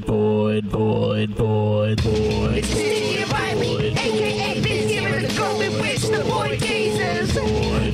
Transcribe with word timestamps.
void, 0.00 0.64
void, 0.64 1.30
void, 1.34 2.00
void, 2.00 2.00
void. 2.00 2.54
It's 2.56 2.68
Sticky 2.68 3.24
Riley, 3.30 3.92
aka 3.92 4.60
Big 4.60 4.88
Zero, 4.88 5.20
the 5.20 5.34
golden 5.38 5.80
witch, 5.80 6.02
the 6.02 6.24
void 6.24 6.58
gazers. 6.60 7.32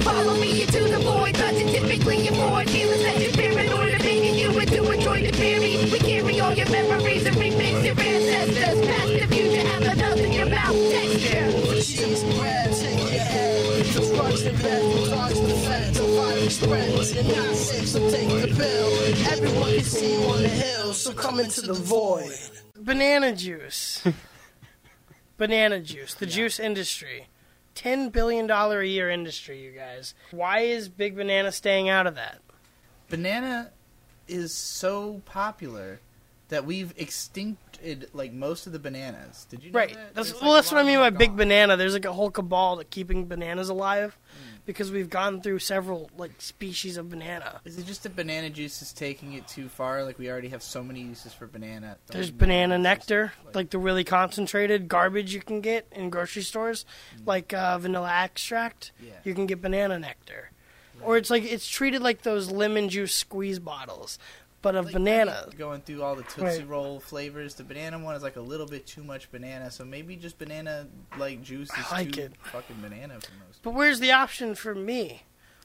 Follow 0.03 0.35
me 0.41 0.63
into 0.63 0.81
the 0.85 0.99
void, 0.99 1.35
cause 1.35 1.57
it's 1.57 1.73
typically 1.73 2.29
avoid 2.29 2.71
feelings 2.71 3.03
that 3.03 3.21
you're 3.21 3.33
paranoid 3.33 3.95
of 3.95 4.03
being 4.03 4.35
you 4.35 4.59
and 4.59 4.69
to 4.71 4.93
enjoy 4.93 5.23
the 5.23 5.33
theory. 5.33 5.91
We 5.91 5.99
carry 5.99 6.41
all 6.41 6.55
your 6.55 6.71
memories 6.71 7.27
and 7.27 7.37
remix 7.37 7.85
your 7.85 8.01
ancestors. 8.01 8.87
Past 8.87 9.09
the 9.09 9.27
future, 9.35 9.67
have 9.69 9.85
the 9.85 9.97
melt 9.97 10.21
in 10.21 10.33
your 10.33 10.47
mouth 10.47 10.77
texture. 10.91 11.51
Cheese 11.83 12.25
bread, 12.39 12.73
take 12.77 13.13
your 13.13 13.21
head. 13.21 13.85
Just 13.85 14.15
runs 14.15 14.43
the 14.43 14.53
bed, 14.53 15.09
talks 15.11 15.39
the 15.39 15.55
feds. 15.67 15.99
A 15.99 16.03
virus 16.05 16.57
spreads. 16.57 17.15
You're 17.15 17.25
not 17.25 17.55
safe, 17.57 17.89
so 17.89 18.11
take 18.11 18.29
the 18.29 18.55
pill. 18.55 19.33
Everyone 19.33 19.75
can 19.75 19.85
see 19.85 20.13
you 20.15 20.29
on 20.29 20.43
the 20.43 20.49
hill, 20.49 20.65
so 20.65 20.70
come 21.21 21.41
into 21.41 21.63
the 21.63 21.75
void. 21.75 22.33
Banana 22.77 23.35
juice. 23.35 24.03
Banana 25.37 25.81
juice. 25.81 26.15
The 26.15 26.27
juice 26.27 26.59
industry. 26.61 27.27
$10 27.77 28.13
billion 28.13 28.51
a 28.51 28.83
year 28.83 29.09
industry, 29.11 29.63
you 29.63 29.71
guys. 29.73 30.15
Why 30.33 30.61
is 30.61 30.89
Big 30.89 31.17
Banana 31.17 31.53
staying 31.53 31.89
out 31.89 32.07
of 32.07 32.15
that? 32.17 32.41
Banana 33.09 33.71
is 34.29 34.53
so 34.53 35.23
popular 35.25 36.01
that 36.49 36.65
we've 36.65 36.95
extincted 36.97 38.07
like 38.13 38.33
most 38.33 38.67
of 38.67 38.73
the 38.73 38.79
bananas. 38.79 39.47
Did 39.49 39.63
you 39.65 39.71
know 39.71 39.79
Right. 39.79 39.95
that? 39.95 40.15
That's, 40.15 40.33
well, 40.41 40.51
like, 40.51 40.59
that's 40.59 40.73
what 40.73 40.81
I 40.81 40.85
mean 40.85 40.99
by 40.99 41.11
them 41.11 41.19
Big. 41.19 41.37
Banana. 41.37 41.77
There's 41.77 41.95
like 41.95 42.05
a 42.05 42.13
whole 42.13 42.31
cabal 42.31 42.77
to 42.79 42.85
keeping 42.85 43.27
bananas 43.27 43.69
alive. 43.69 44.19
Because 44.67 44.91
we've 44.91 45.11
gone 45.11 45.41
through 45.41 45.59
several 45.59 46.11
like 46.17 46.33
species 46.39 46.97
of 46.97 47.11
banana. 47.11 47.61
Is 47.65 47.79
it 47.79 47.87
just 47.87 48.03
that 48.03 48.17
banana 48.17 48.51
juice 48.51 48.83
is 48.83 48.93
taking 48.93 49.33
it 49.33 49.47
too 49.49 49.69
far? 49.69 50.05
Like 50.05 50.19
we 50.19 50.31
already 50.31 50.49
have 50.49 50.63
so 50.63 50.83
many 50.83 51.01
uses 51.01 51.33
for 51.33 51.47
banana. 51.47 51.97
Don't 52.07 52.15
There's 52.15 52.31
banana 52.31 52.79
need 52.79 52.85
to 52.85 52.91
just, 52.91 53.09
nectar, 53.11 53.33
like 53.55 53.71
the 53.71 53.79
really 53.79 54.05
concentrated 54.05 54.89
garbage 54.89 55.35
you 55.35 55.41
can 55.41 55.61
get 55.61 55.87
in 55.93 56.11
grocery 56.11 56.43
stores, 56.43 56.85
like 57.27 57.53
uh, 57.53 57.79
vanilla 57.79 58.11
extract. 58.11 58.93
Yeah. 59.03 59.13
You 59.25 59.35
can 59.35 59.47
get 59.47 59.61
banana 59.63 59.99
nectar, 59.99 60.51
or 61.03 61.17
it's 61.17 61.31
like 61.31 61.45
it's 61.45 61.69
treated 61.69 62.03
like 62.03 62.23
those 62.23 62.51
lemon 62.51 62.89
juice 62.89 63.15
squeeze 63.15 63.59
bottles, 63.59 64.19
but 64.63 64.75
of 64.75 64.87
Like, 64.87 64.95
banana. 64.95 65.47
Going 65.57 65.81
through 65.81 66.03
all 66.03 66.15
the 66.17 66.23
Tootsie 66.25 66.43
Right. 66.61 66.69
Roll 66.69 67.01
flavors, 67.01 67.55
the 67.55 67.65
banana 67.65 67.99
one 67.99 68.15
is 68.15 68.23
like 68.23 68.37
a 68.37 68.41
little 68.41 68.67
bit 68.67 68.87
too 68.87 69.03
much 69.03 69.31
banana. 69.31 69.71
So 69.71 69.85
maybe 69.85 70.17
just 70.17 70.39
banana 70.39 70.87
like 71.19 71.43
juice 71.43 71.71
is 71.71 71.85
I 71.91 71.99
like 72.03 72.13
too 72.13 72.23
it. 72.23 72.33
fucking 72.45 72.77
banana 72.83 73.15
for 73.21 73.33
most. 73.47 73.63
But 73.63 73.75
where's 73.75 74.01
the 74.01 74.13
option 74.13 74.55
for 74.55 74.75
me? 74.75 75.23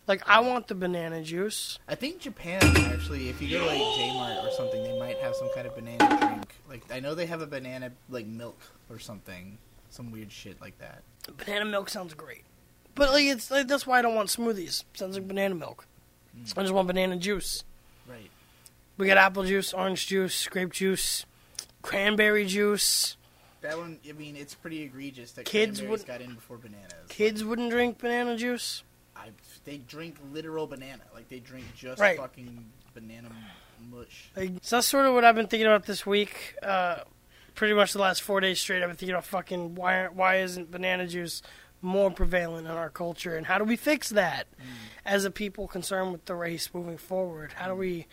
Like 0.07 0.21
I 0.29 0.39
want 0.39 0.67
the 0.67 0.75
banana 0.75 1.23
juice. 1.23 1.79
I 1.87 1.95
think 1.95 2.19
Japan 2.19 2.61
actually, 2.77 3.27
if 3.29 3.41
you 3.41 3.49
go 3.49 3.59
to 3.59 3.65
like 3.65 3.79
Kmart 3.79 4.43
or 4.45 4.51
something, 4.51 4.83
they 4.83 4.97
might 4.99 5.17
have 5.17 5.35
some 5.35 5.49
kind 5.55 5.65
of 5.67 5.75
banana 5.75 6.17
drink. 6.19 6.55
Like 6.69 6.83
I 6.91 6.99
know 6.99 7.15
they 7.15 7.25
have 7.25 7.41
a 7.41 7.47
banana 7.47 7.91
like 8.09 8.27
milk 8.27 8.59
or 8.89 8.99
something, 8.99 9.57
some 9.89 10.11
weird 10.11 10.31
shit 10.31 10.61
like 10.61 10.77
that. 10.77 11.01
Banana 11.37 11.65
milk 11.65 11.89
sounds 11.89 12.13
great, 12.13 12.43
but 12.93 13.09
like 13.11 13.25
it's 13.25 13.49
like, 13.49 13.67
that's 13.67 13.87
why 13.87 13.97
I 13.97 14.03
don't 14.03 14.13
want 14.13 14.29
smoothies. 14.29 14.83
Sounds 14.93 15.17
like 15.17 15.27
banana 15.27 15.55
milk. 15.55 15.87
Hmm. 16.35 16.59
I 16.59 16.61
just 16.61 16.73
want 16.73 16.87
banana 16.87 17.17
juice. 17.17 17.63
Right. 18.07 18.29
We 18.97 19.07
got 19.07 19.17
apple 19.17 19.43
juice, 19.43 19.73
orange 19.73 20.07
juice, 20.07 20.47
grape 20.47 20.71
juice, 20.71 21.25
cranberry 21.81 22.45
juice. 22.45 23.17
That 23.61 23.77
one, 23.77 23.99
I 24.07 24.11
mean, 24.13 24.35
it's 24.35 24.53
pretty 24.53 24.83
egregious 24.83 25.31
that 25.33 25.45
Kids 25.45 25.81
would- 25.81 26.05
got 26.05 26.21
in 26.21 26.35
before 26.35 26.57
bananas. 26.57 26.93
Kids 27.09 27.43
wouldn't 27.43 27.71
drink 27.71 27.97
banana 27.97 28.37
juice. 28.37 28.83
I, 29.15 29.29
they 29.63 29.77
drink 29.77 30.17
literal 30.31 30.67
banana, 30.67 31.01
like 31.13 31.29
they 31.29 31.39
drink 31.39 31.65
just 31.75 31.99
Right. 31.99 32.17
fucking 32.17 32.63
banana 32.93 33.29
mush. 33.89 34.29
Like, 34.35 34.51
so 34.61 34.77
that's 34.77 34.87
sort 34.87 35.05
of 35.07 35.13
what 35.13 35.25
I've 35.25 35.35
been 35.35 35.47
thinking 35.47 35.67
about 35.67 35.85
this 35.85 36.05
week. 36.05 36.55
Uh, 36.61 36.99
pretty 37.55 37.73
much 37.73 37.93
the 37.93 37.99
last 37.99 38.21
four 38.21 38.39
days 38.39 38.59
straight, 38.59 38.83
I've 38.83 38.89
been 38.89 38.97
thinking 38.97 39.15
about 39.15 39.25
fucking 39.25 39.75
why 39.75 40.07
why 40.07 40.37
isn't 40.41 40.69
banana 40.69 41.07
juice 41.07 41.41
more 41.81 42.11
prevalent 42.11 42.67
in 42.67 42.73
our 42.73 42.89
culture, 42.89 43.35
and 43.35 43.45
how 43.47 43.57
do 43.57 43.63
we 43.63 43.75
fix 43.75 44.09
that 44.09 44.47
as 45.05 45.23
a 45.25 45.31
people 45.31 45.67
concerned 45.67 46.11
with 46.11 46.25
the 46.25 46.35
race 46.35 46.69
moving 46.73 46.97
forward? 46.97 47.53
How 47.53 47.67
do 47.67 47.75
we 47.75 48.05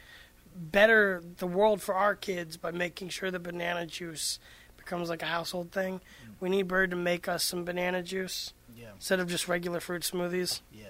better 0.56 1.22
the 1.38 1.46
world 1.46 1.80
for 1.82 1.94
our 1.94 2.14
kids 2.14 2.56
by 2.56 2.70
making 2.70 3.08
sure 3.10 3.30
that 3.30 3.40
banana 3.42 3.86
juice 3.86 4.38
becomes 4.76 5.08
like 5.08 5.22
a 5.22 5.26
household 5.26 5.72
thing? 5.72 6.00
We 6.40 6.48
need 6.48 6.68
Bird 6.68 6.90
to 6.90 6.96
make 6.96 7.28
us 7.28 7.44
some 7.44 7.64
banana 7.64 8.02
juice 8.02 8.52
Yeah, 8.76 8.88
instead 8.96 9.20
of 9.20 9.28
just 9.28 9.46
regular 9.48 9.80
fruit 9.80 10.02
smoothies. 10.02 10.60
yeah. 10.72 10.86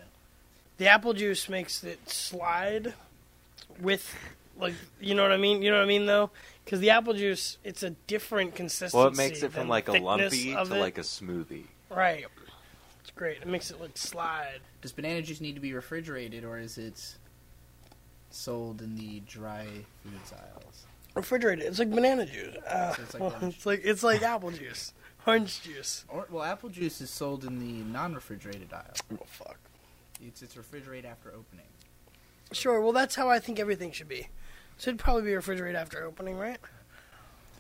The 0.78 0.89
apple 0.89 1.12
juice 1.12 1.49
makes 1.49 1.84
it 1.84 2.09
slide 2.09 2.95
with, 3.81 4.15
like, 4.59 4.75
you 5.01 5.15
know 5.15 5.22
what 5.22 5.31
I 5.33 5.37
mean? 5.37 5.62
You 5.62 5.71
know 5.71 5.77
what 5.77 5.84
I 5.84 5.87
mean, 5.87 6.06
though? 6.06 6.31
Because 6.65 6.81
the 6.81 6.91
apple 6.91 7.12
juice, 7.15 7.59
it's 7.62 7.83
a 7.83 7.91
different 7.91 8.55
consistency. 8.55 8.97
Well, 8.97 9.06
it 9.09 9.17
makes 9.17 9.43
it 9.43 9.53
from 9.53 9.69
like 9.69 9.89
a 9.89 9.93
lumpy 9.93 10.55
to 10.55 10.61
it. 10.61 10.69
like 10.71 10.99
a 10.99 11.03
smoothie. 11.03 11.65
Right. 11.91 12.25
It's 13.03 13.11
great. 13.11 13.39
It 13.43 13.47
makes 13.49 13.71
it 13.71 13.81
like 13.81 13.97
slide. 13.97 14.61
Does 14.81 14.93
banana 14.93 15.22
juice 15.22 15.41
need 15.41 15.55
to 15.55 15.61
be 15.61 15.72
refrigerated, 15.75 16.45
or 16.45 16.59
is 16.59 16.78
it 16.78 17.17
sold 18.34 18.81
in 18.82 18.97
the 18.97 19.20
dry 19.20 19.66
foods 20.03 20.32
aisles? 20.32 20.84
Refrigerated. 21.15 21.66
It's 21.66 21.78
like 21.78 21.91
banana 21.91 22.25
juice. 22.26 22.56
Uh, 22.66 22.94
So 22.94 23.03
it's 23.03 23.15
like 23.15 23.22
orange. 23.22 23.54
it's 23.56 23.66
like 23.66 23.81
it's 23.84 24.03
like 24.03 24.22
apple 24.22 24.50
juice, 24.50 24.93
orange 25.26 25.62
juice. 25.62 26.04
Or 26.09 26.26
well, 26.31 26.42
apple 26.42 26.71
juice 26.71 27.00
is 27.00 27.10
sold 27.10 27.44
in 27.44 27.59
the 27.59 27.82
non-refrigerated 27.92 28.72
aisle. 28.72 28.94
Oh 29.12 29.26
fuck. 29.26 29.59
It's 30.21 30.42
it's 30.42 30.56
refrigerated 30.56 31.04
after 31.10 31.28
opening. 31.31 31.66
Sure. 32.53 32.81
Well, 32.81 32.92
that's 32.92 33.15
how 33.15 33.28
I 33.28 33.38
think 33.38 33.59
everything 33.59 33.92
should 33.92 34.09
be. 34.09 34.28
Should 34.78 34.98
probably 34.98 35.22
be 35.22 35.34
refrigerated 35.34 35.76
after 35.76 36.03
opening, 36.04 36.37
right? 36.38 36.59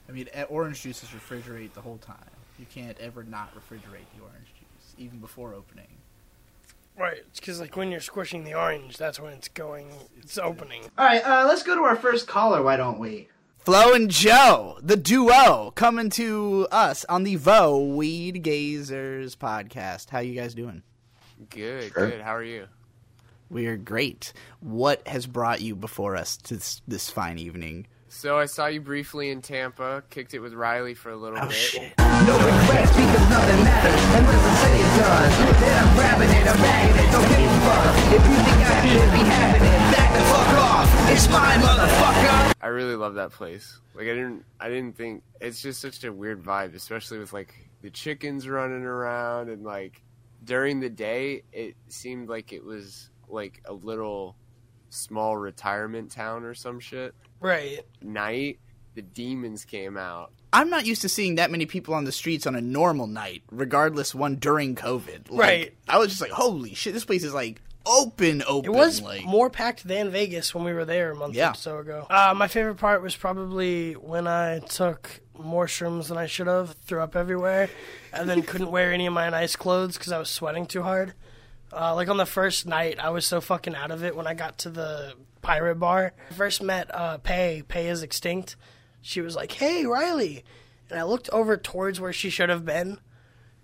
I 0.08 0.12
mean, 0.12 0.28
orange 0.48 0.82
juice 0.82 1.02
is 1.02 1.14
refrigerated 1.14 1.74
the 1.74 1.80
whole 1.80 1.98
time. 1.98 2.16
You 2.58 2.66
can't 2.72 2.98
ever 2.98 3.22
not 3.22 3.54
refrigerate 3.54 4.06
the 4.16 4.22
orange 4.22 4.46
juice, 4.58 4.94
even 4.98 5.18
before 5.18 5.54
opening. 5.54 5.86
Right. 6.98 7.18
It's 7.28 7.40
because 7.40 7.60
like 7.60 7.76
when 7.76 7.90
you're 7.90 8.00
squishing 8.00 8.44
the 8.44 8.54
orange, 8.54 8.96
that's 8.96 9.18
when 9.18 9.32
it's 9.32 9.48
going. 9.48 9.88
It's 10.18 10.38
opening. 10.38 10.82
All 10.98 11.06
right, 11.06 11.24
uh, 11.26 11.46
let's 11.48 11.62
go 11.62 11.74
to 11.74 11.82
our 11.82 11.96
first 11.96 12.26
caller. 12.28 12.62
Why 12.62 12.76
don't 12.76 12.98
we? 12.98 13.28
Flow 13.58 13.92
and 13.94 14.10
Joe, 14.10 14.78
the 14.82 14.96
duo, 14.96 15.70
coming 15.74 16.10
to 16.10 16.66
us 16.72 17.04
on 17.08 17.22
the 17.22 17.36
Vo 17.36 17.78
Weed 17.94 18.42
Gazers 18.44 19.36
podcast. 19.36 20.10
How 20.10 20.18
you 20.18 20.34
guys 20.34 20.54
doing? 20.54 20.82
Good, 21.50 21.92
good. 21.94 22.20
How 22.20 22.34
are 22.34 22.42
you? 22.44 22.66
We 23.50 23.66
are 23.66 23.76
great. 23.76 24.32
What 24.60 25.06
has 25.06 25.26
brought 25.26 25.60
you 25.60 25.76
before 25.76 26.16
us 26.16 26.36
to 26.38 26.54
this, 26.54 26.82
this 26.88 27.10
fine 27.10 27.38
evening? 27.38 27.86
So 28.08 28.38
I 28.38 28.46
saw 28.46 28.66
you 28.66 28.80
briefly 28.80 29.30
in 29.30 29.40
Tampa, 29.42 30.02
kicked 30.10 30.34
it 30.34 30.40
with 30.40 30.52
Riley 30.54 30.94
for 30.94 31.10
a 31.10 31.16
little 31.16 31.38
Oh 31.38 31.46
bit. 31.46 31.52
shit! 31.56 31.92
No 31.98 32.36
regrets 32.36 32.56
because 32.56 32.61
nothing 33.32 33.64
matters. 33.64 34.00
And 34.12 34.26
what 34.28 34.36
the 34.36 34.52
say 34.60 34.76
it 34.76 34.92
does? 35.00 35.32
Then 35.60 35.74
I'm 35.80 35.90
grabbing 35.96 36.30
it, 36.30 36.44
I'm 36.44 36.60
bagging 36.60 36.98
it, 37.00 37.08
don't 37.12 37.28
give 37.32 37.40
a 37.40 37.60
fuck. 37.64 37.96
If 38.12 38.22
you 38.28 38.36
think 38.44 38.60
I 38.60 38.80
should 38.84 39.12
be 39.16 39.22
having 39.24 39.64
it, 39.64 39.80
back 39.96 40.10
the 40.12 40.24
fuck 40.28 40.50
off. 40.60 40.88
It's 41.10 41.28
mine, 41.30 41.60
motherfucker. 41.60 42.52
I 42.60 42.66
really 42.68 42.96
love 42.96 43.14
that 43.14 43.32
place. 43.32 43.80
Like 43.94 44.04
I 44.04 44.14
didn't, 44.14 44.44
I 44.60 44.68
didn't 44.68 44.96
think 44.96 45.22
it's 45.40 45.62
just 45.62 45.80
such 45.80 46.04
a 46.04 46.12
weird 46.12 46.42
vibe, 46.42 46.74
especially 46.74 47.18
with 47.18 47.32
like 47.32 47.54
the 47.80 47.90
chickens 47.90 48.46
running 48.46 48.84
around 48.84 49.48
and 49.48 49.64
like 49.64 50.02
during 50.44 50.80
the 50.80 50.90
day, 50.90 51.42
it 51.52 51.76
seemed 51.88 52.28
like 52.28 52.52
it 52.52 52.64
was 52.64 53.10
like 53.28 53.62
a 53.64 53.72
little 53.72 54.36
small 54.90 55.36
retirement 55.38 56.10
town 56.10 56.44
or 56.44 56.54
some 56.54 56.80
shit. 56.80 57.14
Right. 57.40 57.80
Night, 58.02 58.58
the 58.94 59.02
demons 59.02 59.64
came 59.64 59.96
out. 59.96 60.32
I'm 60.52 60.68
not 60.70 60.84
used 60.86 61.02
to 61.02 61.08
seeing 61.08 61.36
that 61.36 61.50
many 61.50 61.66
people 61.66 61.94
on 61.94 62.04
the 62.04 62.12
streets 62.12 62.46
on 62.46 62.54
a 62.54 62.60
normal 62.60 63.06
night, 63.06 63.42
regardless 63.50 64.14
one 64.14 64.36
during 64.36 64.74
COVID. 64.74 65.30
Like, 65.30 65.38
Right. 65.40 65.74
I 65.88 65.98
was 65.98 66.08
just 66.08 66.20
like, 66.20 66.30
holy 66.30 66.74
shit, 66.74 66.92
this 66.92 67.04
place 67.04 67.24
is 67.24 67.32
like 67.32 67.60
open, 67.86 68.42
open. 68.46 68.70
It 68.70 68.76
was 68.76 69.00
like, 69.02 69.24
more 69.24 69.50
packed 69.50 69.86
than 69.88 70.10
Vegas 70.10 70.54
when 70.54 70.64
we 70.64 70.72
were 70.72 70.84
there 70.84 71.10
a 71.12 71.16
month 71.16 71.34
Yeah. 71.34 71.52
or 71.52 71.54
so 71.54 71.78
ago. 71.78 72.06
Uh, 72.10 72.34
my 72.36 72.48
favorite 72.48 72.76
part 72.76 73.02
was 73.02 73.16
probably 73.16 73.94
when 73.94 74.26
I 74.26 74.60
took 74.60 75.20
more 75.38 75.66
shrooms 75.66 76.08
than 76.08 76.18
I 76.18 76.26
should 76.26 76.46
have, 76.46 76.72
threw 76.86 77.00
up 77.00 77.16
everywhere, 77.16 77.70
and 78.12 78.28
then 78.28 78.42
couldn't 78.42 78.70
wear 78.70 78.92
any 78.92 79.06
of 79.06 79.12
my 79.14 79.28
nice 79.30 79.56
clothes 79.56 79.96
because 79.96 80.12
I 80.12 80.18
was 80.18 80.28
sweating 80.28 80.66
too 80.66 80.82
hard. 80.82 81.14
Uh, 81.72 81.94
like 81.94 82.08
on 82.08 82.18
the 82.18 82.26
first 82.26 82.66
night, 82.66 82.98
I 83.00 83.08
was 83.10 83.24
so 83.26 83.40
fucking 83.40 83.74
out 83.74 83.90
of 83.90 84.04
it 84.04 84.14
when 84.14 84.26
I 84.26 84.34
got 84.34 84.58
to 84.58 84.70
the 84.70 85.14
pirate 85.40 85.76
bar. 85.76 86.12
I 86.30 86.34
first 86.34 86.62
met 86.62 86.94
uh, 86.94 87.16
Pay. 87.18 87.62
Pay 87.66 87.88
is 87.88 88.02
extinct. 88.02 88.54
She 89.02 89.20
was 89.20 89.36
like, 89.36 89.52
"Hey, 89.52 89.84
Riley," 89.84 90.44
and 90.88 90.98
I 90.98 91.02
looked 91.02 91.28
over 91.30 91.56
towards 91.56 92.00
where 92.00 92.12
she 92.12 92.30
should 92.30 92.48
have 92.48 92.64
been, 92.64 92.98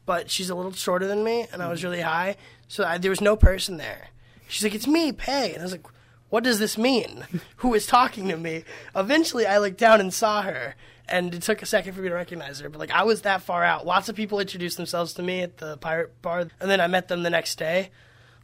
but 0.04 0.30
she's 0.30 0.50
a 0.50 0.54
little 0.54 0.72
shorter 0.72 1.06
than 1.06 1.24
me, 1.24 1.46
and 1.52 1.62
I 1.62 1.68
was 1.68 1.80
mm-hmm. 1.80 1.90
really 1.90 2.02
high, 2.02 2.36
so 2.66 2.84
I, 2.84 2.98
there 2.98 3.10
was 3.10 3.20
no 3.20 3.36
person 3.36 3.76
there. 3.76 4.08
She's 4.48 4.64
like, 4.64 4.74
"It's 4.74 4.86
me, 4.86 5.12
Pay," 5.12 5.52
and 5.52 5.60
I 5.60 5.62
was 5.62 5.72
like, 5.72 5.86
"What 6.28 6.44
does 6.44 6.58
this 6.58 6.76
mean? 6.76 7.24
Who 7.56 7.72
is 7.72 7.86
talking 7.86 8.28
to 8.28 8.36
me?" 8.36 8.64
Eventually, 8.96 9.46
I 9.46 9.58
looked 9.58 9.78
down 9.78 10.00
and 10.00 10.12
saw 10.12 10.42
her, 10.42 10.74
and 11.08 11.32
it 11.32 11.42
took 11.42 11.62
a 11.62 11.66
second 11.66 11.94
for 11.94 12.02
me 12.02 12.08
to 12.08 12.14
recognize 12.14 12.58
her. 12.60 12.68
But 12.68 12.80
like, 12.80 12.90
I 12.90 13.04
was 13.04 13.22
that 13.22 13.42
far 13.42 13.62
out. 13.62 13.86
Lots 13.86 14.08
of 14.08 14.16
people 14.16 14.40
introduced 14.40 14.76
themselves 14.76 15.14
to 15.14 15.22
me 15.22 15.42
at 15.42 15.58
the 15.58 15.76
pirate 15.76 16.20
bar, 16.20 16.40
and 16.40 16.70
then 16.70 16.80
I 16.80 16.88
met 16.88 17.08
them 17.08 17.22
the 17.22 17.30
next 17.30 17.58
day. 17.58 17.90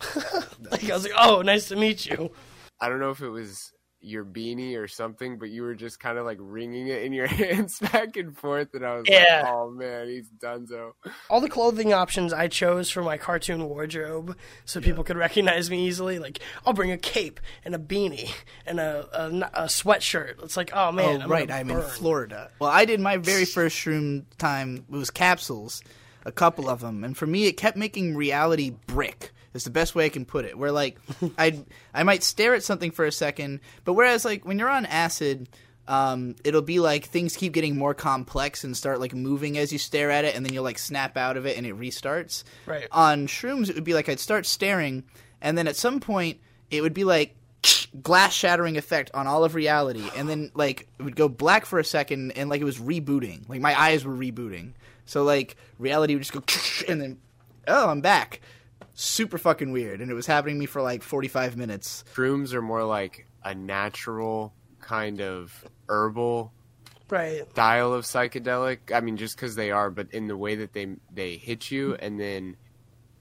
like 0.71 0.89
I 0.89 0.95
was 0.95 1.05
like, 1.05 1.19
"Oh, 1.19 1.43
nice 1.43 1.69
to 1.69 1.77
meet 1.77 2.07
you." 2.07 2.31
I 2.81 2.89
don't 2.89 3.01
know 3.01 3.11
if 3.11 3.21
it 3.21 3.31
was 3.31 3.73
your 4.05 4.25
beanie 4.25 4.77
or 4.79 4.87
something, 4.87 5.39
but 5.39 5.49
you 5.51 5.63
were 5.63 5.75
just 5.75 5.99
kind 6.01 6.19
of 6.19 6.25
like 6.25 6.39
wringing 6.41 6.89
it 6.89 7.03
in 7.03 7.13
your 7.13 7.27
hands 7.43 7.79
back 7.81 8.17
and 8.17 8.37
forth, 8.37 8.69
and 8.75 8.85
I 8.85 8.97
was 8.97 9.07
Yeah. 9.09 9.43
like, 9.45 9.53
"Oh 9.53 9.71
man, 9.71 10.09
he's 10.09 10.29
donezo." 10.39 10.93
All 11.31 11.41
the 11.41 11.49
clothing 11.49 11.93
options 11.93 12.33
I 12.33 12.49
chose 12.49 12.91
for 12.91 13.03
my 13.03 13.17
cartoon 13.19 13.69
wardrobe, 13.69 14.37
so 14.65 14.81
people 14.81 15.05
could 15.05 15.17
recognize 15.29 15.71
me 15.71 15.87
easily. 15.87 16.19
Like, 16.19 16.39
I'll 16.67 16.73
bring 16.73 16.91
a 16.93 16.99
cape 16.99 17.41
and 17.65 17.75
a 17.75 17.79
beanie 17.79 18.31
and 18.67 18.79
a 18.81 19.09
a, 19.13 19.29
a 19.65 19.67
sweatshirt. 19.67 20.43
It's 20.43 20.57
like, 20.57 20.71
oh 20.75 20.93
man, 20.93 21.21
oh, 21.21 21.25
I'm 21.25 21.31
right. 21.31 21.51
I'm 21.51 21.71
in. 21.71 21.83
Florida. 21.83 22.51
Well, 22.59 22.71
I 22.71 22.85
did 22.85 23.01
my 23.01 23.17
very 23.17 23.45
first 23.45 23.77
shroom 23.77 24.25
time. 24.39 24.85
It 24.91 24.97
was 24.97 25.11
capsules, 25.11 25.83
a 26.25 26.33
couple 26.33 26.69
of 26.69 26.81
them, 26.81 27.05
and 27.05 27.17
for 27.17 27.27
me, 27.27 27.47
it 27.47 27.53
kept 27.57 27.77
making 27.77 28.17
reality 28.17 28.71
brick. 28.87 29.33
Is 29.55 29.65
the 29.65 29.71
best 29.71 29.95
way 29.95 30.05
I 30.05 30.09
can 30.09 30.25
put 30.25 30.45
it. 30.45 30.59
Where 30.59 30.73
like 30.73 30.99
I 31.39 31.65
I 31.93 32.03
might 32.03 32.23
stare 32.23 32.55
at 32.55 32.63
something 32.63 32.91
for 32.91 33.05
a 33.05 33.13
second, 33.13 33.61
but 33.85 33.95
whereas 33.95 34.25
like 34.25 34.45
when 34.45 34.59
you're 34.59 34.71
on 34.71 34.87
acid. 34.87 35.49
Um, 35.87 36.37
it'll 36.45 36.63
be 36.63 36.81
like 36.81 37.05
things 37.05 37.37
keep 37.37 37.53
getting 37.53 37.77
more 37.77 37.93
complex 37.93 38.65
and 38.65 38.75
start 38.75 39.01
like 39.01 39.13
moving 39.13 39.59
as 39.59 39.71
you 39.71 39.79
stare 39.79 40.11
at 40.11 40.25
it, 40.25 40.35
and 40.35 40.43
then 40.43 40.55
you'll 40.55 40.65
like 40.65 40.79
snap 40.79 41.19
out 41.19 41.37
of 41.37 41.45
it 41.45 41.59
and 41.59 41.67
it 41.67 41.79
restarts. 41.79 42.43
Right. 42.65 42.89
On 42.91 43.27
shrooms, 43.27 43.69
it 43.69 43.75
would 43.75 43.85
be 43.85 43.93
like 43.93 44.09
I'd 44.09 44.19
start 44.19 44.47
staring, 44.47 45.05
and 45.43 45.59
then 45.59 45.69
at 45.69 45.77
some 45.77 46.01
point 46.01 46.41
it 46.71 46.81
would 46.81 46.95
be 46.95 47.05
like 47.05 47.37
glass 48.03 48.33
shattering 48.33 48.77
effect 48.77 49.11
on 49.15 49.27
all 49.27 49.45
of 49.45 49.55
reality 49.55 50.09
and 50.17 50.29
then 50.29 50.51
like 50.55 50.89
it 50.99 51.03
would 51.03 51.17
go 51.17 51.29
black 51.29 51.67
for 51.67 51.79
a 51.79 51.85
second 51.85 52.33
and 52.33 52.51
like 52.51 52.61
it 52.61 52.65
was 52.65 52.79
rebooting 52.79 53.49
like 53.49 53.61
my 53.61 53.79
eyes 53.79 54.05
were 54.05 54.15
rebooting 54.15 54.73
so 55.07 55.23
like 55.23 55.57
reality 55.79 56.15
would 56.15 56.23
just 56.23 56.33
go 56.33 56.43
and 56.89 57.01
then 57.01 57.19
oh 57.69 57.89
i'm 57.89 58.01
back 58.01 58.41
super 58.95 59.39
fucking 59.39 59.73
weird 59.73 60.01
and 60.01 60.11
it 60.11 60.15
was 60.15 60.27
happening 60.27 60.57
to 60.57 60.61
me 60.61 60.67
for 60.67 60.81
like 60.83 61.03
45 61.03 61.57
minutes 61.57 62.05
Shrooms 62.15 62.53
are 62.53 62.63
more 62.63 62.85
like 62.85 63.27
a 63.45 63.55
natural 63.55 64.55
kind 64.81 65.21
of 65.21 65.65
herbal 65.89 66.53
Right. 67.11 67.49
style 67.51 67.93
of 67.93 68.05
psychedelic. 68.05 68.91
I 68.93 69.01
mean, 69.01 69.17
just 69.19 69.37
because 69.37 69.55
they 69.55 69.71
are, 69.71 69.91
but 69.91 70.11
in 70.13 70.27
the 70.27 70.37
way 70.37 70.57
that 70.57 70.73
they 70.73 70.97
they 71.13 71.37
hit 71.37 71.71
you, 71.71 71.95
and 71.97 72.19
then 72.19 72.57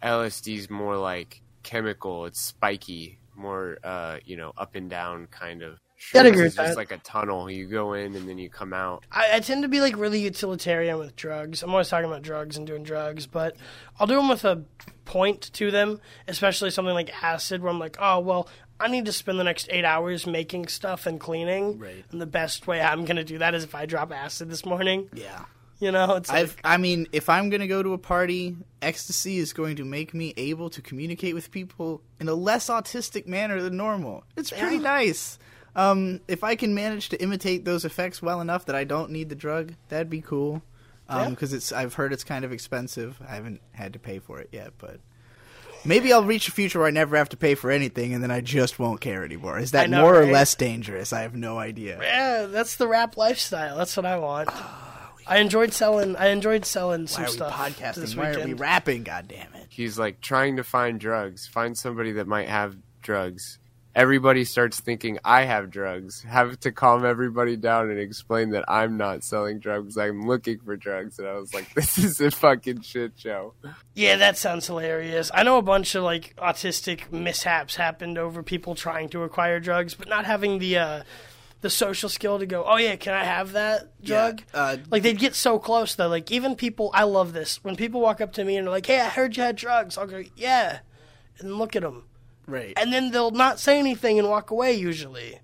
LSD's 0.01 0.69
more 0.69 0.95
like 0.97 1.41
chemical. 1.63 2.25
It's 2.25 2.39
spiky, 2.39 3.19
more 3.35 3.77
uh, 3.83 4.17
you 4.23 4.37
know, 4.37 4.53
up 4.57 4.75
and 4.75 4.89
down 4.89 5.27
kind 5.27 5.61
of. 5.63 5.79
Yeah, 6.13 6.23
Shrooms 6.23 6.27
agree 6.27 6.45
is 6.45 6.55
just 6.55 6.77
like 6.77 6.91
a 6.91 6.97
tunnel. 6.97 7.49
You 7.49 7.67
go 7.67 7.93
in 7.93 8.15
and 8.15 8.27
then 8.27 8.37
you 8.37 8.49
come 8.49 8.73
out. 8.73 9.05
I, 9.11 9.37
I 9.37 9.39
tend 9.39 9.63
to 9.63 9.67
be 9.67 9.81
like 9.81 9.97
really 9.97 10.19
utilitarian 10.21 10.97
with 10.97 11.15
drugs. 11.15 11.63
I'm 11.63 11.71
always 11.71 11.89
talking 11.89 12.09
about 12.09 12.21
drugs 12.21 12.57
and 12.57 12.65
doing 12.67 12.83
drugs, 12.83 13.27
but 13.27 13.55
I'll 13.99 14.07
do 14.07 14.15
them 14.15 14.29
with 14.29 14.45
a 14.45 14.63
point 15.05 15.41
to 15.53 15.71
them, 15.71 15.99
especially 16.27 16.71
something 16.71 16.93
like 16.93 17.23
acid, 17.23 17.61
where 17.61 17.71
I'm 17.71 17.79
like, 17.79 17.97
oh 17.99 18.19
well, 18.19 18.47
I 18.79 18.87
need 18.87 19.05
to 19.05 19.13
spend 19.13 19.39
the 19.39 19.43
next 19.43 19.67
eight 19.71 19.85
hours 19.85 20.25
making 20.27 20.67
stuff 20.67 21.05
and 21.05 21.19
cleaning. 21.19 21.79
Right. 21.79 22.03
And 22.11 22.21
the 22.21 22.25
best 22.25 22.67
way 22.67 22.81
I'm 22.81 23.05
gonna 23.05 23.23
do 23.23 23.37
that 23.37 23.53
is 23.55 23.63
if 23.63 23.75
I 23.75 23.85
drop 23.85 24.11
acid 24.11 24.49
this 24.49 24.65
morning. 24.65 25.09
yeah 25.13 25.45
You 25.79 25.91
know, 25.91 26.15
it's 26.15 26.29
I've, 26.29 26.49
like, 26.55 26.61
I 26.63 26.77
mean, 26.77 27.07
if 27.11 27.27
I'm 27.29 27.49
going 27.49 27.59
to 27.61 27.67
go 27.67 27.83
to 27.83 27.91
a 27.93 27.97
party, 27.97 28.55
ecstasy 28.81 29.37
is 29.37 29.51
going 29.51 29.75
to 29.77 29.83
make 29.83 30.13
me 30.13 30.33
able 30.37 30.69
to 30.69 30.81
communicate 30.81 31.33
with 31.35 31.51
people 31.51 32.01
in 32.21 32.29
a 32.29 32.33
less 32.33 32.69
autistic 32.69 33.27
manner 33.27 33.61
than 33.61 33.75
normal. 33.75 34.23
It's 34.37 34.51
pretty 34.51 34.77
nice. 34.77 35.37
Um, 35.75 36.21
if 36.27 36.43
I 36.43 36.55
can 36.55 36.75
manage 36.75 37.09
to 37.09 37.21
imitate 37.21 37.65
those 37.65 37.83
effects 37.85 38.21
well 38.21 38.41
enough 38.41 38.65
that 38.65 38.75
I 38.75 38.83
don't 38.83 39.11
need 39.11 39.29
the 39.29 39.35
drug, 39.35 39.73
that'd 39.89 40.09
be 40.09 40.21
cool. 40.21 40.61
Yeah. 41.09 41.29
Because 41.29 41.53
it's 41.53 41.71
I've 41.71 41.93
heard 41.95 42.13
it's 42.13 42.23
kind 42.23 42.45
of 42.45 42.51
expensive. 42.51 43.19
I 43.27 43.35
haven't 43.35 43.61
had 43.71 43.93
to 43.93 43.99
pay 43.99 44.19
for 44.19 44.39
it 44.39 44.49
yet, 44.51 44.73
but 44.77 44.99
maybe 45.85 46.11
I'll 46.13 46.23
reach 46.23 46.47
a 46.47 46.51
future 46.51 46.79
where 46.79 46.87
I 46.87 46.91
never 46.91 47.17
have 47.17 47.29
to 47.29 47.37
pay 47.37 47.55
for 47.55 47.69
anything, 47.69 48.13
and 48.13 48.23
then 48.23 48.31
I 48.31 48.41
just 48.41 48.79
won't 48.79 49.01
care 49.01 49.23
anymore. 49.23 49.59
Is 49.59 49.71
that 49.71 49.89
know, 49.89 50.01
more 50.01 50.19
or 50.19 50.25
less 50.25 50.55
dangerous? 50.55 51.13
I 51.13 51.21
have 51.21 51.35
no 51.35 51.59
idea. 51.59 51.99
yeah, 52.01 52.45
that's 52.47 52.77
the 52.77 52.87
rap 52.87 53.17
lifestyle. 53.17 53.77
That's 53.77 53.95
what 53.95 54.05
I 54.05 54.17
want. 54.17 54.49
I 55.27 55.37
enjoyed 55.37 55.71
selling. 55.73 56.15
I 56.15 56.27
enjoyed 56.27 56.65
selling 56.65 57.07
some 57.07 57.23
Why 57.23 57.27
are 57.27 57.31
we 57.31 57.35
stuff 57.35 57.53
podcasting? 57.53 57.95
this 57.95 58.15
Why 58.15 58.29
weekend. 58.29 58.45
are 58.45 58.47
we 58.47 58.53
rapping? 58.53 59.03
God 59.03 59.27
damn 59.27 59.53
it! 59.53 59.67
He's 59.69 59.99
like 59.99 60.19
trying 60.19 60.55
to 60.57 60.63
find 60.63 60.99
drugs, 60.99 61.47
find 61.47 61.77
somebody 61.77 62.13
that 62.13 62.27
might 62.27 62.49
have 62.49 62.75
drugs. 63.01 63.59
Everybody 63.95 64.43
starts 64.43 64.79
thinking 64.79 65.19
I 65.23 65.43
have 65.43 65.69
drugs. 65.69 66.23
Have 66.23 66.59
to 66.61 66.71
calm 66.71 67.05
everybody 67.05 67.55
down 67.55 67.91
and 67.91 67.99
explain 67.99 68.49
that 68.51 68.65
I'm 68.67 68.97
not 68.97 69.23
selling 69.23 69.59
drugs. 69.59 69.97
I'm 69.97 70.25
looking 70.27 70.59
for 70.59 70.75
drugs. 70.75 71.19
And 71.19 71.27
I 71.27 71.33
was 71.33 71.53
like, 71.53 71.71
this 71.75 71.99
is 71.99 72.19
a 72.19 72.31
fucking 72.31 72.81
shit 72.81 73.11
show. 73.17 73.53
Yeah, 73.93 74.15
that 74.17 74.37
sounds 74.37 74.65
hilarious. 74.65 75.29
I 75.33 75.43
know 75.43 75.57
a 75.59 75.61
bunch 75.61 75.93
of 75.93 76.03
like 76.03 76.35
autistic 76.37 77.11
mishaps 77.11 77.75
happened 77.75 78.17
over 78.17 78.41
people 78.41 78.73
trying 78.73 79.09
to 79.09 79.23
acquire 79.23 79.59
drugs, 79.59 79.93
but 79.93 80.07
not 80.09 80.25
having 80.25 80.57
the 80.57 80.77
uh, 80.77 81.03
the 81.61 81.69
social 81.69 82.09
skill 82.09 82.39
to 82.39 82.45
go. 82.47 82.63
Oh 82.65 82.77
yeah, 82.77 82.95
can 82.95 83.13
I 83.13 83.23
have 83.23 83.51
that 83.53 84.01
drug? 84.03 84.41
uh, 84.55 84.77
like 84.89 85.03
they'd 85.03 85.19
get 85.19 85.35
so 85.35 85.59
close 85.59 85.93
though. 85.95 86.07
Like 86.09 86.31
even 86.31 86.55
people, 86.55 86.89
I 86.93 87.03
love 87.03 87.33
this 87.33 87.63
when 87.63 87.75
people 87.75 88.01
walk 88.01 88.21
up 88.21 88.33
to 88.33 88.43
me 88.43 88.57
and 88.57 88.67
are 88.67 88.71
like, 88.71 88.85
"Hey, 88.87 88.99
I 88.99 89.07
heard 89.09 89.37
you 89.37 89.43
had 89.43 89.55
drugs." 89.55 89.97
I'll 89.97 90.07
go, 90.07 90.23
"Yeah," 90.35 90.79
and 91.39 91.55
look 91.57 91.75
at 91.75 91.83
them, 91.83 92.03
Right. 92.47 92.73
and 92.77 92.91
then 92.91 93.11
they'll 93.11 93.31
not 93.31 93.59
say 93.59 93.79
anything 93.79 94.19
and 94.19 94.29
walk 94.29 94.51
away 94.51 94.73
usually. 94.73 95.39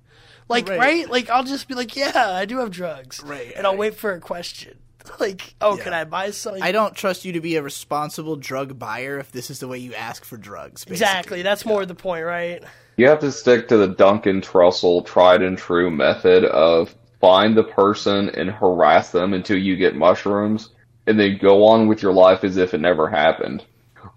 Like 0.48 0.68
Right. 0.68 0.80
right, 0.80 1.10
like 1.10 1.30
I'll 1.30 1.44
just 1.44 1.68
be 1.68 1.75
like, 1.75 1.96
"Yeah, 1.96 2.12
I 2.31 2.46
do 2.46 2.57
have 2.57 2.72
drugs," 2.72 3.22
Right, 3.24 3.54
and 3.56 3.66
I'll 3.68 3.74
right. 3.74 3.80
wait 3.80 3.96
for 3.96 4.13
a 4.13 4.19
question. 4.19 4.78
Like, 5.19 5.56
"Oh, 5.62 5.78
Yeah. 5.78 5.84
can 5.86 5.94
I 5.94 6.04
buy 6.04 6.30
something?" 6.31 6.62
I 6.62 6.72
don't 6.72 6.94
trust 6.96 7.24
you 7.25 7.34
to 7.34 7.40
be 7.42 7.56
a 7.56 7.63
responsible 7.63 8.36
drug 8.36 8.78
buyer 8.78 9.18
if 9.18 9.31
this 9.31 9.50
is 9.50 9.60
the 9.60 9.68
way 9.68 9.78
you 9.80 9.94
ask 9.96 10.24
for 10.25 10.38
drugs. 10.38 10.86
basically. 10.86 10.94
Exactly. 10.94 11.42
That's 11.42 11.66
more 11.66 11.86
the 11.86 11.96
point, 11.96 12.25
right? 12.25 12.62
You 12.98 13.07
have 13.07 13.19
to 13.19 13.31
stick 13.31 13.68
to 13.69 13.78
the 13.78 13.88
Duncan 13.88 14.42
Trussell 14.42 15.06
tried 15.06 15.42
and 15.42 15.57
true 15.57 15.90
method 15.90 16.46
of 16.46 16.94
find 17.22 17.56
the 17.57 17.63
person 17.63 18.30
and 18.30 18.51
harass 18.51 19.12
them 19.12 19.34
until 19.34 19.57
you 19.57 19.75
get 19.78 19.96
mushrooms 19.96 20.69
and 21.07 21.19
then 21.19 21.38
go 21.42 21.66
on 21.66 21.88
with 21.88 22.01
your 22.04 22.13
life 22.13 22.44
as 22.44 22.57
if 22.57 22.74
it 22.74 22.81
never 22.81 23.10
happened. 23.10 23.63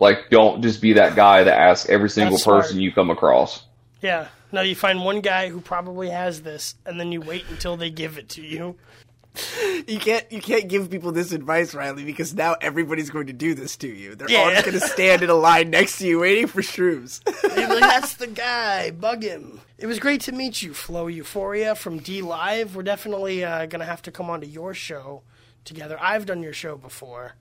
Like, 0.01 0.31
don't 0.31 0.63
just 0.63 0.81
be 0.81 0.93
that 0.95 1.15
guy 1.17 1.45
that 1.45 1.59
asks 1.59 1.89
every 1.89 2.11
single 2.11 2.33
That's 2.33 2.45
smart. 2.45 2.63
person 2.63 2.81
you 2.81 2.93
come 2.93 3.11
across. 3.11 3.65
Yeah. 4.01 4.29
Now 4.51 4.61
you 4.61 4.75
find 4.75 5.05
one 5.05 5.21
guy 5.21 5.49
who 5.49 5.61
probably 5.61 6.11
has 6.11 6.43
this, 6.43 6.75
and 6.85 7.01
then 7.01 7.11
you 7.13 7.21
wait 7.21 7.45
until 7.49 7.77
they 7.77 7.91
give 7.91 8.19
it 8.19 8.29
to 8.31 8.43
you. 8.43 8.77
You 9.89 9.99
can't 9.99 10.31
you 10.31 10.41
can't 10.41 10.69
give 10.69 10.91
people 10.91 11.11
this 11.11 11.33
advice, 11.33 11.75
Riley, 11.75 12.05
because 12.05 12.35
now 12.35 12.55
everybody's 12.61 13.11
going 13.11 13.27
to 13.29 13.33
do 13.33 13.55
this 13.55 13.77
to 13.79 13.89
you. 13.89 14.15
They're 14.15 14.29
all 14.39 14.51
just 14.51 14.65
going 14.67 14.79
to 14.79 14.87
stand 14.87 15.23
in 15.23 15.31
a 15.31 15.35
line 15.35 15.71
next 15.71 15.99
to 15.99 16.07
you 16.07 16.21
waiting 16.21 16.47
for 16.47 16.61
shrooms. 16.61 17.21
You're 17.57 17.69
like, 17.69 17.81
that's 17.81 18.15
the 18.15 18.27
guy. 18.29 18.91
Bug 18.91 19.23
him. 19.23 19.61
It 19.79 19.87
was 19.87 19.99
great 19.99 20.21
to 20.23 20.33
meet 20.33 20.63
you, 20.63 20.73
FlowEuphoria 20.73 21.77
from 21.77 21.99
DLive. 21.99 22.75
We're 22.75 22.83
definitely 22.83 23.43
uh, 23.43 23.67
gonna 23.67 23.87
have 23.87 24.03
to 24.03 24.13
come 24.13 24.29
onto 24.31 24.47
your 24.47 24.75
show 24.75 25.23
together. 25.65 25.97
I've 26.01 26.27
done 26.27 26.43
your 26.43 26.53
show 26.53 26.77
before. 26.77 27.35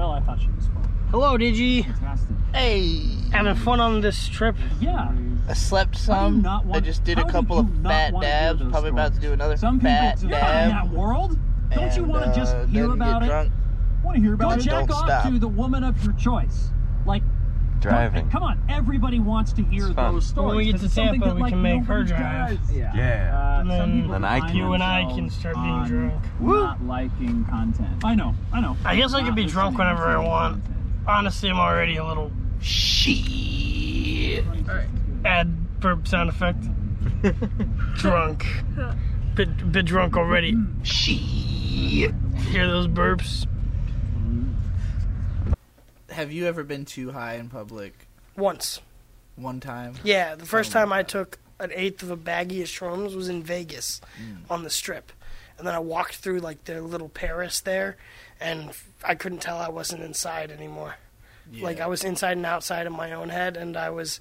Well, 0.00 0.12
I 0.12 0.20
thought 0.20 0.40
she 0.40 0.48
was 0.56 0.64
fun. 0.68 0.90
Hello, 1.10 1.36
Digi. 1.36 1.84
Fantastic. 1.84 2.34
hey, 2.54 3.02
Having 3.32 3.54
fun 3.56 3.80
on 3.80 4.00
this 4.00 4.28
trip. 4.28 4.56
Yeah. 4.80 5.12
I 5.46 5.52
slept 5.52 5.94
some. 5.98 6.36
you 6.36 6.42
not 6.42 6.64
want- 6.64 6.78
I 6.78 6.80
just 6.80 7.04
did 7.04 7.18
a 7.18 7.24
couple 7.26 7.58
of 7.58 7.80
not 7.82 7.90
fat 7.92 8.14
dabs. 8.22 8.60
those 8.60 8.70
Probably 8.70 8.88
about 8.90 9.12
to 9.12 9.20
do 9.20 9.34
another 9.34 9.58
Some 9.58 9.78
fat 9.78 10.14
people 10.16 10.30
you're 10.30 10.40
not 10.40 10.62
in 10.64 10.68
that 10.70 10.88
world. 10.88 11.38
Don't 11.70 11.94
you 11.96 12.04
want 12.04 12.24
to 12.32 12.32
just 12.40 12.56
uh, 12.56 12.64
hear 12.64 12.90
about 12.90 13.20
get 13.20 13.22
it? 13.24 13.26
drunk. 13.26 13.52
Want 14.02 14.16
to 14.16 14.22
hear 14.22 14.34
about 14.34 14.48
Go 14.48 14.54
it? 14.54 14.60
jack 14.62 14.88
Jack 14.88 14.90
off 14.90 15.02
off 15.02 15.04
stop. 15.20 15.24
to 15.32 15.38
the 15.38 15.48
woman 15.48 15.84
of 15.84 16.02
your 16.02 16.14
choice. 16.14 16.70
Like 17.04 17.22
Driving. 17.80 18.28
Come 18.30 18.42
on, 18.42 18.60
everybody 18.68 19.18
wants 19.20 19.52
to 19.54 19.62
hear 19.62 19.88
those 19.88 20.26
stories. 20.26 20.46
When 20.48 20.56
we 20.56 20.64
get 20.66 20.72
'cause 20.72 20.80
to 20.80 20.86
it's 20.86 20.94
something 20.94 21.14
Tampa, 21.20 21.28
that, 21.28 21.34
we 21.36 21.40
like, 21.42 21.52
can 21.52 21.62
make 21.62 21.84
her 21.84 22.04
drive. 22.04 22.58
does. 22.58 22.72
Yeah. 22.76 22.92
Yeah. 22.94 23.38
Uh, 23.56 23.60
And 23.60 23.68
some 23.70 23.78
then 24.00 24.08
Then 24.10 24.24
I 24.24 24.40
can- 24.40 24.56
You 24.56 24.72
and 24.74 24.82
I 24.82 25.04
can 25.14 25.30
start 25.30 25.54
being 25.56 25.66
on 25.68 25.88
drunk. 25.88 26.14
Not 26.40 26.84
liking 26.84 27.44
content. 27.46 28.04
I 28.04 28.14
know. 28.14 28.34
I 28.52 28.60
know. 28.60 28.76
I 28.84 28.96
guess 28.96 29.14
I 29.14 29.22
can 29.22 29.34
be 29.34 29.46
drunk 29.46 29.78
whenever 29.78 30.04
I 30.06 30.16
want. 30.18 30.62
content. 30.62 30.76
Honestly, 31.06 31.48
I'm 31.50 31.58
already 31.58 31.96
a 31.96 32.04
little 32.04 32.30
Shit. 32.60 34.44
add 35.24 35.80
burp 35.80 36.06
sound 36.06 36.28
effect. 36.28 36.62
drunk. 37.96 38.46
Bit, 39.34 39.72
bit 39.72 39.86
drunk 39.86 40.16
already. 40.16 40.56
Shit. 40.82 41.18
Hear 41.18 42.66
those 42.66 42.88
burps? 42.88 43.46
Have 46.20 46.32
you 46.32 46.46
ever 46.46 46.62
been 46.64 46.84
too 46.84 47.12
high 47.12 47.36
in 47.36 47.48
public? 47.48 48.06
Once. 48.36 48.80
One 49.36 49.58
time. 49.58 49.94
Yeah, 50.04 50.34
the 50.34 50.44
first 50.44 50.70
Oh 50.70 50.80
time 50.80 50.92
I 50.92 51.02
took 51.02 51.38
an 51.58 51.70
eighth 51.74 52.02
of 52.02 52.10
a 52.10 52.16
baggie 52.16 52.60
of 52.60 52.68
shrooms 52.68 53.14
was 53.16 53.30
in 53.30 53.42
Vegas 53.42 54.02
Mm. 54.22 54.38
on 54.50 54.62
the 54.62 54.68
strip. 54.70 55.12
And 55.56 55.66
then 55.66 55.74
I 55.74 55.78
walked 55.78 56.16
through 56.16 56.40
like 56.40 56.64
their 56.64 56.82
little 56.82 57.08
Paris 57.08 57.60
there, 57.60 57.96
and 58.38 58.72
I 59.02 59.14
couldn't 59.14 59.40
tell 59.40 59.56
I 59.56 59.70
wasn't 59.70 60.02
inside 60.02 60.50
anymore. 60.50 60.96
Like 61.52 61.80
I 61.80 61.86
was 61.86 62.04
inside 62.04 62.36
and 62.36 62.44
outside 62.46 62.86
of 62.86 62.92
my 62.92 63.12
own 63.12 63.30
head, 63.30 63.56
and 63.56 63.76
I 63.76 63.88
was 63.90 64.20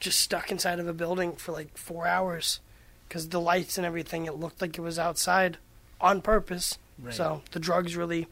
just 0.00 0.20
stuck 0.20 0.50
inside 0.50 0.78
of 0.78 0.86
a 0.86 0.92
building 0.92 1.32
for 1.32 1.52
like 1.52 1.76
four 1.78 2.06
hours 2.06 2.60
because 3.08 3.30
the 3.30 3.40
lights 3.40 3.78
and 3.78 3.86
everything. 3.86 4.26
It 4.26 4.34
looked 4.34 4.60
like 4.60 4.76
it 4.78 4.82
was 4.82 4.98
outside 4.98 5.56
on 6.00 6.20
purpose. 6.20 6.76
Right. 6.98 7.14
So 7.14 7.42
the 7.52 7.58
drugs 7.58 7.96
really 7.96 8.28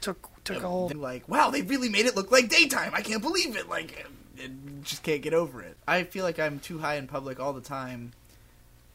took 0.00 0.28
took 0.44 0.62
a 0.62 0.68
hold. 0.68 0.94
Like, 0.94 1.28
wow, 1.28 1.50
they 1.50 1.62
really 1.62 1.88
made 1.88 2.06
it 2.06 2.16
look 2.16 2.30
like 2.30 2.48
daytime. 2.48 2.92
I 2.94 3.02
can't 3.02 3.22
believe 3.22 3.56
it. 3.56 3.68
Like, 3.68 4.06
and 4.42 4.84
just 4.84 5.02
can't 5.02 5.22
get 5.22 5.34
over 5.34 5.62
it. 5.62 5.76
I 5.86 6.04
feel 6.04 6.24
like 6.24 6.38
I'm 6.38 6.58
too 6.58 6.78
high 6.78 6.96
in 6.96 7.06
public 7.06 7.40
all 7.40 7.52
the 7.52 7.60
time, 7.60 8.12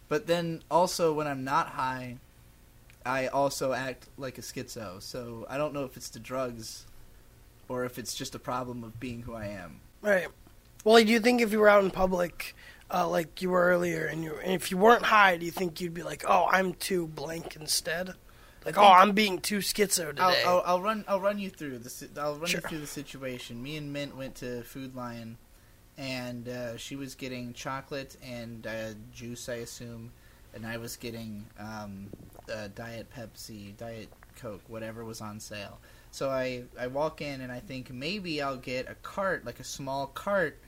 but 0.10 0.28
then 0.28 0.64
also 0.70 1.14
when 1.14 1.28
I'm 1.28 1.44
not 1.44 1.70
high, 1.70 2.18
I 3.06 3.28
also 3.28 3.74
act 3.74 4.08
like 4.18 4.38
a 4.38 4.42
schizo. 4.42 5.02
So 5.02 5.46
I 5.50 5.58
don't 5.58 5.74
know 5.74 5.86
if 5.86 5.96
it's 5.96 6.10
the 6.10 6.20
drugs 6.20 6.86
or 7.70 7.86
if 7.86 7.98
it's 7.98 8.14
just 8.14 8.36
a 8.36 8.40
problem 8.40 8.84
of 8.84 9.00
being 9.00 9.22
who 9.22 9.34
I 9.34 9.48
am. 9.48 9.80
Right. 10.02 10.28
Well, 10.84 11.04
do 11.04 11.12
you 11.12 11.20
think 11.20 11.42
if 11.42 11.52
you 11.52 11.60
were 11.60 11.70
out 11.70 11.84
in 11.84 11.92
public, 11.92 12.56
uh, 12.94 13.08
like 13.08 13.42
you 13.42 13.50
were 13.50 13.66
earlier, 13.66 14.06
and 14.06 14.24
you 14.24 14.36
and 14.42 14.54
if 14.54 14.72
you 14.72 14.78
weren't 14.78 15.04
high, 15.04 15.38
do 15.38 15.46
you 15.46 15.52
think 15.52 15.82
you'd 15.82 15.94
be 15.94 16.04
like, 16.04 16.24
"Oh, 16.28 16.48
I'm 16.50 16.74
too 16.76 17.08
blank 17.08 17.56
instead"? 17.56 18.14
Like, 18.68 18.78
"Oh, 18.78 18.84
I'm 18.92 19.14
being 19.14 19.40
too 19.40 19.60
schizo 19.60 20.10
today." 20.10 20.22
I'll, 20.22 20.58
I'll, 20.58 20.64
I'll 20.66 20.82
run. 20.82 21.06
I'll 21.08 21.20
run 21.22 21.40
you 21.40 21.50
through 21.50 21.80
the. 21.80 22.10
I'll 22.22 22.36
run 22.36 22.48
Sure. 22.48 22.60
you 22.62 22.68
through 22.70 22.80
the 22.80 22.88
situation. 22.88 23.64
Me 23.64 23.78
and 23.78 23.92
Mint 23.94 24.16
went 24.16 24.36
to 24.36 24.62
Food 24.64 24.94
Lion, 24.96 25.38
and 25.98 26.48
uh, 26.50 26.78
she 26.78 26.96
was 26.96 27.16
getting 27.16 27.54
chocolate 27.54 28.18
and 28.22 28.68
uh, 28.68 28.90
juice, 29.14 29.48
I 29.48 29.56
assume, 29.56 30.12
and 30.54 30.68
I 30.68 30.78
was 30.78 30.98
getting 30.98 31.46
um, 31.58 32.08
uh, 32.54 32.68
Diet 32.76 33.08
Pepsi, 33.16 33.76
Diet 33.78 34.10
Coke, 34.36 34.62
whatever 34.68 35.04
was 35.06 35.22
on 35.22 35.40
sale. 35.40 35.80
So 36.12 36.30
I 36.30 36.64
I 36.80 36.88
walk 36.88 37.22
in 37.22 37.42
and 37.42 37.52
I 37.52 37.60
think 37.62 37.90
maybe 37.92 38.42
I'll 38.42 38.58
get 38.58 38.90
a 38.90 38.96
cart, 38.96 39.46
like 39.46 39.62
a 39.62 39.64
small 39.64 40.08
cart, 40.08 40.60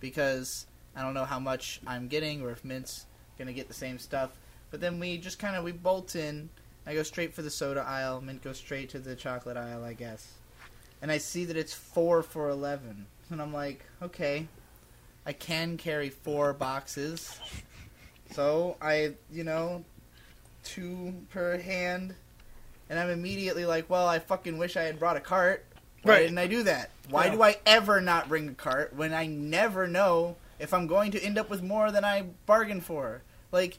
because 0.00 0.66
I 0.94 1.02
don't 1.02 1.14
know 1.14 1.24
how 1.24 1.38
much 1.40 1.80
I'm 1.88 2.06
getting 2.08 2.40
or 2.40 2.50
if 2.50 2.64
Mint's 2.64 3.06
gonna 3.36 3.52
get 3.52 3.66
the 3.68 3.74
same 3.74 3.98
stuff. 3.98 4.30
But 4.70 4.80
then 4.80 5.00
we 5.00 5.18
just 5.18 5.38
kind 5.40 5.56
of 5.56 5.64
we 5.64 5.72
bolt 5.72 6.14
in. 6.14 6.50
I 6.88 6.94
go 6.94 7.02
straight 7.02 7.34
for 7.34 7.42
the 7.42 7.50
soda 7.50 7.82
aisle. 7.86 8.22
Mint 8.22 8.42
goes 8.42 8.56
straight 8.56 8.88
to 8.90 8.98
the 8.98 9.14
chocolate 9.14 9.58
aisle, 9.58 9.84
I 9.84 9.92
guess. 9.92 10.26
And 11.02 11.12
I 11.12 11.18
see 11.18 11.44
that 11.44 11.56
it's 11.56 11.74
four 11.74 12.22
for 12.22 12.48
eleven, 12.48 13.04
and 13.28 13.42
I'm 13.42 13.52
like, 13.52 13.84
okay, 14.02 14.48
I 15.26 15.34
can 15.34 15.76
carry 15.76 16.08
four 16.08 16.54
boxes. 16.54 17.38
So 18.32 18.78
I, 18.80 19.12
you 19.30 19.44
know, 19.44 19.84
two 20.64 21.14
per 21.30 21.58
hand, 21.58 22.14
and 22.88 22.98
I'm 22.98 23.10
immediately 23.10 23.66
like, 23.66 23.90
well, 23.90 24.08
I 24.08 24.18
fucking 24.18 24.56
wish 24.56 24.76
I 24.78 24.82
had 24.84 24.98
brought 24.98 25.18
a 25.18 25.20
cart. 25.20 25.66
Why 26.02 26.14
Right. 26.14 26.22
didn't 26.22 26.38
I 26.38 26.46
do 26.46 26.62
that? 26.62 26.90
Why 27.10 27.26
Yeah. 27.26 27.32
do 27.32 27.42
I 27.42 27.56
ever 27.66 28.00
not 28.00 28.28
bring 28.30 28.48
a 28.48 28.54
cart 28.54 28.94
when 28.94 29.12
I 29.12 29.26
never 29.26 29.86
know 29.86 30.36
if 30.58 30.72
I'm 30.72 30.86
going 30.86 31.10
to 31.12 31.22
end 31.22 31.36
up 31.36 31.50
with 31.50 31.62
more 31.62 31.92
than 31.92 32.04
I 32.04 32.22
bargained 32.46 32.84
for? 32.84 33.20
Like, 33.52 33.78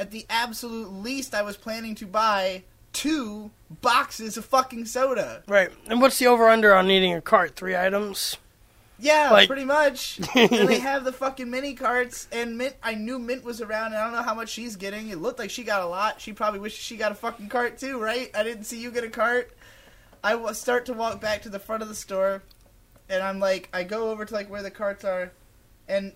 at 0.00 0.10
the 0.10 0.24
absolute 0.30 0.90
least, 0.90 1.34
I 1.34 1.42
was 1.42 1.56
planning 1.56 1.94
to 1.96 2.06
buy 2.06 2.62
two 2.92 3.50
boxes 3.82 4.36
of 4.36 4.44
fucking 4.46 4.86
soda. 4.86 5.42
right. 5.46 5.70
And 5.86 6.00
what's 6.00 6.18
the 6.18 6.26
over 6.26 6.48
under 6.48 6.74
on 6.74 6.88
needing 6.88 7.12
a 7.14 7.20
cart? 7.20 7.54
Three 7.54 7.76
items. 7.76 8.36
Yeah, 8.98 9.30
Like- 9.30 9.46
pretty 9.46 9.64
much. 9.64 10.18
and 10.34 10.50
they 10.68 10.78
have 10.80 11.04
the 11.04 11.12
fucking 11.12 11.48
mini 11.50 11.74
carts, 11.74 12.28
and 12.32 12.58
Mint. 12.58 12.74
I 12.82 12.94
knew 12.94 13.18
Mint 13.18 13.44
was 13.44 13.60
around, 13.60 13.88
and 13.88 13.96
I 13.96 14.04
don't 14.04 14.12
know 14.12 14.22
how 14.22 14.34
much 14.34 14.48
she's 14.50 14.76
getting. 14.76 15.08
It 15.08 15.18
looked 15.18 15.38
like 15.38 15.50
she 15.50 15.62
got 15.64 15.82
a 15.82 15.86
lot. 15.86 16.20
She 16.20 16.32
probably 16.32 16.60
wishes 16.60 16.80
she 16.80 16.96
got 16.96 17.12
a 17.12 17.14
fucking 17.14 17.48
cart 17.48 17.78
too, 17.78 17.98
right? 17.98 18.30
I 18.34 18.42
didn't 18.42 18.64
see 18.64 18.80
you 18.80 18.90
get 18.90 19.04
a 19.04 19.08
cart. 19.10 19.52
I 20.24 20.34
wa- 20.34 20.52
start 20.52 20.84
to 20.86 20.92
walk 20.92 21.20
back 21.20 21.42
to 21.42 21.48
the 21.48 21.58
front 21.58 21.82
of 21.82 21.88
the 21.88 21.94
store, 21.94 22.42
and 23.08 23.22
I'm 23.22 23.38
like, 23.40 23.68
I 23.72 23.84
go 23.84 24.10
over 24.10 24.24
to 24.24 24.34
like 24.34 24.50
where 24.50 24.62
the 24.62 24.70
carts 24.70 25.04
are, 25.04 25.32
and 25.88 26.12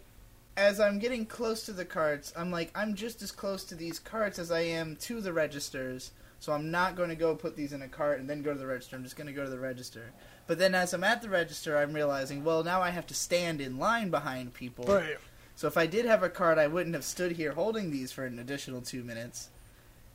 as 0.57 0.81
I'm 0.81 0.99
getting 0.99 1.27
close 1.27 1.65
to 1.67 1.73
the 1.73 1.85
carts, 1.85 2.33
I'm 2.37 2.51
like, 2.51 2.71
I'm 2.75 2.95
just 2.95 3.23
as 3.23 3.33
close 3.33 3.65
to 3.65 3.75
these 3.75 3.99
carts 3.99 4.39
as 4.39 4.51
I 4.51 4.61
am 4.61 4.97
to 5.03 5.21
the 5.21 5.33
registers. 5.33 6.13
So 6.39 6.53
I'm 6.53 6.71
not 6.71 6.97
going 6.97 7.09
to 7.09 7.17
go 7.17 7.35
put 7.35 7.57
these 7.57 7.73
in 7.73 7.83
a 7.83 7.89
cart 7.89 8.21
and 8.21 8.29
then 8.29 8.43
go 8.43 8.53
to 8.53 8.59
the 8.59 8.67
register. 8.67 8.97
I'm 8.97 9.03
just 9.03 9.17
going 9.17 9.27
to 9.27 9.33
go 9.33 9.45
to 9.45 9.51
the 9.51 9.59
register. 9.59 10.13
But 10.47 10.59
then 10.59 10.75
as 10.75 10.93
I'm 10.93 11.05
at 11.05 11.23
the 11.23 11.31
register, 11.31 11.77
I'm 11.77 11.95
realizing, 11.95 12.45
well, 12.45 12.63
now 12.63 12.83
I 12.83 12.91
have 12.91 13.07
to 13.09 13.15
stand 13.15 13.61
in 13.61 13.79
line 13.79 14.11
behind 14.11 14.53
people. 14.53 14.85
Right. 14.85 15.17
So 15.57 15.67
if 15.69 15.77
I 15.77 15.87
did 15.87 16.05
have 16.05 16.23
a 16.23 16.29
cart, 16.29 16.59
I 16.59 16.67
wouldn't 16.67 16.95
have 16.95 17.05
stood 17.05 17.33
here 17.33 17.53
holding 17.53 17.91
these 17.91 18.13
for 18.13 18.27
an 18.27 18.39
additional 18.39 18.83
two 18.83 19.03
minutes. 19.05 19.49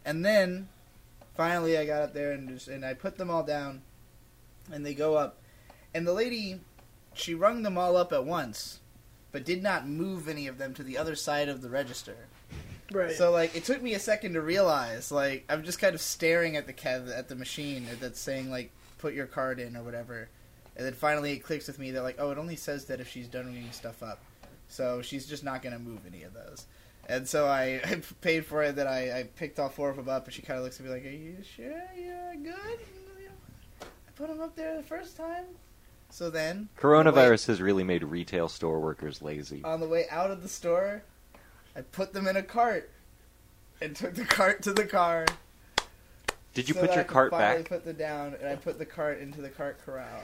And 0.06 0.24
then, 0.24 0.68
finally, 1.36 1.78
I 1.78 1.86
got 1.86 2.04
up 2.04 2.14
there 2.14 2.32
and 2.32 2.48
just, 2.50 2.68
and 2.68 2.86
I 2.86 2.94
put 2.94 3.18
them 3.18 3.30
all 3.30 3.44
down, 3.44 3.82
and 4.72 4.86
they 4.86 4.94
go 4.94 5.16
up. 5.16 5.38
And 5.94 6.06
the 6.06 6.14
lady, 6.14 6.60
she 7.14 7.34
rung 7.34 7.64
them 7.64 7.78
all 7.78 7.98
up 7.98 8.14
at 8.14 8.26
once, 8.26 8.80
but 9.32 9.46
did 9.46 9.62
not 9.62 9.88
move 9.88 10.28
any 10.28 10.48
of 10.48 10.58
them 10.58 10.74
to 10.76 10.84
the 10.84 10.98
other 10.98 11.16
side 11.16 11.50
of 11.50 11.62
the 11.62 11.70
register. 11.70 12.16
Right. 12.92 13.12
So 13.16 13.32
like, 13.32 13.56
it 13.56 13.64
took 13.66 13.82
me 13.82 13.94
a 13.94 14.00
second 14.00 14.34
to 14.34 14.42
realize. 14.42 15.12
Like, 15.12 15.46
I'm 15.50 15.64
just 15.64 15.80
kind 15.80 15.94
of 15.94 16.02
staring 16.02 16.56
at 16.56 16.66
the 16.66 16.74
ca- 16.74 17.12
at 17.14 17.30
the 17.30 17.36
machine 17.36 17.88
that's 18.00 18.20
saying 18.20 18.50
like, 18.50 18.72
put 18.98 19.14
your 19.14 19.28
card 19.28 19.60
in 19.60 19.76
or 19.78 19.84
whatever. 19.84 20.30
And 20.76 20.86
then 20.86 20.94
finally, 20.94 21.34
it 21.34 21.40
clicks 21.40 21.68
with 21.68 21.78
me 21.80 21.92
that 21.92 22.04
like, 22.04 22.16
oh, 22.20 22.32
it 22.32 22.38
only 22.38 22.56
says 22.56 22.86
that 22.86 23.00
if 23.00 23.10
she's 23.10 23.28
done 23.28 23.46
ringing 23.46 23.72
stuff 23.72 24.02
up. 24.02 24.20
So 24.68 25.02
she's 25.02 25.26
just 25.26 25.44
not 25.44 25.62
going 25.62 25.74
to 25.74 25.80
move 25.80 26.02
any 26.08 26.24
of 26.24 26.34
those. 26.34 26.66
And 27.08 27.28
so 27.28 27.48
I, 27.48 27.82
I 27.86 28.02
paid 28.22 28.46
for 28.46 28.64
it. 28.64 28.76
That 28.76 28.88
I, 28.88 29.20
I 29.20 29.24
picked 29.24 29.60
all 29.60 29.70
four 29.70 29.90
of 29.90 29.98
them 29.98 30.08
up, 30.08 30.26
and 30.26 30.34
she 30.34 30.42
kind 30.42 30.58
of 30.58 30.64
looks 30.64 30.80
at 30.80 30.86
me 30.86 30.92
like, 30.92 31.06
"Are 31.06 31.10
you 31.10 31.38
sure 31.56 31.84
you're 31.98 32.36
good?" 32.42 32.80
I 33.82 34.12
put 34.16 34.28
them 34.28 34.42
up 34.42 34.56
there 34.56 34.78
the 34.78 34.84
first 34.84 35.18
time. 35.18 35.46
So 36.10 36.30
then, 36.30 36.70
Coronavirus 36.78 37.48
has 37.48 37.62
really 37.62 37.84
made 37.84 38.04
retail 38.04 38.50
store 38.50 38.80
workers 38.80 39.22
lazy. 39.22 39.64
on 39.64 39.80
the 39.80 39.88
way 39.88 40.06
out 40.10 40.32
of 40.32 40.42
the 40.42 40.50
store, 40.50 41.04
I 41.76 41.82
put 41.82 42.14
them 42.14 42.28
in 42.28 42.36
a 42.36 42.44
cart 42.44 42.90
and 43.82 43.96
took 43.96 44.16
the 44.16 44.26
cart 44.26 44.62
to 44.64 44.74
the 44.74 44.86
car. 44.86 45.26
Did 46.54 46.68
you 46.68 46.74
so 46.74 46.82
put 46.82 46.90
that 46.90 46.96
your 46.96 47.02
I 47.02 47.08
could 47.08 47.14
cart 47.14 47.32
finally 47.32 47.62
back? 47.62 47.70
Put 47.70 47.86
the 47.86 47.94
down, 47.94 48.36
and 48.40 48.48
I 48.50 48.56
put 48.56 48.80
the 48.80 48.86
cart 48.86 49.20
into 49.20 49.40
the 49.42 49.50
cart 49.50 49.78
corral 49.86 50.22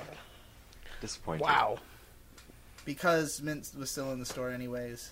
Disappointed. 1.01 1.43
wow. 1.43 1.77
because 2.83 3.41
Mint 3.41 3.71
was 3.77 3.91
still 3.91 4.11
in 4.11 4.19
the 4.19 4.25
store 4.25 4.49
anyways. 4.49 5.11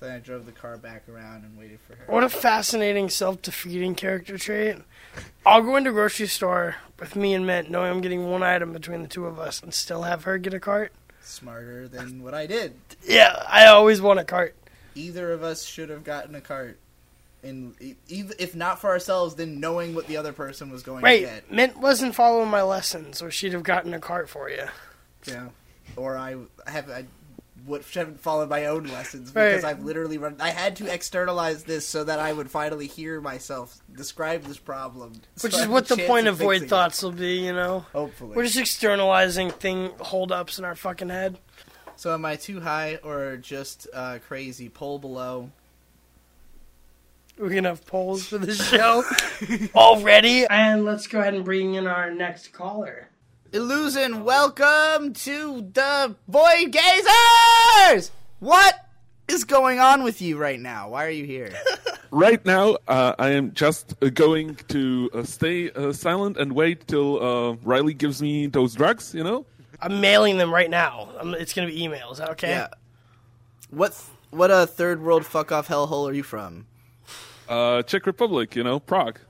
So 0.00 0.06
then 0.06 0.16
I 0.16 0.18
drove 0.18 0.46
the 0.46 0.52
car 0.52 0.78
back 0.78 1.06
around 1.10 1.44
and 1.44 1.58
waited 1.58 1.78
for 1.86 1.94
her. 1.94 2.04
What 2.10 2.24
a 2.24 2.30
fascinating 2.30 3.10
self-defeating 3.10 3.96
character 3.96 4.38
trait. 4.38 4.78
I'll 5.44 5.60
go 5.60 5.76
into 5.76 5.92
grocery 5.92 6.26
store 6.26 6.76
with 6.98 7.14
me 7.16 7.34
and 7.34 7.46
Mint, 7.46 7.70
knowing 7.70 7.90
I'm 7.90 8.00
getting 8.00 8.30
one 8.30 8.42
item 8.42 8.72
between 8.72 9.02
the 9.02 9.08
two 9.08 9.26
of 9.26 9.38
us, 9.38 9.62
and 9.62 9.74
still 9.74 10.04
have 10.04 10.24
her 10.24 10.38
get 10.38 10.54
a 10.54 10.60
cart. 10.60 10.92
Smarter 11.22 11.86
than 11.86 12.22
what 12.22 12.32
I 12.32 12.46
did. 12.46 12.76
Yeah, 13.06 13.44
I 13.46 13.66
always 13.66 14.00
want 14.00 14.20
a 14.20 14.24
cart. 14.24 14.56
Either 14.94 15.32
of 15.32 15.42
us 15.42 15.64
should 15.64 15.90
have 15.90 16.02
gotten 16.02 16.34
a 16.34 16.40
cart. 16.40 16.78
And 17.42 17.74
if 18.08 18.54
not 18.54 18.80
for 18.80 18.88
ourselves, 18.88 19.34
then 19.34 19.60
knowing 19.60 19.94
what 19.94 20.06
the 20.06 20.16
other 20.16 20.32
person 20.32 20.70
was 20.70 20.82
going 20.82 21.02
Wait, 21.02 21.20
to 21.20 21.26
get. 21.26 21.52
Mint 21.52 21.78
wasn't 21.78 22.14
following 22.14 22.48
my 22.48 22.62
lessons, 22.62 23.20
or 23.20 23.30
she'd 23.30 23.52
have 23.52 23.62
gotten 23.62 23.92
a 23.92 24.00
cart 24.00 24.30
for 24.30 24.48
you. 24.48 24.64
Yeah. 25.26 25.48
Or 25.96 26.16
I 26.16 26.36
have 26.66 26.88
I 26.88 27.04
would 27.66 27.84
haven't 27.94 28.20
followed 28.20 28.48
my 28.48 28.66
own 28.66 28.84
lessons 28.84 29.30
because 29.32 29.62
Right. 29.62 29.70
I've 29.70 29.84
literally 29.84 30.18
run. 30.18 30.36
I 30.40 30.50
had 30.50 30.76
to 30.76 30.92
externalize 30.92 31.64
this 31.64 31.86
so 31.86 32.04
that 32.04 32.18
I 32.18 32.32
would 32.32 32.50
finally 32.50 32.86
hear 32.86 33.20
myself 33.20 33.78
describe 33.94 34.44
this 34.44 34.58
problem. 34.58 35.12
Which 35.42 35.54
So 35.54 35.60
is 35.60 35.68
what 35.68 35.88
the 35.88 35.96
point 35.98 36.26
of 36.26 36.34
of 36.34 36.38
void 36.40 36.52
fixing 36.54 36.66
it. 36.66 36.70
thoughts 36.70 37.02
will 37.02 37.12
be, 37.12 37.44
you 37.46 37.52
know? 37.52 37.80
Hopefully. 37.92 38.36
We're 38.36 38.44
just 38.44 38.56
externalizing 38.58 39.50
thing 39.50 39.90
holdups 40.00 40.58
in 40.58 40.64
our 40.64 40.74
fucking 40.74 41.08
head. 41.10 41.38
So 41.96 42.14
am 42.14 42.24
I 42.24 42.36
too 42.36 42.60
high 42.60 42.96
or 43.04 43.36
just 43.36 43.86
uh, 43.92 44.18
crazy? 44.26 44.70
Pull 44.70 44.98
below. 45.00 45.50
We're 47.38 47.50
gonna 47.50 47.68
have 47.68 47.86
polls 47.86 48.26
for 48.26 48.38
the 48.38 48.54
show 48.54 49.02
already. 49.74 50.46
And 50.46 50.84
let's 50.86 51.06
go 51.06 51.20
ahead 51.20 51.34
and 51.34 51.44
bring 51.44 51.74
in 51.74 51.86
our 51.86 52.10
next 52.10 52.48
caller. 52.54 53.09
Iluzon, 53.52 54.22
welcome 54.22 55.12
to 55.12 55.62
the 55.72 56.14
Void 56.28 56.72
Gazers! 56.72 58.10
What 58.38 58.86
is 59.26 59.42
going 59.42 59.80
on 59.80 60.04
with 60.04 60.22
you 60.22 60.38
right 60.38 60.60
now? 60.60 60.90
Why 60.90 61.06
are 61.06 61.10
you 61.10 61.24
here? 61.24 61.52
Right 62.12 62.44
now, 62.44 62.76
uh, 62.88 63.14
I 63.20 63.30
am 63.30 63.52
just 63.52 63.94
uh, 64.02 64.08
going 64.08 64.56
to 64.66 65.08
uh, 65.14 65.22
stay 65.22 65.70
uh, 65.70 65.92
silent 65.92 66.38
and 66.38 66.52
wait 66.52 66.88
till 66.88 67.22
uh, 67.22 67.52
Riley 67.62 67.94
gives 67.94 68.20
me 68.20 68.48
those 68.48 68.74
drugs. 68.74 69.14
You 69.14 69.22
know. 69.22 69.46
I'm 69.80 70.00
mailing 70.00 70.36
them 70.36 70.52
right 70.52 70.68
now. 70.68 71.08
Um 71.20 71.34
it's 71.34 71.52
gonna 71.54 71.68
be 71.68 71.78
emails, 71.78 72.12
Is 72.12 72.18
that 72.18 72.30
okay? 72.30 72.50
Yeah. 72.50 72.68
What 73.70 73.94
what 74.30 74.50
a 74.50 74.66
third 74.66 75.00
world 75.00 75.24
fuck 75.24 75.52
off 75.52 75.68
hellhole 75.68 76.10
are 76.10 76.12
you 76.12 76.24
from? 76.24 76.66
Uh, 77.48 77.82
Czech 77.82 78.06
Republic, 78.06 78.56
you 78.56 78.64
know, 78.64 78.80
Prague. 78.80 79.20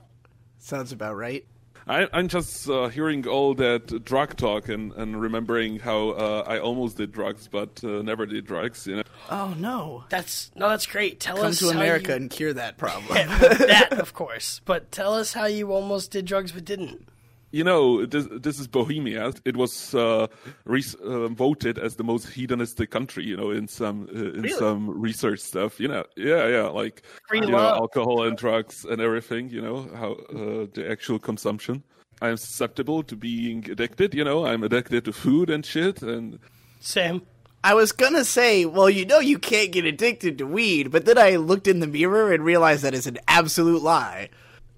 Sounds 0.57 0.91
about 0.91 1.15
right. 1.15 1.45
I, 1.87 2.07
I'm 2.13 2.27
just 2.27 2.69
uh, 2.69 2.89
hearing 2.89 3.27
all 3.27 3.53
that 3.55 4.03
drug 4.05 4.35
talk 4.37 4.69
and, 4.69 4.91
and 4.93 5.19
remembering 5.19 5.79
how 5.79 6.09
uh, 6.11 6.43
I 6.47 6.59
almost 6.59 6.97
did 6.97 7.11
drugs 7.11 7.47
but 7.47 7.83
uh, 7.83 8.01
never 8.01 8.25
did 8.25 8.45
drugs. 8.45 8.85
You 8.87 8.97
know. 8.97 9.03
Oh 9.29 9.55
no. 9.57 10.03
That's 10.09 10.51
no, 10.55 10.69
that's 10.69 10.85
great. 10.85 11.19
Tell 11.19 11.37
Come 11.37 11.47
us 11.47 11.59
to 11.59 11.69
America 11.69 12.09
you- 12.09 12.15
and 12.15 12.29
cure 12.29 12.53
that 12.53 12.77
problem. 12.77 13.07
that, 13.27 13.93
of 13.93 14.13
course. 14.13 14.61
But 14.65 14.91
tell 14.91 15.13
us 15.15 15.33
how 15.33 15.45
you 15.45 15.71
almost 15.73 16.11
did 16.11 16.25
drugs 16.25 16.51
but 16.51 16.65
didn't. 16.65 17.07
You 17.51 17.63
know, 17.63 18.05
this, 18.05 18.27
this 18.31 18.59
is 18.59 18.67
Bohemia. 18.67 19.33
It 19.43 19.57
was 19.57 19.93
uh, 19.93 20.27
re- 20.65 20.83
uh, 21.03 21.27
voted 21.27 21.77
as 21.77 21.95
the 21.97 22.03
most 22.03 22.29
hedonistic 22.29 22.91
country. 22.91 23.25
You 23.25 23.35
know, 23.35 23.51
in 23.51 23.67
some 23.67 24.07
uh, 24.15 24.19
in 24.19 24.41
Really? 24.43 24.57
some 24.57 24.89
research 24.89 25.39
stuff. 25.39 25.79
You 25.79 25.89
know, 25.89 26.05
yeah, 26.15 26.47
yeah, 26.47 26.67
like 26.67 27.03
Free 27.27 27.41
you 27.41 27.47
know, 27.47 27.57
alcohol 27.57 28.23
and 28.23 28.37
drugs 28.37 28.85
and 28.85 29.01
everything. 29.01 29.49
You 29.49 29.61
know, 29.61 29.89
how 29.95 30.11
uh, 30.13 30.67
the 30.73 30.87
actual 30.89 31.19
consumption. 31.19 31.83
I'm 32.21 32.37
susceptible 32.37 33.01
to 33.03 33.15
being 33.15 33.69
addicted. 33.69 34.13
You 34.13 34.23
know, 34.23 34.45
I'm 34.45 34.63
addicted 34.63 35.05
to 35.05 35.11
food 35.13 35.49
and 35.49 35.65
shit. 35.65 36.01
And 36.01 36.39
Sam. 36.79 37.23
I 37.63 37.75
was 37.75 37.91
gonna 37.91 38.25
say, 38.25 38.65
well, 38.65 38.89
you 38.89 39.05
know, 39.05 39.19
you 39.19 39.37
can't 39.37 39.71
get 39.71 39.85
addicted 39.85 40.39
to 40.39 40.47
weed, 40.47 40.89
but 40.89 41.05
then 41.05 41.19
I 41.19 41.35
looked 41.35 41.67
in 41.67 41.79
the 41.79 41.85
mirror 41.85 42.31
and 42.33 42.43
realized 42.43 42.81
that 42.83 42.95
is 42.95 43.05
an 43.05 43.19
absolute 43.27 43.83
lie. 43.83 44.29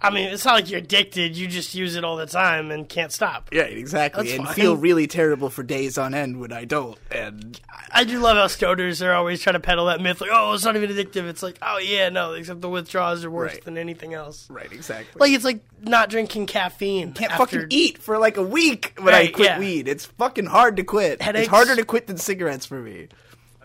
I 0.03 0.09
mean, 0.09 0.27
it's 0.27 0.43
not 0.45 0.55
like 0.55 0.69
you're 0.69 0.79
addicted. 0.79 1.37
You 1.37 1.47
just 1.47 1.73
use 1.73 1.95
it 1.95 2.03
all 2.03 2.17
the 2.17 2.25
time 2.25 2.71
and 2.71 2.87
can't 2.89 3.11
stop. 3.11 3.49
Yeah, 3.51 3.61
exactly, 3.63 4.23
That's 4.27 4.37
and 4.37 4.45
fine. 4.47 4.55
feel 4.55 4.75
really 4.75 5.07
terrible 5.07 5.49
for 5.49 5.63
days 5.63 5.97
on 5.97 6.13
end 6.13 6.39
when 6.39 6.51
I 6.51 6.65
don't. 6.65 6.97
And 7.09 7.59
I 7.91 8.03
do 8.03 8.19
love 8.19 8.35
how 8.37 8.47
stoners 8.47 9.05
are 9.05 9.13
always 9.13 9.41
trying 9.41 9.53
to 9.53 9.59
peddle 9.59 9.85
that 9.85 10.01
myth, 10.01 10.19
like, 10.19 10.29
oh, 10.33 10.53
it's 10.53 10.65
not 10.65 10.75
even 10.75 10.89
addictive. 10.89 11.23
It's 11.29 11.41
like, 11.41 11.57
oh 11.61 11.77
yeah, 11.77 12.09
no, 12.09 12.33
except 12.33 12.61
the 12.61 12.69
withdrawals 12.69 13.23
are 13.23 13.31
worse 13.31 13.53
Right. 13.53 13.63
than 13.63 13.77
anything 13.77 14.13
else. 14.13 14.47
right, 14.49 14.71
exactly. 14.71 15.19
Like 15.19 15.31
it's 15.31 15.45
like 15.45 15.61
not 15.81 16.09
drinking 16.09 16.47
caffeine. 16.47 17.13
can't 17.13 17.31
after- 17.31 17.45
fucking 17.45 17.67
eat 17.69 17.97
for 17.99 18.17
like 18.17 18.37
a 18.37 18.43
week 18.43 18.93
when 18.99 19.13
I 19.13 19.27
quit 19.27 19.45
yeah. 19.47 19.59
weed. 19.59 19.87
It's 19.87 20.05
fucking 20.05 20.47
hard 20.47 20.75
to 20.77 20.83
quit. 20.83 21.21
Headaches. 21.21 21.43
It's 21.43 21.49
harder 21.49 21.75
to 21.75 21.85
quit 21.85 22.07
than 22.07 22.17
cigarettes 22.17 22.65
for 22.65 22.79
me. 22.81 23.07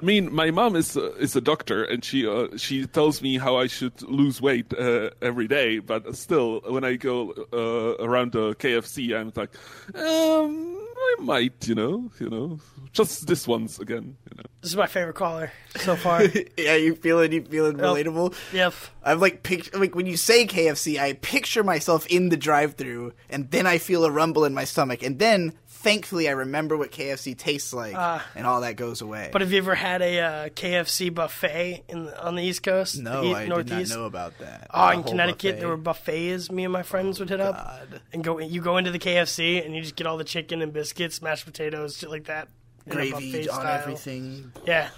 I 0.00 0.04
mean, 0.04 0.32
my 0.32 0.50
mom 0.50 0.76
is 0.76 0.96
uh, 0.96 1.12
is 1.18 1.34
a 1.34 1.40
doctor, 1.40 1.82
and 1.84 2.04
she 2.04 2.26
uh, 2.26 2.56
she 2.56 2.86
tells 2.86 3.20
me 3.20 3.38
how 3.38 3.56
I 3.56 3.66
should 3.66 4.00
lose 4.02 4.40
weight 4.40 4.72
uh, 4.72 5.10
every 5.20 5.48
day. 5.48 5.80
But 5.80 6.14
still, 6.14 6.60
when 6.66 6.84
I 6.84 6.94
go 6.96 7.32
uh, 7.52 8.04
around 8.04 8.32
the 8.32 8.54
KFC, 8.54 9.18
I'm 9.18 9.32
like, 9.34 9.50
um, 9.96 10.76
I 10.96 11.16
might, 11.20 11.66
you 11.66 11.74
know, 11.74 12.10
you 12.20 12.30
know, 12.30 12.60
just 12.92 13.26
this 13.26 13.48
once 13.48 13.78
again, 13.80 14.16
you 14.30 14.36
know. 14.36 14.44
This 14.60 14.70
is 14.70 14.76
my 14.76 14.86
favorite 14.86 15.14
caller 15.14 15.52
so 15.76 15.96
far. 16.04 16.22
yeah, 16.56 16.74
you 16.76 16.94
feeling 16.94 17.32
you 17.32 17.42
feeling 17.44 17.76
relatable? 17.76 18.34
yep. 18.52 18.74
I'm 19.02 19.18
like 19.20 19.42
pic- 19.42 19.76
like 19.76 19.94
when 19.94 20.06
you 20.06 20.16
say 20.16 20.46
KFC, 20.46 20.98
I 20.98 21.14
picture 21.14 21.64
myself 21.64 22.06
in 22.06 22.28
the 22.28 22.36
drive-through, 22.36 23.14
and 23.30 23.50
then 23.50 23.66
I 23.66 23.78
feel 23.78 24.04
a 24.04 24.10
rumble 24.10 24.44
in 24.44 24.54
my 24.54 24.64
stomach, 24.64 25.02
and 25.02 25.18
then 25.18 25.54
thankfully 25.88 26.28
I 26.28 26.32
remember 26.32 26.76
what 26.76 26.90
KFC 26.92 27.36
tastes 27.36 27.72
like, 27.72 27.94
Ah. 27.96 28.24
and 28.34 28.46
all 28.46 28.60
that 28.62 28.76
goes 28.76 29.00
away. 29.00 29.30
But 29.32 29.40
have 29.40 29.50
you 29.52 29.58
ever 29.58 29.74
had 29.74 30.02
a 30.02 30.20
uh, 30.20 30.48
KFC 30.50 31.12
buffet 31.14 31.84
in 31.88 32.08
on 32.10 32.34
the 32.36 32.42
East 32.42 32.62
Coast? 32.62 32.98
no, 32.98 33.22
the 33.22 33.34
I 33.34 33.46
Northeast? 33.46 33.90
did 33.90 33.96
not 33.96 34.00
know 34.00 34.06
about 34.06 34.38
that. 34.38 34.66
Oh, 34.72 34.88
in 34.90 35.02
Connecticut, 35.02 35.56
buffet. 35.56 35.60
there 35.60 35.68
were 35.68 35.76
buffets. 35.76 36.50
Me 36.50 36.64
and 36.64 36.72
my 36.72 36.82
friends 36.82 37.18
would 37.20 37.30
hit 37.30 37.40
up 37.40 37.80
and 38.12 38.22
go. 38.22 38.38
You 38.38 38.60
go 38.60 38.76
into 38.76 38.90
the 38.90 38.98
KFC 38.98 39.64
and 39.64 39.74
you 39.74 39.82
just 39.82 39.96
get 39.96 40.06
all 40.06 40.16
the 40.16 40.24
chicken 40.24 40.62
and 40.62 40.72
biscuits, 40.72 41.20
mashed 41.22 41.44
potatoes, 41.46 41.96
shit 41.96 42.10
like 42.10 42.24
that. 42.24 42.48
gravy 42.88 43.48
on 43.48 43.54
style. 43.60 43.80
everything. 43.80 44.52
Yeah, 44.66 44.88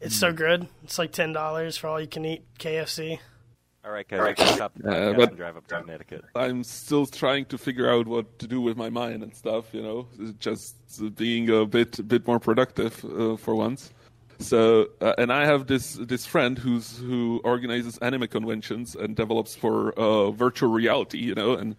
it's 0.00 0.16
so 0.16 0.32
good. 0.32 0.66
It's 0.84 0.98
like 0.98 1.12
ten 1.12 1.32
dollars 1.32 1.76
for 1.76 1.88
all 1.88 2.00
you 2.00 2.06
can 2.06 2.24
eat 2.24 2.44
KFC. 2.58 3.18
All 3.86 3.92
right, 3.92 4.08
guys, 4.08 4.20
I 4.20 4.32
can 4.32 4.46
stop. 4.56 4.72
The 4.74 4.88
Uh, 4.90 4.94
podcast 4.94 5.16
but- 5.16 5.28
and 5.28 5.36
drive 5.36 5.56
up 5.56 5.66
to 5.68 5.80
Connecticut. 5.80 6.24
I'm 6.34 6.64
still 6.64 7.06
trying 7.06 7.44
to 7.46 7.56
figure 7.58 7.88
out 7.88 8.08
what 8.08 8.36
to 8.40 8.48
do 8.48 8.60
with 8.60 8.76
my 8.76 8.90
mind 8.90 9.22
and 9.22 9.32
stuff, 9.34 9.66
you 9.72 9.80
know, 9.80 10.08
just 10.40 10.74
being 11.16 11.48
a 11.50 11.64
bit 11.64 11.98
a 12.00 12.02
bit 12.02 12.26
more 12.26 12.40
productive 12.40 13.04
uh, 13.04 13.36
for 13.36 13.54
once. 13.54 13.90
So, 14.38 14.88
uh, 15.00 15.14
and 15.18 15.32
I 15.32 15.46
have 15.46 15.66
this 15.68 15.94
this 15.94 16.26
friend 16.26 16.58
who's 16.58 16.98
who 16.98 17.40
organizes 17.44 17.96
anime 17.98 18.26
conventions 18.26 18.96
and 18.96 19.14
develops 19.14 19.54
for 19.54 19.92
uh, 19.92 20.30
virtual 20.32 20.70
reality, 20.70 21.18
you 21.18 21.34
know, 21.34 21.54
and 21.54 21.76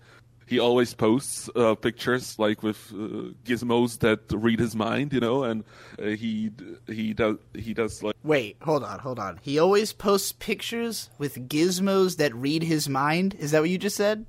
he 0.47 0.59
always 0.59 0.93
posts 0.93 1.49
uh, 1.55 1.75
pictures 1.75 2.39
like 2.39 2.63
with 2.63 2.91
uh, 2.93 3.33
gizmos 3.45 3.99
that 3.99 4.19
read 4.31 4.59
his 4.59 4.75
mind, 4.75 5.13
you 5.13 5.19
know, 5.19 5.43
and 5.43 5.63
uh, 6.01 6.07
he 6.07 6.51
he 6.87 7.13
does 7.13 7.37
he 7.53 7.73
does 7.73 8.01
like 8.01 8.15
Wait, 8.23 8.57
hold 8.61 8.83
on, 8.83 8.99
hold 8.99 9.19
on. 9.19 9.39
He 9.41 9.59
always 9.59 9.93
posts 9.93 10.31
pictures 10.31 11.09
with 11.17 11.47
gizmos 11.49 12.17
that 12.17 12.33
read 12.33 12.63
his 12.63 12.89
mind. 12.89 13.35
Is 13.39 13.51
that 13.51 13.61
what 13.61 13.69
you 13.69 13.77
just 13.77 13.95
said? 13.95 14.25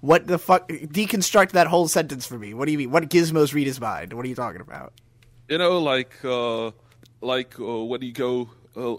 What 0.00 0.26
the 0.26 0.38
fuck? 0.38 0.68
Deconstruct 0.68 1.50
that 1.50 1.68
whole 1.68 1.86
sentence 1.86 2.26
for 2.26 2.38
me. 2.38 2.54
What 2.54 2.66
do 2.66 2.72
you 2.72 2.78
mean? 2.78 2.90
What 2.90 3.08
gizmos 3.08 3.54
read 3.54 3.66
his 3.66 3.80
mind? 3.80 4.12
What 4.12 4.24
are 4.24 4.28
you 4.28 4.34
talking 4.34 4.60
about? 4.60 4.92
you 5.48 5.58
know 5.58 5.78
like 5.78 6.14
uh 6.24 6.70
like 7.20 7.58
uh, 7.60 7.84
when 7.84 8.00
you 8.02 8.12
go 8.12 8.48
uh, 8.74 8.96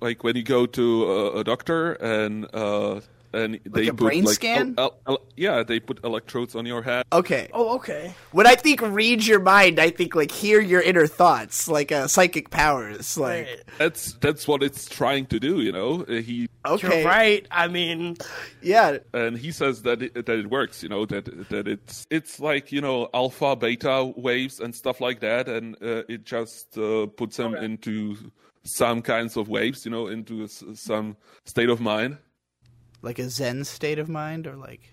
like 0.00 0.24
when 0.24 0.36
you 0.36 0.42
go 0.42 0.64
to 0.64 1.06
uh, 1.06 1.40
a 1.40 1.44
doctor 1.44 1.92
and 1.94 2.46
uh 2.54 3.00
and 3.32 3.58
they 3.64 3.88
a 3.88 3.90
put 3.94 3.96
brain 3.96 4.24
like 4.24 4.34
scan? 4.34 4.74
el- 4.78 4.98
el- 5.06 5.22
yeah 5.36 5.62
they 5.62 5.80
put 5.80 6.02
electrodes 6.04 6.54
on 6.54 6.66
your 6.66 6.82
head 6.82 7.04
Okay. 7.12 7.48
Oh, 7.52 7.74
okay. 7.76 8.14
When 8.32 8.46
I 8.46 8.54
think 8.54 8.80
read 8.80 9.24
your 9.26 9.38
mind, 9.40 9.78
I 9.78 9.90
think 9.90 10.14
like 10.14 10.30
hear 10.30 10.60
your 10.60 10.80
inner 10.80 11.06
thoughts, 11.06 11.68
like 11.68 11.92
uh, 11.92 12.06
psychic 12.08 12.50
powers. 12.50 13.16
Like 13.18 13.46
Right. 13.46 13.62
that's 13.78 14.14
that's 14.14 14.48
what 14.48 14.62
it's 14.62 14.88
trying 14.88 15.26
to 15.26 15.38
do 15.40 15.60
you 15.60 15.72
know 15.72 16.04
Uh, 16.08 16.22
he 16.22 16.48
okay, 16.66 17.00
You're 17.02 17.06
right. 17.08 17.46
I 17.50 17.68
mean, 17.68 18.16
yeah, 18.62 18.98
and 19.12 19.36
he 19.36 19.52
says 19.52 19.82
that 19.82 20.02
it, 20.02 20.14
that 20.26 20.38
it 20.38 20.48
works 20.50 20.82
you 20.82 20.88
know 20.88 21.04
that 21.06 21.24
that 21.50 21.68
it's 21.68 22.06
it's 22.10 22.40
like 22.40 22.72
you 22.72 22.80
know 22.80 23.08
alpha 23.14 23.56
beta 23.56 24.12
waves 24.16 24.60
and 24.60 24.74
stuff 24.74 25.00
like 25.00 25.20
that 25.20 25.48
and 25.48 25.76
uh, 25.82 26.02
it 26.08 26.24
just 26.24 26.78
uh, 26.78 27.06
puts 27.06 27.36
him 27.38 27.54
into 27.54 28.16
some 28.64 29.02
kinds 29.02 29.36
of 29.36 29.48
waves 29.48 29.84
you 29.84 29.90
know 29.90 30.06
into 30.06 30.46
some 30.46 31.16
state 31.44 31.68
of 31.68 31.80
mind 31.80 32.16
like 33.02 33.18
a 33.18 33.28
Zen 33.28 33.64
state 33.64 33.98
of 33.98 34.08
mind, 34.08 34.46
or 34.46 34.56
like 34.56 34.92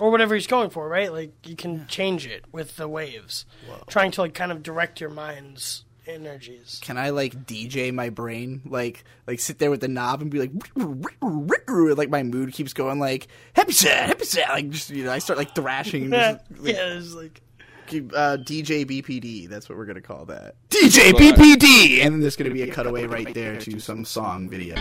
or 0.00 0.10
whatever 0.10 0.34
he's 0.34 0.46
going 0.46 0.70
for, 0.70 0.88
right? 0.88 1.12
Like 1.12 1.46
you 1.46 1.56
can 1.56 1.86
change 1.86 2.26
it 2.26 2.44
with 2.52 2.76
the 2.76 2.88
waves, 2.88 3.44
trying 3.88 4.10
to 4.12 4.22
like 4.22 4.34
kind 4.34 4.50
of 4.50 4.62
direct 4.62 5.00
your 5.00 5.10
mind's 5.10 5.84
energies. 6.06 6.80
can 6.82 6.98
I 6.98 7.10
like 7.10 7.46
DJ 7.46 7.92
my 7.92 8.08
brain, 8.08 8.62
like 8.64 9.04
like 9.26 9.40
sit 9.40 9.58
there 9.58 9.70
with 9.70 9.80
the 9.80 9.88
knob 9.88 10.22
and 10.22 10.30
be 10.30 10.38
like, 10.38 10.52
and, 10.76 11.98
like 11.98 12.10
my 12.10 12.22
mood 12.22 12.52
keeps 12.52 12.72
going 12.72 12.98
like 12.98 13.28
happy 13.54 13.72
sad, 13.72 14.08
happy 14.08 14.24
sad, 14.24 14.50
like 14.50 14.70
just 14.70 14.90
you 14.90 15.04
know 15.04 15.12
I 15.12 15.18
start 15.18 15.38
like 15.38 15.54
thrashing. 15.54 16.12
Yeah, 16.20 16.38
just, 16.52 17.14
like, 17.14 17.42
it's 17.86 17.94
like 17.94 18.12
uh, 18.14 18.36
DJ 18.40 18.84
BPD. 18.84 19.48
That's 19.48 19.68
what 19.68 19.76
we're 19.76 19.86
gonna 19.86 20.00
call 20.00 20.24
that. 20.26 20.54
DJ 20.68 21.12
BPD, 21.12 22.04
and 22.04 22.14
then 22.14 22.20
there's 22.20 22.36
gonna 22.36 22.50
be 22.50 22.62
a 22.62 22.72
cutaway 22.72 23.06
right 23.06 23.32
there 23.34 23.58
to 23.58 23.78
some 23.80 24.04
song 24.04 24.48
video. 24.48 24.76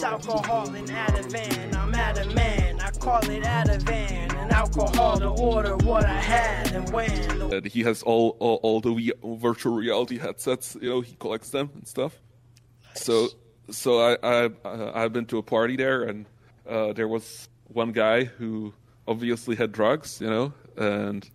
Don't 0.00 0.22
call 0.22 0.66
this 0.66 0.72
alcohol 0.72 0.74
an 0.74 0.86
Ativan. 0.86 1.74
I'm 1.76 1.94
at 1.94 2.18
a 2.18 2.28
man. 2.34 2.80
I 2.80 2.90
call 2.90 3.18
it 3.30 3.42
Ativan. 3.42 4.34
An 4.42 4.50
alcohol 4.50 5.18
to 5.18 5.28
order 5.28 5.76
what 5.78 6.04
I 6.04 6.14
had 6.14 6.72
and 6.74 6.90
when. 6.90 7.52
and 7.52 7.66
he 7.66 7.82
has 7.82 8.02
all 8.02 8.36
all, 8.40 8.58
all 8.62 8.80
the 8.80 8.94
v- 8.94 9.12
virtual 9.22 9.74
reality 9.74 10.18
headsets. 10.18 10.76
You 10.80 10.90
know, 10.90 11.00
he 11.00 11.14
collects 11.16 11.50
them 11.50 11.70
and 11.74 11.86
stuff. 11.86 12.20
So 12.94 13.28
so 13.70 14.00
I 14.00 14.16
I 14.22 14.50
uh, 14.64 14.92
I've 14.94 15.12
been 15.12 15.26
to 15.26 15.38
a 15.38 15.42
party 15.42 15.76
there, 15.76 16.02
and 16.02 16.26
uh, 16.68 16.92
there 16.92 17.08
was 17.08 17.48
one 17.68 17.92
guy 17.92 18.24
who 18.24 18.72
obviously 19.06 19.56
had 19.56 19.72
drugs. 19.72 20.20
You 20.20 20.28
know, 20.28 20.52
and 20.76 21.28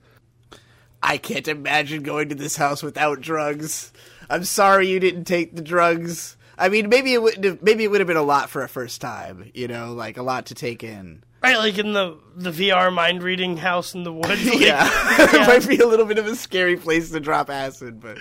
I 1.02 1.18
can't 1.18 1.48
imagine 1.48 2.04
going 2.04 2.30
to 2.30 2.36
this 2.36 2.58
house 2.58 2.84
without 2.84 3.22
drugs. 3.22 3.94
I'm 4.30 4.44
sorry 4.44 4.90
you 4.90 5.00
didn't 5.00 5.24
take 5.26 5.56
the 5.56 5.62
drugs. 5.62 6.36
I 6.60 6.70
mean, 6.70 6.90
maybe 6.90 7.14
it 7.14 7.22
would 7.22 7.44
have, 7.44 7.64
maybe 7.64 7.84
it 7.84 7.88
would 7.92 8.02
have 8.02 8.08
been 8.08 8.18
a 8.18 8.24
lot 8.24 8.50
for 8.50 8.64
a 8.64 8.70
first 8.70 9.02
time. 9.02 9.50
You 9.54 9.68
know, 9.68 9.94
like 9.94 10.18
a 10.18 10.24
lot 10.24 10.48
to 10.48 10.56
take 10.56 10.84
in. 10.84 11.24
Right, 11.42 11.58
like 11.58 11.78
in 11.78 11.94
the 11.94 12.18
the 12.36 12.52
VR 12.52 12.94
mind 12.94 13.24
reading 13.24 13.56
house 13.58 13.96
in 13.96 14.04
the 14.04 14.14
woods. 14.14 14.46
Like, 14.46 14.60
yeah, 14.60 14.88
it 14.92 15.48
might 15.48 15.68
be 15.68 15.78
a 15.78 15.88
little 15.88 16.06
bit 16.06 16.18
of 16.18 16.28
a 16.28 16.36
scary 16.36 16.76
place 16.76 17.12
to 17.12 17.20
drop 17.20 17.50
acid, 17.50 18.00
but 18.00 18.20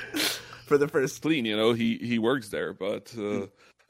for 0.66 0.79
the 0.79 0.88
first, 0.88 1.20
clean. 1.20 1.44
You 1.44 1.57
know, 1.57 1.72
he 1.72 1.96
he 1.98 2.18
works 2.18 2.48
there, 2.48 2.72
but. 2.72 3.12
Uh, 3.18 3.46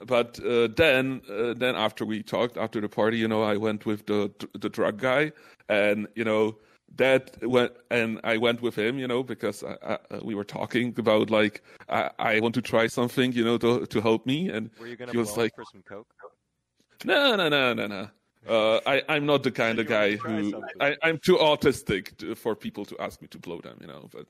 but 0.07 0.39
uh, 0.47 0.69
then, 0.77 1.23
uh, 1.29 1.55
then 1.55 1.75
after 1.75 2.07
we 2.07 2.23
talked 2.23 2.57
after 2.57 2.81
the 2.81 2.89
party, 2.89 3.19
you 3.19 3.27
know, 3.27 3.43
I 3.43 3.57
went 3.57 3.85
with 3.85 4.07
the 4.07 4.31
the 4.57 4.69
drug 4.69 4.99
guy, 4.99 5.33
and 5.69 6.07
you 6.15 6.23
know 6.23 6.57
that 6.99 7.43
went, 7.43 7.73
and 7.91 8.21
I 8.23 8.37
went 8.37 8.61
with 8.61 8.77
him, 8.77 8.99
you 8.99 9.09
know, 9.09 9.23
because 9.23 9.65
I, 9.65 9.77
I, 9.83 9.93
uh, 10.11 10.21
we 10.23 10.35
were 10.35 10.45
talking 10.45 10.95
about 10.99 11.31
like 11.31 11.63
I, 11.89 12.11
I 12.19 12.41
want 12.41 12.55
to 12.57 12.63
try 12.63 12.87
something, 12.87 13.33
you 13.33 13.45
know, 13.45 13.57
to 13.59 13.87
to 13.87 14.01
help 14.01 14.27
me, 14.27 14.51
and 14.51 14.71
Were 14.79 14.87
you 14.87 14.97
gonna 14.97 15.13
he 15.13 15.19
was 15.19 15.37
like, 15.37 15.57
him 15.57 15.65
for 15.65 15.71
some 15.73 15.83
coke? 15.83 16.09
no, 17.05 17.37
no, 17.37 17.49
no, 17.49 17.73
no, 17.75 17.87
no. 17.87 18.09
Uh, 18.49 18.81
I, 18.87 19.03
I'm 19.09 19.27
not 19.27 19.43
the 19.43 19.51
kind 19.51 19.79
of 19.79 19.87
guy 19.89 20.17
who 20.17 20.63
I, 20.81 20.97
I'm 21.03 21.19
too 21.19 21.37
autistic 21.37 22.17
to, 22.19 22.35
for 22.35 22.55
people 22.55 22.85
to 22.87 22.97
ask 22.99 23.21
me 23.21 23.29
to 23.29 23.39
blow 23.39 23.61
them, 23.61 23.77
you 23.81 23.87
know. 23.87 24.09
But 24.11 24.27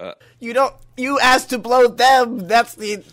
uh, 0.00 0.14
you 0.38 0.52
don't. 0.52 0.74
You 0.96 1.18
asked 1.20 1.50
to 1.50 1.58
blow 1.58 1.86
them. 1.88 2.38
That's 2.46 2.74
the. 2.74 3.04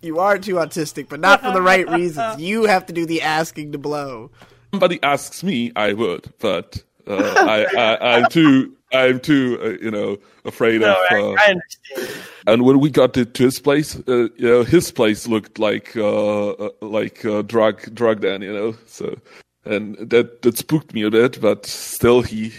You 0.00 0.18
are 0.18 0.38
too 0.38 0.54
autistic, 0.54 1.08
but 1.08 1.20
not 1.20 1.42
for 1.42 1.52
the 1.52 1.62
right 1.62 1.88
reasons. 1.88 2.38
You 2.40 2.64
have 2.64 2.86
to 2.86 2.92
do 2.92 3.06
the 3.06 3.22
asking 3.22 3.72
to 3.72 3.78
blow. 3.78 4.30
somebody 4.72 5.00
asks 5.02 5.42
me, 5.44 5.70
I 5.76 5.92
would, 5.92 6.32
but 6.38 6.82
uh, 7.06 7.34
I, 7.38 7.66
I, 7.76 8.16
I'm 8.18 8.28
too, 8.30 8.74
I'm 8.92 9.20
too, 9.20 9.58
uh, 9.62 9.84
you 9.84 9.90
know, 9.90 10.18
afraid 10.44 10.80
No, 10.80 10.92
of. 10.92 10.96
I, 11.10 11.20
Uh, 11.20 11.36
I 11.38 11.50
understand. 11.50 12.24
and 12.46 12.62
when 12.64 12.80
we 12.80 12.90
got 12.90 13.14
to, 13.14 13.24
to 13.24 13.42
his 13.44 13.60
place, 13.60 13.96
uh, 14.08 14.28
you 14.36 14.48
know, 14.48 14.62
his 14.62 14.90
place 14.92 15.26
looked 15.26 15.58
like, 15.58 15.94
like 15.96 17.24
uh, 17.24 17.42
drug, 17.42 17.94
drug 17.94 18.20
den, 18.20 18.42
you 18.42 18.52
know. 18.52 18.74
So, 18.86 19.16
and 19.64 19.96
that 19.98 20.42
that 20.42 20.58
spooked 20.58 20.92
me 20.94 21.02
a 21.02 21.10
bit, 21.10 21.40
but 21.40 21.66
still, 21.66 22.22
he. 22.22 22.52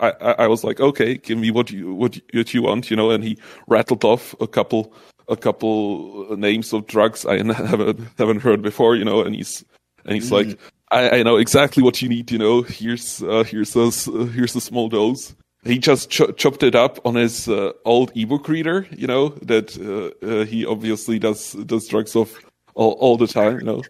I, 0.00 0.12
I 0.20 0.32
I 0.32 0.46
was 0.48 0.64
like, 0.64 0.80
okay, 0.80 1.16
give 1.16 1.38
me 1.38 1.52
what 1.52 1.70
you 1.70 1.94
what 1.94 2.16
you, 2.16 2.22
what 2.32 2.52
you 2.52 2.62
want, 2.62 2.90
you 2.90 2.96
know, 2.96 3.10
and 3.10 3.22
he 3.22 3.38
rattled 3.68 4.04
off 4.04 4.34
a 4.40 4.46
couple 4.48 4.92
a 5.28 5.36
couple 5.36 6.36
names 6.36 6.72
of 6.72 6.86
drugs 6.88 7.24
I 7.24 7.36
haven't 7.54 8.00
haven't 8.18 8.40
heard 8.42 8.60
before, 8.60 8.96
you 8.96 9.04
know, 9.04 9.20
and 9.22 9.36
he's 9.36 9.64
and 10.04 10.14
he's 10.14 10.32
like, 10.32 10.58
I, 10.90 11.18
I 11.18 11.22
know 11.22 11.36
exactly 11.36 11.82
what 11.82 12.00
you 12.02 12.08
need. 12.08 12.30
You 12.30 12.38
know, 12.38 12.62
here's 12.62 13.22
uh, 13.22 13.44
here's 13.44 13.76
a 13.76 13.86
s- 13.86 14.08
uh, 14.08 14.24
here's 14.34 14.56
a 14.56 14.60
small 14.60 14.88
dose. 14.88 15.34
He 15.64 15.78
just 15.78 16.08
ch- 16.10 16.34
chopped 16.36 16.62
it 16.62 16.74
up 16.74 16.98
on 17.04 17.14
his 17.16 17.48
uh, 17.48 17.72
old 17.84 18.12
ebook 18.14 18.48
reader. 18.48 18.86
You 18.90 19.06
know 19.06 19.28
that 19.42 19.76
uh, 19.78 20.26
uh, 20.26 20.44
he 20.44 20.64
obviously 20.64 21.18
does 21.18 21.52
does 21.52 21.88
drugs 21.88 22.16
of 22.16 22.40
all, 22.74 22.92
all 22.92 23.16
the 23.16 23.26
time. 23.26 23.58
You 23.60 23.66
know. 23.66 23.82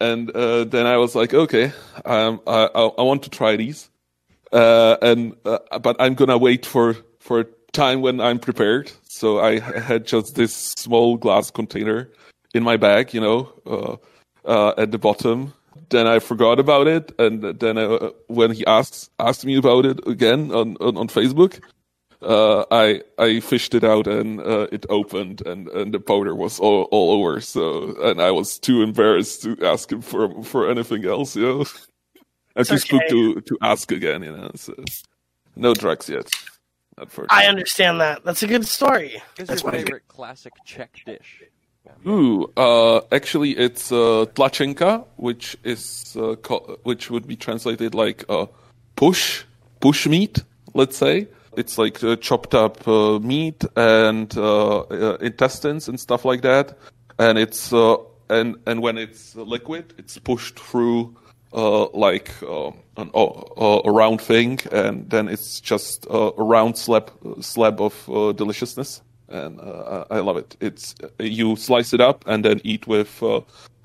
And 0.00 0.30
uh, 0.30 0.64
then 0.64 0.86
I 0.86 0.96
was 0.96 1.14
like, 1.14 1.34
okay, 1.34 1.72
um, 2.04 2.40
I, 2.46 2.68
I 2.74 2.82
I 2.98 3.02
want 3.02 3.24
to 3.24 3.30
try 3.30 3.56
these, 3.56 3.90
uh, 4.52 4.96
and 5.02 5.34
uh, 5.44 5.58
but 5.80 5.96
I'm 5.98 6.14
gonna 6.14 6.38
wait 6.38 6.64
for 6.64 6.96
for 7.18 7.40
a 7.40 7.46
time 7.72 8.00
when 8.00 8.20
I'm 8.20 8.38
prepared. 8.38 8.92
So 9.04 9.40
I 9.40 9.60
had 9.60 10.06
just 10.06 10.34
this 10.34 10.74
small 10.76 11.16
glass 11.16 11.50
container 11.50 12.10
in 12.54 12.62
my 12.62 12.76
bag, 12.76 13.14
you 13.14 13.20
know, 13.20 13.52
uh, 13.66 13.96
uh, 14.44 14.74
at 14.78 14.90
the 14.90 14.98
bottom. 14.98 15.52
Then 15.90 16.06
I 16.06 16.18
forgot 16.18 16.58
about 16.58 16.86
it, 16.86 17.12
and 17.18 17.42
then 17.42 17.78
uh, 17.78 18.10
when 18.26 18.52
he 18.52 18.66
asked 18.66 19.10
asked 19.18 19.46
me 19.46 19.56
about 19.56 19.86
it 19.86 20.06
again 20.06 20.52
on 20.52 20.76
on, 20.80 20.96
on 20.98 21.08
Facebook, 21.08 21.60
uh, 22.20 22.64
I 22.70 23.02
I 23.18 23.40
fished 23.40 23.74
it 23.74 23.84
out 23.84 24.06
and 24.06 24.40
uh, 24.40 24.66
it 24.72 24.84
opened 24.90 25.46
and, 25.46 25.68
and 25.68 25.94
the 25.94 26.00
powder 26.00 26.34
was 26.34 26.58
all, 26.58 26.88
all 26.90 27.12
over. 27.12 27.40
So 27.40 27.94
and 28.02 28.20
I 28.20 28.30
was 28.32 28.58
too 28.58 28.82
embarrassed 28.82 29.42
to 29.42 29.56
ask 29.64 29.90
him 29.90 30.02
for 30.02 30.42
for 30.42 30.68
anything 30.68 31.04
else, 31.04 31.36
you 31.36 31.42
know. 31.42 31.64
I'm 32.56 32.64
too 32.64 32.78
spooked 32.78 33.08
to 33.10 33.40
to 33.40 33.58
ask 33.62 33.92
again, 33.92 34.22
you 34.24 34.36
know. 34.36 34.50
So 34.56 34.74
no 35.56 35.74
drugs 35.74 36.08
yet. 36.08 36.28
I 37.30 37.46
understand 37.46 38.00
that. 38.00 38.24
That's 38.24 38.42
a 38.42 38.46
good 38.46 38.66
story. 38.66 39.22
What's 39.36 39.62
your 39.62 39.72
favorite 39.72 40.08
classic 40.08 40.52
Czech 40.64 40.90
dish? 41.06 41.42
Ooh, 42.06 42.52
uh, 42.56 43.00
actually, 43.12 43.52
it's 43.56 43.90
uh, 43.90 44.26
tlačenka, 44.34 45.04
which 45.16 45.56
is 45.64 46.16
uh, 46.18 46.36
co- 46.36 46.78
which 46.82 47.10
would 47.10 47.26
be 47.26 47.36
translated 47.36 47.94
like 47.94 48.24
uh, 48.28 48.46
push 48.96 49.44
push 49.80 50.06
meat. 50.06 50.42
Let's 50.74 50.96
say 50.96 51.28
it's 51.56 51.78
like 51.78 52.02
uh, 52.04 52.16
chopped 52.16 52.54
up 52.54 52.86
uh, 52.86 53.18
meat 53.18 53.64
and 53.76 54.36
uh, 54.36 54.80
uh, 54.80 55.16
intestines 55.20 55.88
and 55.88 55.98
stuff 55.98 56.24
like 56.24 56.42
that, 56.42 56.78
and 57.18 57.38
it's 57.38 57.72
uh, 57.72 57.96
and 58.30 58.56
and 58.66 58.80
when 58.80 58.98
it's 58.98 59.34
liquid, 59.34 59.94
it's 59.98 60.18
pushed 60.18 60.58
through 60.58 61.16
uh, 61.52 61.88
like 61.90 62.30
uh, 62.42 62.70
an, 62.96 63.10
uh, 63.14 63.80
a 63.84 63.90
round 63.92 64.20
thing, 64.20 64.60
and 64.72 65.08
then 65.10 65.28
it's 65.28 65.60
just 65.60 66.06
uh, 66.10 66.32
a 66.38 66.42
round 66.42 66.76
slab 66.78 67.10
slab 67.40 67.80
of 67.80 68.08
uh, 68.10 68.32
deliciousness 68.32 69.02
and 69.28 69.60
uh, 69.60 70.04
I 70.10 70.20
love 70.20 70.36
it. 70.36 70.56
It's 70.60 70.94
you 71.18 71.56
slice 71.56 71.92
it 71.92 72.00
up 72.00 72.24
and 72.26 72.44
then 72.44 72.60
eat 72.64 72.86
with 72.86 73.22
uh, 73.22 73.40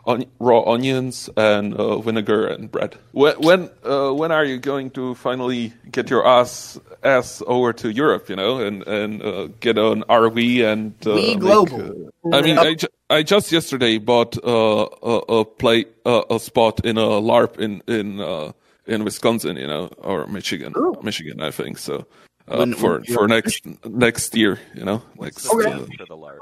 on, 0.05 0.25
raw 0.39 0.63
onions 0.63 1.29
and 1.37 1.73
uh, 1.75 1.99
vinegar 1.99 2.47
and 2.47 2.71
bread. 2.71 2.95
When 3.11 3.35
when 3.41 3.69
uh, 3.83 4.11
when 4.11 4.31
are 4.31 4.45
you 4.45 4.57
going 4.57 4.91
to 4.91 5.15
finally 5.15 5.73
get 5.91 6.09
your 6.09 6.25
ass 6.27 6.79
ass 7.03 7.41
over 7.47 7.73
to 7.73 7.89
Europe? 7.91 8.29
You 8.29 8.35
know, 8.35 8.59
and 8.59 8.85
and 8.87 9.21
uh, 9.21 9.47
get 9.59 9.77
an 9.77 10.03
RV 10.09 10.63
and 10.63 10.93
uh, 11.05 11.13
We 11.15 11.35
make, 11.35 11.39
global. 11.39 11.81
uh, 12.25 12.35
I 12.37 12.41
mean, 12.41 12.57
I, 12.57 12.75
ju- 12.75 12.87
I 13.13 13.23
just 13.23 13.51
yesterday 13.51 13.97
bought 13.99 14.37
uh, 14.43 14.87
a 15.03 15.39
a 15.39 15.45
play 15.45 15.85
uh, 16.05 16.23
a 16.29 16.39
spot 16.39 16.85
in 16.85 16.97
a 16.97 17.07
LARP 17.21 17.59
in 17.59 17.81
in 17.87 18.19
uh, 18.19 18.51
in 18.87 19.03
Wisconsin, 19.03 19.57
you 19.57 19.67
know, 19.67 19.87
or 19.97 20.27
Michigan, 20.27 20.73
Michigan, 21.03 21.41
I 21.41 21.51
think 21.51 21.77
so. 21.77 21.95
Uh, 22.47 22.57
When- 22.57 22.73
for 22.73 22.91
when- 22.99 23.03
for 23.15 23.27
next 23.27 23.61
next 23.85 24.35
year, 24.35 24.59
you 24.75 24.83
know, 24.85 25.01
next. 25.19 25.45
What's 25.45 25.65
the 25.65 26.05
the 26.09 26.17
LARP? 26.17 26.39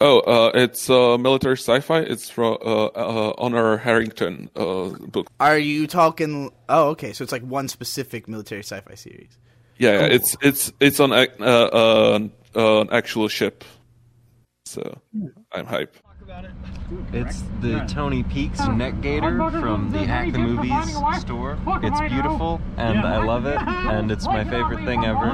oh, 0.00 0.20
uh, 0.20 0.50
it's 0.54 0.88
uh, 0.90 1.18
military 1.18 1.56
sci-fi. 1.56 2.00
It's 2.00 2.30
from 2.30 2.56
uh, 2.64 2.86
uh, 2.86 3.32
Honor 3.38 3.76
Harrington 3.76 4.48
uh, 4.56 4.90
book. 5.14 5.26
Are 5.40 5.58
you 5.58 5.86
talking? 5.86 6.50
Oh, 6.68 6.88
okay. 6.90 7.12
So 7.12 7.22
it's 7.24 7.32
like 7.32 7.42
one 7.42 7.68
specific 7.68 8.26
military 8.28 8.62
sci-fi 8.62 8.94
series. 8.94 9.36
Yeah, 9.78 10.00
yeah, 10.00 10.14
it's 10.16 10.36
it's 10.40 10.72
it's 10.80 10.98
on 11.00 11.12
uh, 11.12 11.26
uh, 11.40 12.28
uh, 12.56 12.80
an 12.82 12.88
actual 12.90 13.28
ship. 13.28 13.64
So 14.68 15.00
I'm 15.50 15.64
hype. 15.64 15.96
It's 17.14 17.42
the 17.62 17.86
Tony 17.88 18.22
Peaks 18.22 18.60
neck 18.68 19.00
gaiter 19.00 19.38
from 19.50 19.90
the 19.90 20.00
Hack 20.00 20.30
the 20.30 20.38
Movies 20.38 20.94
store. 21.22 21.56
It's 21.82 21.98
beautiful 22.12 22.60
and 22.76 22.98
I 22.98 23.24
love 23.24 23.46
it 23.46 23.56
and 23.56 24.12
it's 24.12 24.26
my 24.26 24.44
favorite 24.44 24.84
thing 24.84 25.06
ever. 25.06 25.30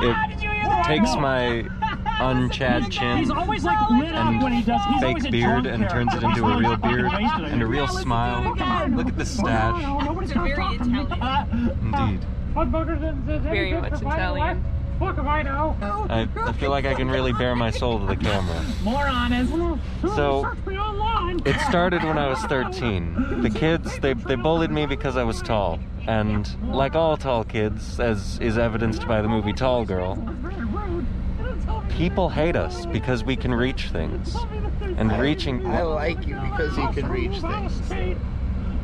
It 0.00 0.84
takes 0.86 1.14
my 1.16 1.68
unchad 2.18 2.90
chin 2.90 3.18
He's 3.18 3.30
always 3.30 3.62
like 3.62 3.90
lit 3.90 4.14
up 4.14 4.42
when 4.42 4.54
he 4.54 4.62
does. 4.62 4.80
He's 4.86 5.02
fake 5.02 5.30
beard 5.30 5.66
and 5.66 5.86
turns 5.90 6.14
it 6.14 6.22
into 6.22 6.46
a 6.46 6.56
real 6.56 6.76
beard 6.78 7.12
and 7.12 7.60
a 7.60 7.66
real 7.66 7.88
smile. 7.88 8.54
Look 8.96 9.08
at 9.08 9.18
the 9.18 9.26
stash. 9.26 9.82
Nobody's 9.82 10.32
very 10.32 10.52
Italian. 10.52 11.76
Indeed. 11.82 12.26
Very 13.42 13.72
much 13.74 14.00
Italian. 14.00 14.64
Fuck 14.98 15.18
if 15.18 15.26
I 15.26 15.42
know. 15.42 15.76
Oh, 15.80 16.06
I, 16.10 16.28
I 16.36 16.52
feel 16.60 16.70
like 16.70 16.84
I 16.84 16.94
can 16.94 17.08
really 17.08 17.32
bare 17.32 17.54
my 17.54 17.70
soul 17.70 18.00
to 18.00 18.06
the 18.06 18.16
camera. 18.16 18.64
More 18.82 19.06
honest. 19.06 19.50
So, 20.16 20.42
Search 20.42 20.66
me 20.66 20.78
online. 20.78 21.40
It 21.46 21.58
started 21.68 22.02
when 22.02 22.18
I 22.18 22.28
was 22.28 22.40
13. 22.44 23.42
The 23.42 23.50
kids, 23.50 23.98
they, 24.00 24.14
they 24.14 24.34
bullied 24.34 24.70
me 24.70 24.86
because 24.86 25.16
I 25.16 25.22
was 25.22 25.40
tall. 25.40 25.78
And 26.06 26.48
like 26.74 26.94
all 26.94 27.16
tall 27.16 27.44
kids, 27.44 28.00
as 28.00 28.38
is 28.40 28.58
evidenced 28.58 29.06
by 29.06 29.20
the 29.20 29.28
movie 29.28 29.52
Tall 29.52 29.84
Girl, 29.84 30.16
people 31.90 32.30
hate 32.30 32.56
us 32.56 32.86
because 32.86 33.24
we 33.24 33.36
can 33.36 33.54
reach 33.54 33.90
things. 33.90 34.36
And 34.96 35.12
reaching. 35.20 35.66
I 35.66 35.82
like 35.82 36.26
you 36.26 36.34
because 36.40 36.76
you 36.76 36.88
can 36.92 37.08
reach 37.08 37.40
things. 37.40 38.18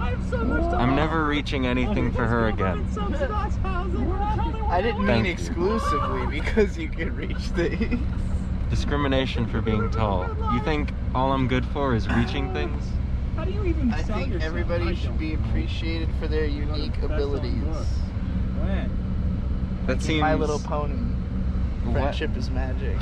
I'm 0.01 0.97
never 0.97 1.27
reaching 1.27 1.67
anything 1.67 2.13
for 2.13 2.27
her 2.27 2.49
again. 2.49 2.87
I 4.71 4.81
didn't 4.83 5.07
mean 5.07 5.27
exclusively 5.27 6.41
because 6.41 6.77
you 6.77 6.89
can 6.89 7.15
reach 7.15 7.37
things. 7.37 8.01
Discrimination 8.71 9.47
for 9.47 9.61
being 9.61 9.91
tall. 9.91 10.27
You 10.53 10.61
think 10.61 10.91
all 11.15 11.33
I'm 11.33 11.47
good 11.47 11.65
for 11.67 11.95
is 11.95 12.09
reaching 12.09 12.53
things? 12.53 12.85
How 13.37 13.45
do 13.45 13.53
you 13.53 13.65
even 13.65 13.93
I 13.93 14.03
think 14.03 14.33
yourself? 14.33 14.43
everybody 14.43 14.97
should 14.97 15.19
be 15.19 15.35
appreciated 15.35 16.09
for 16.19 16.27
their 16.27 16.47
unique 16.47 16.97
abilities. 17.03 17.63
That 19.87 20.01
seems. 20.01 20.21
My 20.23 20.35
Little 20.35 20.59
Pony. 20.59 20.99
Friendship 21.93 22.35
is 22.37 22.51
magic. 22.51 22.97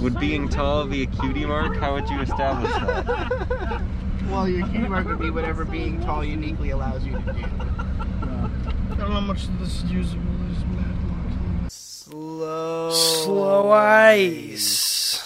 Would 0.00 0.20
being 0.20 0.48
tall 0.48 0.86
be 0.86 1.04
a 1.04 1.06
cutie 1.06 1.46
mark? 1.46 1.76
How 1.76 1.94
would 1.94 2.08
you 2.10 2.20
establish 2.20 2.70
that? 2.70 3.82
Well, 4.28 4.48
your 4.48 4.66
cutie 4.68 4.88
mark 4.88 5.06
would 5.06 5.18
be 5.18 5.30
whatever 5.30 5.64
being 5.64 6.00
tall 6.02 6.24
uniquely 6.24 6.70
allows 6.70 7.04
you 7.04 7.12
to 7.12 7.18
do. 7.32 7.32
I 7.32 8.94
don't 8.96 8.98
know 8.98 9.06
how 9.06 9.20
much 9.20 9.44
of 9.44 9.58
this 9.58 9.82
is 9.82 9.90
usable. 9.90 10.22
There's 10.42 10.64
mad 10.66 11.70
Slow. 11.72 12.90
Slow 12.92 13.70
ice. 13.72 15.18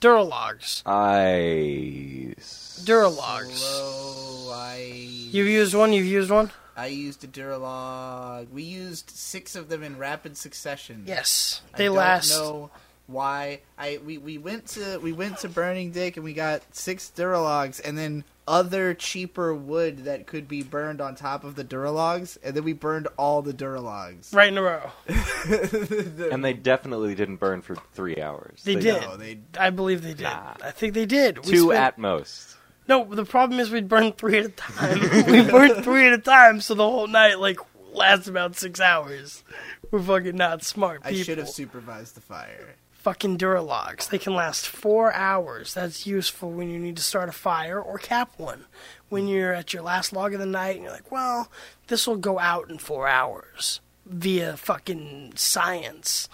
Duralogs. 0.00 0.82
Ice. 0.86 2.82
Duralogs. 2.84 3.52
Slow 3.52 4.52
ice. 4.54 5.28
You've 5.30 5.48
used 5.48 5.74
one. 5.74 5.92
You've 5.92 6.06
used 6.06 6.30
one. 6.30 6.50
I 6.76 6.86
used 6.86 7.22
a 7.22 7.26
Duralog. 7.28 8.50
We 8.50 8.62
used 8.62 9.10
six 9.10 9.54
of 9.54 9.68
them 9.68 9.82
in 9.82 9.98
rapid 9.98 10.36
succession. 10.36 11.04
Yes, 11.06 11.60
I 11.74 11.78
they 11.78 11.84
don't 11.86 11.96
last. 11.96 12.30
know 12.30 12.70
why. 13.12 13.60
I 13.78 13.98
we, 14.04 14.18
we 14.18 14.38
went 14.38 14.66
to 14.68 14.98
we 14.98 15.12
went 15.12 15.38
to 15.38 15.48
Burning 15.48 15.90
Dick 15.90 16.16
and 16.16 16.24
we 16.24 16.32
got 16.32 16.62
six 16.74 17.12
Duralogs 17.14 17.80
and 17.84 17.96
then 17.96 18.24
other 18.48 18.92
cheaper 18.94 19.54
wood 19.54 20.04
that 20.04 20.26
could 20.26 20.48
be 20.48 20.62
burned 20.62 21.00
on 21.00 21.14
top 21.14 21.44
of 21.44 21.54
the 21.54 21.64
Duralogs 21.64 22.38
and 22.42 22.56
then 22.56 22.64
we 22.64 22.72
burned 22.72 23.08
all 23.16 23.42
the 23.42 23.54
Duralogs. 23.54 24.34
Right 24.34 24.48
in 24.48 24.58
a 24.58 24.62
row. 24.62 24.90
And 26.32 26.44
they 26.44 26.52
definitely 26.52 27.14
didn't 27.14 27.36
burn 27.36 27.62
for 27.62 27.74
three 27.92 28.20
hours. 28.20 28.62
They, 28.64 28.76
did. 28.76 29.02
They 29.18 29.38
I 29.58 29.70
believe 29.70 30.02
they 30.02 30.14
did. 30.14 30.26
I 30.26 30.70
think 30.70 30.94
they 30.94 31.06
did. 31.06 31.44
We 31.44 31.52
Two 31.52 31.64
spent- 31.66 31.80
at 31.80 31.98
most. 31.98 32.56
No, 32.88 33.04
the 33.04 33.24
problem 33.24 33.60
is 33.60 33.70
we'd 33.70 33.88
burn 33.88 34.12
three 34.12 34.38
at 34.38 34.46
a 34.46 34.48
time. 34.48 35.00
we 35.26 35.42
burned 35.42 35.84
three 35.84 36.06
at 36.06 36.12
a 36.12 36.18
time, 36.18 36.60
so 36.60 36.74
the 36.74 36.88
whole 36.88 37.06
night 37.06 37.38
like 37.38 37.58
lasts 37.92 38.28
about 38.28 38.56
six 38.56 38.80
hours. 38.80 39.44
We're 39.90 40.02
fucking 40.02 40.36
not 40.36 40.62
smart 40.64 41.02
people. 41.02 41.20
I 41.20 41.22
should 41.22 41.38
have 41.38 41.48
supervised 41.48 42.16
the 42.16 42.20
fire. 42.20 42.74
Fucking 43.02 43.36
Duralogs. 43.36 44.08
They 44.08 44.18
can 44.18 44.34
last 44.34 44.68
four 44.68 45.12
hours. 45.12 45.74
That's 45.74 46.06
useful 46.06 46.50
when 46.50 46.70
you 46.70 46.78
need 46.78 46.96
to 46.96 47.02
start 47.02 47.28
a 47.28 47.32
fire 47.32 47.80
or 47.80 47.98
cap 47.98 48.32
one. 48.36 48.66
When 49.08 49.26
you're 49.26 49.52
at 49.52 49.72
your 49.72 49.82
last 49.82 50.12
log 50.12 50.32
of 50.34 50.40
the 50.40 50.46
night 50.46 50.76
and 50.76 50.84
you're 50.84 50.92
like, 50.92 51.10
well, 51.10 51.50
this 51.88 52.06
will 52.06 52.16
go 52.16 52.38
out 52.38 52.70
in 52.70 52.78
four 52.78 53.08
hours 53.08 53.80
via 54.06 54.56
fucking 54.56 55.32
science. 55.34 56.28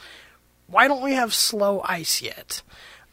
Why 0.67 0.87
don't 0.89 1.03
we 1.03 1.15
have 1.15 1.33
slow 1.33 1.81
ice 1.85 2.21
yet? 2.21 2.63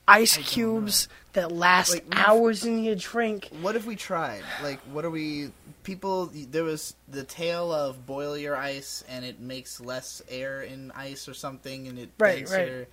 Ice 0.07 0.37
cubes 0.37 1.07
that 1.33 1.51
last 1.51 1.93
Like, 1.93 2.05
if- 2.11 2.27
hours 2.27 2.65
in 2.65 2.83
your 2.83 2.95
drink. 2.95 3.49
What 3.61 3.75
if 3.75 3.85
we 3.85 3.95
tried? 3.95 4.43
Like, 4.61 4.79
what 4.91 5.05
are 5.05 5.09
we? 5.09 5.51
People, 5.83 6.31
there 6.33 6.63
was 6.63 6.95
the 7.07 7.23
tale 7.23 7.71
of 7.71 8.05
boil 8.07 8.35
your 8.37 8.55
ice 8.55 9.03
and 9.07 9.23
it 9.23 9.39
makes 9.39 9.79
less 9.79 10.21
air 10.29 10.61
in 10.63 10.91
ice 10.95 11.27
or 11.29 11.33
something, 11.35 11.87
and 11.87 11.97
it 11.99 12.09
Right, 12.17 12.49
right. 12.49 12.67
It 12.67 12.89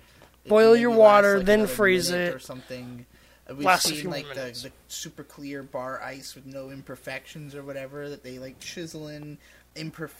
Boil 0.47 0.75
your 0.75 0.91
water, 0.91 1.37
like, 1.37 1.45
then 1.45 1.67
freeze 1.67 2.11
minute 2.11 2.29
it. 2.29 2.35
or 2.35 2.39
something. 2.39 3.05
We've 3.49 3.59
Lasts 3.59 3.91
a 3.91 3.95
seen 3.95 4.09
like 4.09 4.27
the, 4.29 4.51
the 4.63 4.71
super 4.87 5.23
clear 5.23 5.63
bar 5.63 6.01
ice 6.01 6.33
with 6.35 6.45
no 6.45 6.69
imperfections 6.69 7.55
or 7.55 7.63
whatever 7.63 8.09
that 8.09 8.23
they 8.23 8.39
like 8.39 8.59
chisel 8.59 9.09
in 9.09 9.37
imperf- 9.75 10.11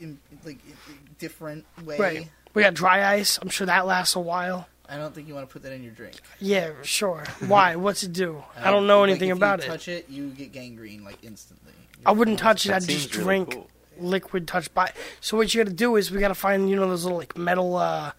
in, 0.00 0.18
like 0.44 0.58
i- 0.68 0.72
i- 0.92 0.94
different 1.18 1.64
way. 1.84 1.98
Right. 1.98 2.28
We 2.54 2.62
got 2.62 2.74
dry 2.74 3.14
ice. 3.14 3.38
I'm 3.40 3.48
sure 3.48 3.66
that 3.66 3.86
lasts 3.86 4.14
a 4.16 4.20
while. 4.20 4.68
I 4.88 4.96
don't 4.96 5.14
think 5.14 5.28
you 5.28 5.34
want 5.34 5.48
to 5.48 5.52
put 5.52 5.62
that 5.64 5.72
in 5.72 5.82
your 5.82 5.92
drink. 5.92 6.16
Yeah, 6.40 6.70
sure. 6.82 7.24
Why? 7.46 7.76
What's 7.76 8.02
it 8.02 8.12
do? 8.12 8.42
I 8.56 8.70
don't 8.70 8.86
know 8.86 9.00
Like, 9.00 9.10
anything 9.10 9.28
if 9.30 9.36
about 9.36 9.60
you 9.60 9.64
it. 9.64 9.68
Touch 9.68 9.88
it, 9.88 10.06
you 10.08 10.28
get 10.28 10.52
gangrene 10.52 11.04
like 11.04 11.18
instantly. 11.22 11.72
I 12.06 12.12
wouldn't 12.12 12.38
touch 12.38 12.64
it. 12.64 12.68
That 12.68 12.76
I'd 12.76 12.82
seems 12.84 13.02
just 13.04 13.14
really 13.16 13.24
drink 13.24 13.52
cool. 13.52 13.68
liquid 13.98 14.46
touch 14.48 14.72
by. 14.74 14.92
So 15.20 15.36
what 15.36 15.54
you 15.54 15.62
got 15.62 15.68
to 15.70 15.76
do 15.76 15.96
is 15.96 16.10
we 16.10 16.20
got 16.20 16.28
to 16.28 16.34
find 16.34 16.68
you 16.70 16.76
know 16.76 16.88
those 16.88 17.04
little 17.04 17.18
like 17.18 17.36
metal 17.36 17.76
uh, 17.76 18.12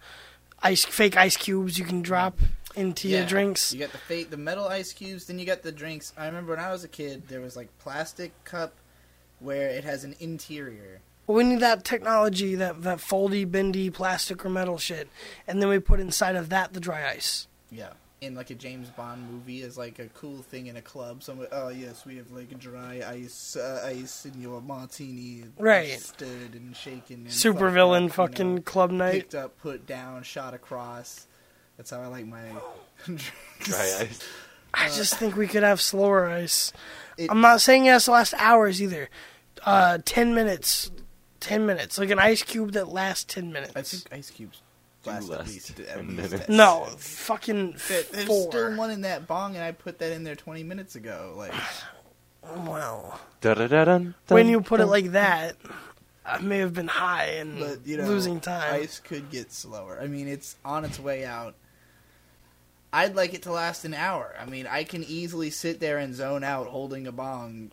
ice 0.62 0.84
fake 0.84 1.16
ice 1.16 1.36
cubes 1.36 1.78
you 1.78 1.84
can 1.84 2.02
drop 2.02 2.38
into 2.76 3.08
your 3.08 3.26
drinks. 3.26 3.72
You 3.72 3.80
got 3.80 3.92
the 3.92 3.98
fake, 3.98 4.30
the 4.30 4.36
metal 4.36 4.68
ice 4.68 4.92
cubes. 4.92 5.26
Then 5.26 5.38
you 5.38 5.46
got 5.46 5.62
the 5.62 5.72
drinks. 5.72 6.12
I 6.16 6.26
remember 6.26 6.52
when 6.54 6.64
I 6.64 6.70
was 6.70 6.84
a 6.84 6.88
kid, 6.88 7.28
there 7.28 7.40
was 7.40 7.56
like 7.56 7.68
plastic 7.78 8.32
cup 8.44 8.74
where 9.38 9.68
it 9.68 9.84
has 9.84 10.04
an 10.04 10.14
interior. 10.20 11.00
Well, 11.26 11.36
we 11.36 11.44
need 11.44 11.60
that 11.60 11.84
technology, 11.84 12.54
that 12.56 12.82
that 12.82 12.98
foldy, 12.98 13.50
bendy 13.50 13.90
plastic 13.90 14.44
or 14.44 14.48
metal 14.48 14.78
shit, 14.78 15.08
and 15.46 15.60
then 15.60 15.68
we 15.68 15.78
put 15.78 16.00
inside 16.00 16.36
of 16.36 16.48
that 16.48 16.72
the 16.72 16.80
dry 16.80 17.08
ice. 17.08 17.46
Yeah. 17.70 17.92
In 18.20 18.34
like 18.34 18.50
a 18.50 18.54
James 18.54 18.90
Bond 18.90 19.30
movie, 19.30 19.62
is 19.62 19.78
like 19.78 19.98
a 19.98 20.06
cool 20.08 20.42
thing 20.42 20.66
in 20.66 20.76
a 20.76 20.82
club. 20.82 21.22
Someone, 21.22 21.46
oh 21.52 21.68
yes, 21.70 22.04
we 22.04 22.16
have 22.18 22.30
like 22.30 22.58
dry 22.58 23.02
ice, 23.06 23.56
uh, 23.56 23.82
ice 23.86 24.26
in 24.26 24.38
your 24.40 24.60
martini, 24.60 25.44
Right. 25.58 25.98
Stirred 25.98 26.54
and 26.54 26.76
shaken. 26.76 27.20
And 27.22 27.32
Super 27.32 27.60
fucked 27.60 27.72
villain 27.72 28.04
up, 28.04 28.08
you 28.10 28.14
fucking 28.14 28.54
know, 28.56 28.60
club 28.60 28.90
night. 28.90 29.12
Picked 29.12 29.34
up, 29.34 29.58
put 29.58 29.86
down, 29.86 30.22
shot 30.22 30.52
across. 30.52 31.26
That's 31.78 31.90
how 31.90 32.00
I 32.02 32.08
like 32.08 32.26
my 32.26 32.42
Dry 33.06 33.96
ice. 34.00 34.20
I 34.74 34.88
just 34.88 35.14
think 35.16 35.34
we 35.34 35.46
could 35.46 35.62
have 35.62 35.80
slower 35.80 36.28
ice. 36.28 36.74
It- 37.16 37.30
I'm 37.30 37.40
not 37.40 37.62
saying 37.62 37.86
it 37.86 37.90
has 37.90 38.04
to 38.04 38.10
last 38.10 38.34
hours 38.36 38.82
either. 38.82 39.08
Uh, 39.64 39.96
ten 40.04 40.34
minutes, 40.34 40.90
ten 41.40 41.64
minutes, 41.64 41.98
like 41.98 42.10
an 42.10 42.18
ice 42.18 42.42
cube 42.42 42.72
that 42.72 42.88
lasts 42.88 43.24
ten 43.24 43.50
minutes. 43.50 43.72
I 43.74 43.80
think 43.82 44.06
ice 44.12 44.30
cubes 44.30 44.60
last 45.06 45.30
at 45.30 45.46
least, 45.46 45.80
at 45.80 46.06
least 46.06 46.30
minutes. 46.32 46.48
no, 46.48 46.86
fucking 46.98 47.76
There- 47.88 48.02
There's 48.02 48.24
four. 48.26 48.50
still 48.50 48.76
one 48.76 48.90
in 48.90 49.00
that 49.02 49.26
bong, 49.26 49.54
and 49.56 49.64
I 49.64 49.72
put 49.72 49.98
that 50.00 50.12
in 50.12 50.24
there 50.24 50.36
20 50.36 50.62
minutes 50.62 50.94
ago. 50.96 51.34
Like, 51.36 51.52
Well, 52.42 53.20
Dun-dun-dun-dun. 53.40 54.14
when 54.28 54.48
you 54.48 54.60
put 54.62 54.80
it 54.80 54.86
like 54.86 55.12
that, 55.12 55.56
I 56.24 56.38
may 56.38 56.58
have 56.58 56.72
been 56.74 56.88
high 56.88 57.24
and 57.38 57.58
but 57.58 57.86
you 57.86 57.96
know, 57.98 58.04
losing 58.06 58.40
time. 58.40 58.74
Ice 58.74 58.98
could 58.98 59.30
get 59.30 59.52
slower. 59.52 59.98
I 60.00 60.06
mean, 60.06 60.26
it's 60.28 60.56
on 60.64 60.84
its 60.84 60.98
way 60.98 61.24
out. 61.24 61.54
I'd 62.92 63.14
like 63.14 63.34
it 63.34 63.42
to 63.42 63.52
last 63.52 63.84
an 63.84 63.94
hour. 63.94 64.34
I 64.40 64.46
mean, 64.46 64.66
I 64.66 64.82
can 64.84 65.04
easily 65.04 65.50
sit 65.50 65.78
there 65.80 65.98
and 65.98 66.14
zone 66.14 66.42
out 66.42 66.66
holding 66.66 67.06
a 67.06 67.12
bong. 67.12 67.70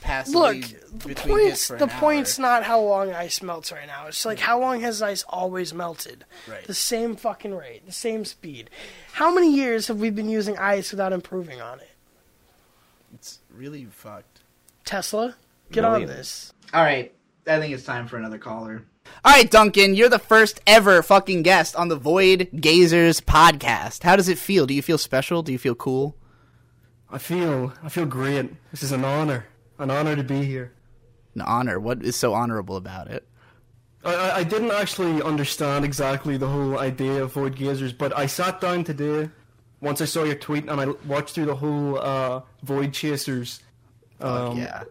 Passively 0.00 0.60
Look, 0.62 1.00
the 1.00 1.14
point's 1.14 1.68
the 1.68 1.84
an 1.84 1.88
point's 1.90 2.38
hour. 2.38 2.42
not 2.42 2.62
how 2.64 2.80
long 2.80 3.12
ice 3.12 3.42
melts 3.42 3.70
right 3.70 3.86
now. 3.86 4.06
It's 4.06 4.24
like 4.24 4.38
how 4.38 4.58
long 4.58 4.80
has 4.80 5.02
ice 5.02 5.24
always 5.28 5.74
melted? 5.74 6.24
Right. 6.48 6.66
The 6.66 6.74
same 6.74 7.16
fucking 7.16 7.54
rate, 7.54 7.84
the 7.86 7.92
same 7.92 8.24
speed. 8.24 8.70
How 9.12 9.32
many 9.34 9.54
years 9.54 9.88
have 9.88 10.00
we 10.00 10.10
been 10.10 10.28
using 10.28 10.56
ice 10.58 10.90
without 10.90 11.12
improving 11.12 11.60
on 11.60 11.80
it? 11.80 11.90
It's 13.14 13.40
really 13.54 13.84
fucked. 13.86 14.40
Tesla, 14.84 15.36
get 15.70 15.84
on 15.84 16.06
this. 16.06 16.52
All 16.72 16.82
right, 16.82 17.12
I 17.46 17.58
think 17.58 17.74
it's 17.74 17.84
time 17.84 18.06
for 18.06 18.16
another 18.16 18.38
caller. 18.38 18.82
All 19.24 19.32
right, 19.32 19.50
Duncan, 19.50 19.94
you're 19.94 20.08
the 20.08 20.18
first 20.18 20.60
ever 20.66 21.02
fucking 21.02 21.42
guest 21.42 21.76
on 21.76 21.88
the 21.88 21.96
Void 21.96 22.48
Gazers 22.54 23.20
podcast. 23.20 24.02
How 24.02 24.16
does 24.16 24.28
it 24.28 24.38
feel? 24.38 24.66
Do 24.66 24.74
you 24.74 24.82
feel 24.82 24.98
special? 24.98 25.42
Do 25.42 25.52
you 25.52 25.58
feel 25.58 25.74
cool? 25.74 26.16
I 27.10 27.18
feel 27.18 27.72
I 27.82 27.88
feel 27.88 28.06
great. 28.06 28.50
This 28.70 28.82
is 28.82 28.92
an 28.92 29.04
honor, 29.04 29.46
an 29.80 29.90
honor 29.90 30.14
to 30.14 30.22
be 30.22 30.44
here. 30.44 30.72
An 31.34 31.40
honor. 31.42 31.80
What 31.80 32.02
is 32.02 32.16
so 32.16 32.34
honorable 32.34 32.76
about 32.76 33.08
it? 33.08 33.26
I, 34.04 34.14
I, 34.14 34.36
I 34.36 34.44
didn't 34.44 34.70
actually 34.70 35.22
understand 35.22 35.84
exactly 35.84 36.36
the 36.36 36.48
whole 36.48 36.78
idea 36.78 37.22
of 37.22 37.32
void 37.32 37.56
gazers, 37.56 37.96
but 37.96 38.16
I 38.16 38.26
sat 38.26 38.60
down 38.60 38.84
today 38.84 39.30
once 39.80 40.00
I 40.00 40.04
saw 40.04 40.24
your 40.24 40.34
tweet 40.34 40.68
and 40.68 40.80
I 40.80 40.86
watched 41.06 41.34
through 41.34 41.46
the 41.46 41.56
whole 41.56 41.98
uh, 41.98 42.42
void 42.62 42.92
chasers. 42.92 43.60
Um, 44.20 44.58
yeah. 44.58 44.82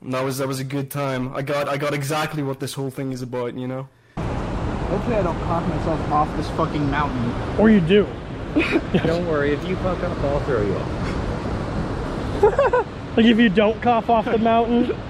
and 0.00 0.14
that 0.14 0.24
was 0.24 0.38
that 0.38 0.46
was 0.46 0.60
a 0.60 0.64
good 0.64 0.90
time. 0.90 1.34
I 1.34 1.42
got 1.42 1.68
I 1.68 1.76
got 1.76 1.94
exactly 1.94 2.44
what 2.44 2.60
this 2.60 2.74
whole 2.74 2.90
thing 2.90 3.12
is 3.12 3.22
about. 3.22 3.58
You 3.58 3.66
know. 3.66 3.88
Hopefully, 4.16 5.16
I 5.16 5.22
don't 5.22 5.40
cough 5.40 5.66
myself 5.68 6.12
off 6.12 6.36
this 6.36 6.48
fucking 6.50 6.88
mountain. 6.90 7.58
Or 7.58 7.70
you 7.70 7.80
do. 7.80 8.06
Don't 9.04 9.26
worry, 9.26 9.54
if 9.54 9.66
you 9.66 9.74
fuck 9.76 9.98
up, 10.02 10.18
I'll 10.18 10.40
throw 10.40 10.60
you 10.60 10.76
off. 10.76 12.86
Like 13.16 13.26
if 13.26 13.38
you 13.38 13.48
don't 13.48 13.80
cough 13.82 14.08
off 14.08 14.24
the 14.24 14.38
mountain. 14.38 14.96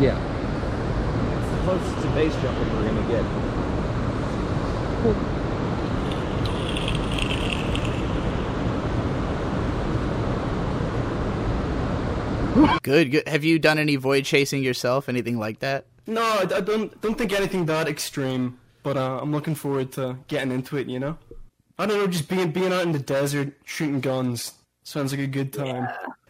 Yeah. 0.00 0.16
It's 1.40 1.50
the 1.50 1.58
closest 1.64 2.02
to 2.02 2.08
base 2.14 2.32
jumping 2.34 2.76
we're 2.76 2.84
gonna 2.86 3.08
get. 3.08 3.24
Good, 12.82 13.10
good. 13.12 13.28
Have 13.28 13.44
you 13.44 13.58
done 13.58 13.78
any 13.78 13.96
void 13.96 14.24
chasing 14.24 14.62
yourself? 14.62 15.08
Anything 15.08 15.38
like 15.38 15.60
that? 15.60 15.86
No, 16.06 16.22
I, 16.22 16.42
I 16.42 16.60
don't 16.60 17.00
don't 17.00 17.16
think 17.16 17.32
anything 17.32 17.66
that 17.66 17.86
extreme, 17.88 18.58
but 18.82 18.96
uh, 18.96 19.20
I'm 19.20 19.30
looking 19.32 19.54
forward 19.54 19.92
to 19.92 20.16
getting 20.28 20.50
into 20.50 20.76
it. 20.76 20.88
You 20.88 20.98
know. 20.98 21.18
I 21.78 21.86
don't 21.86 21.98
know, 21.98 22.06
just 22.08 22.28
being 22.28 22.50
being 22.50 22.72
out 22.72 22.82
in 22.82 22.92
the 22.92 22.98
desert 22.98 23.52
shooting 23.64 24.00
guns 24.00 24.52
sounds 24.82 25.12
like 25.12 25.20
a 25.20 25.26
good 25.26 25.52
time. 25.52 25.88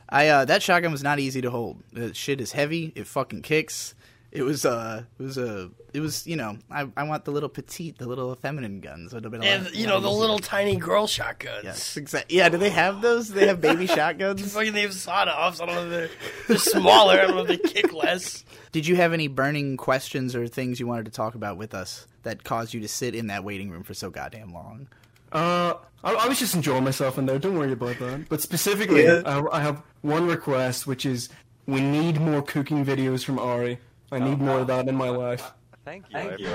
I 0.09 0.29
uh, 0.29 0.45
that 0.47 0.63
shotgun 0.63 0.93
was 0.93 1.03
not 1.03 1.19
easy 1.19 1.41
to 1.43 1.51
hold. 1.51 1.83
The 1.93 2.15
shit 2.15 2.41
is 2.41 2.53
heavy. 2.53 2.93
It 2.95 3.07
fucking 3.07 3.43
kicks. 3.43 3.95
It 4.31 4.43
was 4.43 4.65
uh, 4.67 5.05
it 5.19 5.23
was 5.23 5.39
uh, 5.39 5.69
it 5.95 6.01
was 6.01 6.27
you 6.27 6.37
know, 6.37 6.59
I 6.71 6.87
I 6.97 7.05
want 7.05 7.25
the 7.25 7.31
little 7.31 7.49
petite, 7.49 7.97
the 7.99 8.07
little 8.07 8.35
feminine 8.35 8.81
guns. 8.81 9.15
Would 9.15 9.25
have 9.25 9.31
been 9.33 9.43
a 9.43 9.47
And 9.47 9.65
lot- 9.65 9.75
you 9.75 9.87
know 9.87 10.01
the 10.01 10.09
easier. 10.09 10.21
little 10.21 10.39
tiny 10.39 10.77
girl 10.77 11.07
shotguns. 11.07 11.65
Yes, 11.65 11.97
exactly. 11.97 12.37
Yeah, 12.37 12.49
do 12.51 12.59
they 12.59 12.69
have 12.71 13.01
those? 13.01 13.29
Do 13.29 13.35
they 13.35 13.47
have 13.47 13.61
baby 13.63 13.87
shotguns? 13.99 14.53
Fucking 14.53 14.75
they 14.75 14.83
have 14.83 14.93
sawed-offs. 14.93 15.61
I 15.63 15.67
don't 15.67 15.75
know 15.77 15.85
if 15.85 15.91
they're, 15.91 16.11
they're 16.47 16.59
smaller. 16.59 17.15
I 17.15 17.27
don't 17.27 17.37
know 17.37 17.43
if 17.43 17.49
they 17.49 17.57
kick 17.57 17.93
less. 17.95 18.45
Did 18.73 18.87
you 18.87 18.97
have 18.97 19.15
any 19.15 19.29
burning 19.29 19.79
questions 19.79 20.37
or 20.37 20.47
things 20.47 20.79
you 20.79 20.87
wanted 20.87 21.07
to 21.07 21.11
talk 21.11 21.35
about 21.35 21.57
with 21.57 21.73
us 21.75 22.07
that 22.25 22.45
caused 22.45 22.75
you 22.75 22.81
to 22.81 22.89
sit 22.89 23.15
in 23.15 23.29
that 23.29 23.45
waiting 23.45 23.71
room 23.71 23.83
for 23.83 23.95
so 23.95 24.11
goddamn 24.11 24.53
long? 24.53 24.89
Uh, 25.33 25.75
I, 26.05 26.13
I 26.15 26.29
was 26.29 26.39
just 26.39 26.55
enjoying 26.55 26.85
myself 26.85 27.17
in 27.17 27.25
there. 27.25 27.39
Don't 27.39 27.59
worry 27.59 27.73
about 27.73 27.99
that. 27.99 28.29
But 28.29 28.43
specifically, 28.43 29.05
Yeah. 29.05 29.23
I, 29.25 29.59
I 29.59 29.61
have 29.63 29.83
one 30.03 30.27
request, 30.27 30.87
which 30.87 31.05
is 31.05 31.29
we 31.67 31.81
need 31.81 32.21
more 32.21 32.43
cooking 32.43 32.85
videos 32.85 33.25
from 33.25 33.39
Ari. 33.39 33.79
I 34.11 34.19
need 34.19 34.39
more 34.41 34.61
of 34.61 34.69
that 34.69 34.89
in 34.89 34.95
my 34.95 35.11
life. 35.11 35.53
Thank 35.85 36.05
you. 36.11 36.19
Thank 36.19 36.41
you. 36.41 36.49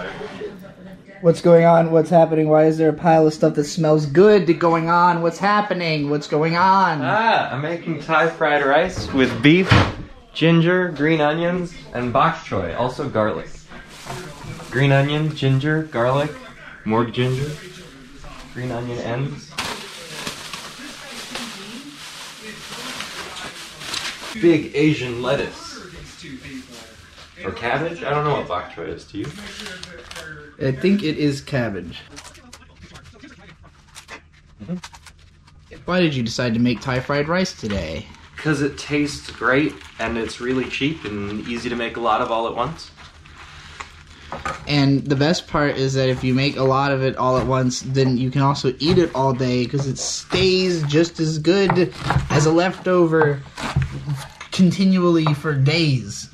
What's 1.22 1.42
going 1.42 1.66
on? 1.66 1.92
What's 1.92 2.10
happening? 2.10 2.50
Why 2.50 2.66
is 2.66 2.78
there 2.78 2.90
a 2.90 2.94
pile 2.94 3.26
of 3.26 3.34
stuff 3.34 3.56
that 3.56 3.64
smells 3.64 4.06
good 4.06 4.60
going 4.60 4.90
on? 4.90 5.22
What's 5.22 5.40
happening? 5.40 6.10
What's 6.10 6.28
going 6.28 6.56
on? 6.56 7.02
Ah, 7.02 7.52
I'm 7.52 7.62
making 7.62 8.02
Thai 8.02 8.30
fried 8.30 8.66
rice 8.66 9.12
with 9.14 9.42
beef, 9.42 9.72
ginger, 10.34 10.90
green 10.90 11.22
onions, 11.22 11.74
and 11.94 12.12
bok 12.12 12.36
choy, 12.44 12.76
also 12.78 13.08
garlic. 13.10 13.50
Green 14.70 14.92
onion, 14.92 15.36
ginger, 15.36 15.84
garlic, 15.84 16.32
more 16.86 17.06
ginger, 17.06 17.52
green 18.54 18.72
onion 18.72 19.00
ends. 19.00 19.53
Big 24.42 24.72
Asian 24.76 25.22
lettuce. 25.22 25.80
Or 27.44 27.52
cabbage? 27.52 28.04
I 28.04 28.10
don't 28.10 28.24
know 28.24 28.36
what 28.36 28.48
bok 28.48 28.72
choy 28.72 28.90
is 28.90 29.06
to 29.06 29.20
you. 29.20 29.26
I 30.66 30.72
think 30.72 31.04
it 31.04 31.18
is 31.18 31.42
cabbage. 31.42 32.00
Mm-hmm. 34.64 34.78
Why 35.86 36.00
did 36.00 36.16
you 36.16 36.24
decide 36.24 36.54
to 36.54 36.60
make 36.60 36.80
Thai 36.80 37.00
fried 37.02 37.28
rice 37.28 37.54
today? 37.60 38.06
Because 38.36 38.62
it 38.62 38.78
tastes 38.78 39.30
great 39.32 39.74
and 40.00 40.18
it's 40.18 40.40
really 40.40 40.70
cheap 40.70 41.04
and 41.06 41.46
easy 41.48 41.70
to 41.70 41.76
make 41.76 41.98
a 41.98 42.02
lot 42.02 42.22
of 42.22 42.32
all 42.32 42.48
at 42.48 42.56
once. 42.56 42.92
And 44.68 45.04
the 45.06 45.16
best 45.16 45.48
part 45.48 45.78
is 45.78 45.94
that 45.94 46.10
if 46.10 46.24
you 46.24 46.34
make 46.34 46.56
a 46.56 46.64
lot 46.64 46.92
of 46.92 47.04
it 47.04 47.18
all 47.18 47.38
at 47.38 47.46
once, 47.46 47.82
then 47.82 48.18
you 48.18 48.32
can 48.32 48.42
also 48.42 48.74
eat 48.80 48.98
it 48.98 49.14
all 49.14 49.34
day 49.34 49.64
because 49.64 49.88
it 49.88 49.98
stays 49.98 50.84
just 50.84 51.20
as 51.20 51.38
good 51.38 51.94
as 52.30 52.46
a 52.46 52.52
leftover 52.52 53.42
continually 54.52 55.26
for 55.34 55.54
days. 55.54 56.30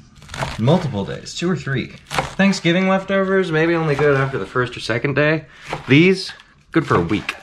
Multiple 0.60 1.06
days, 1.06 1.36
two 1.36 1.50
or 1.50 1.56
three. 1.56 1.88
Thanksgiving 2.08 2.88
leftovers, 2.88 3.52
maybe 3.52 3.76
only 3.76 3.96
good 3.96 4.16
after 4.16 4.38
the 4.38 4.46
first 4.46 4.78
or 4.78 4.80
second 4.80 5.16
day. 5.16 5.46
These, 5.88 6.32
good 6.72 6.86
for 6.86 6.96
a 6.96 7.02
week. 7.02 7.36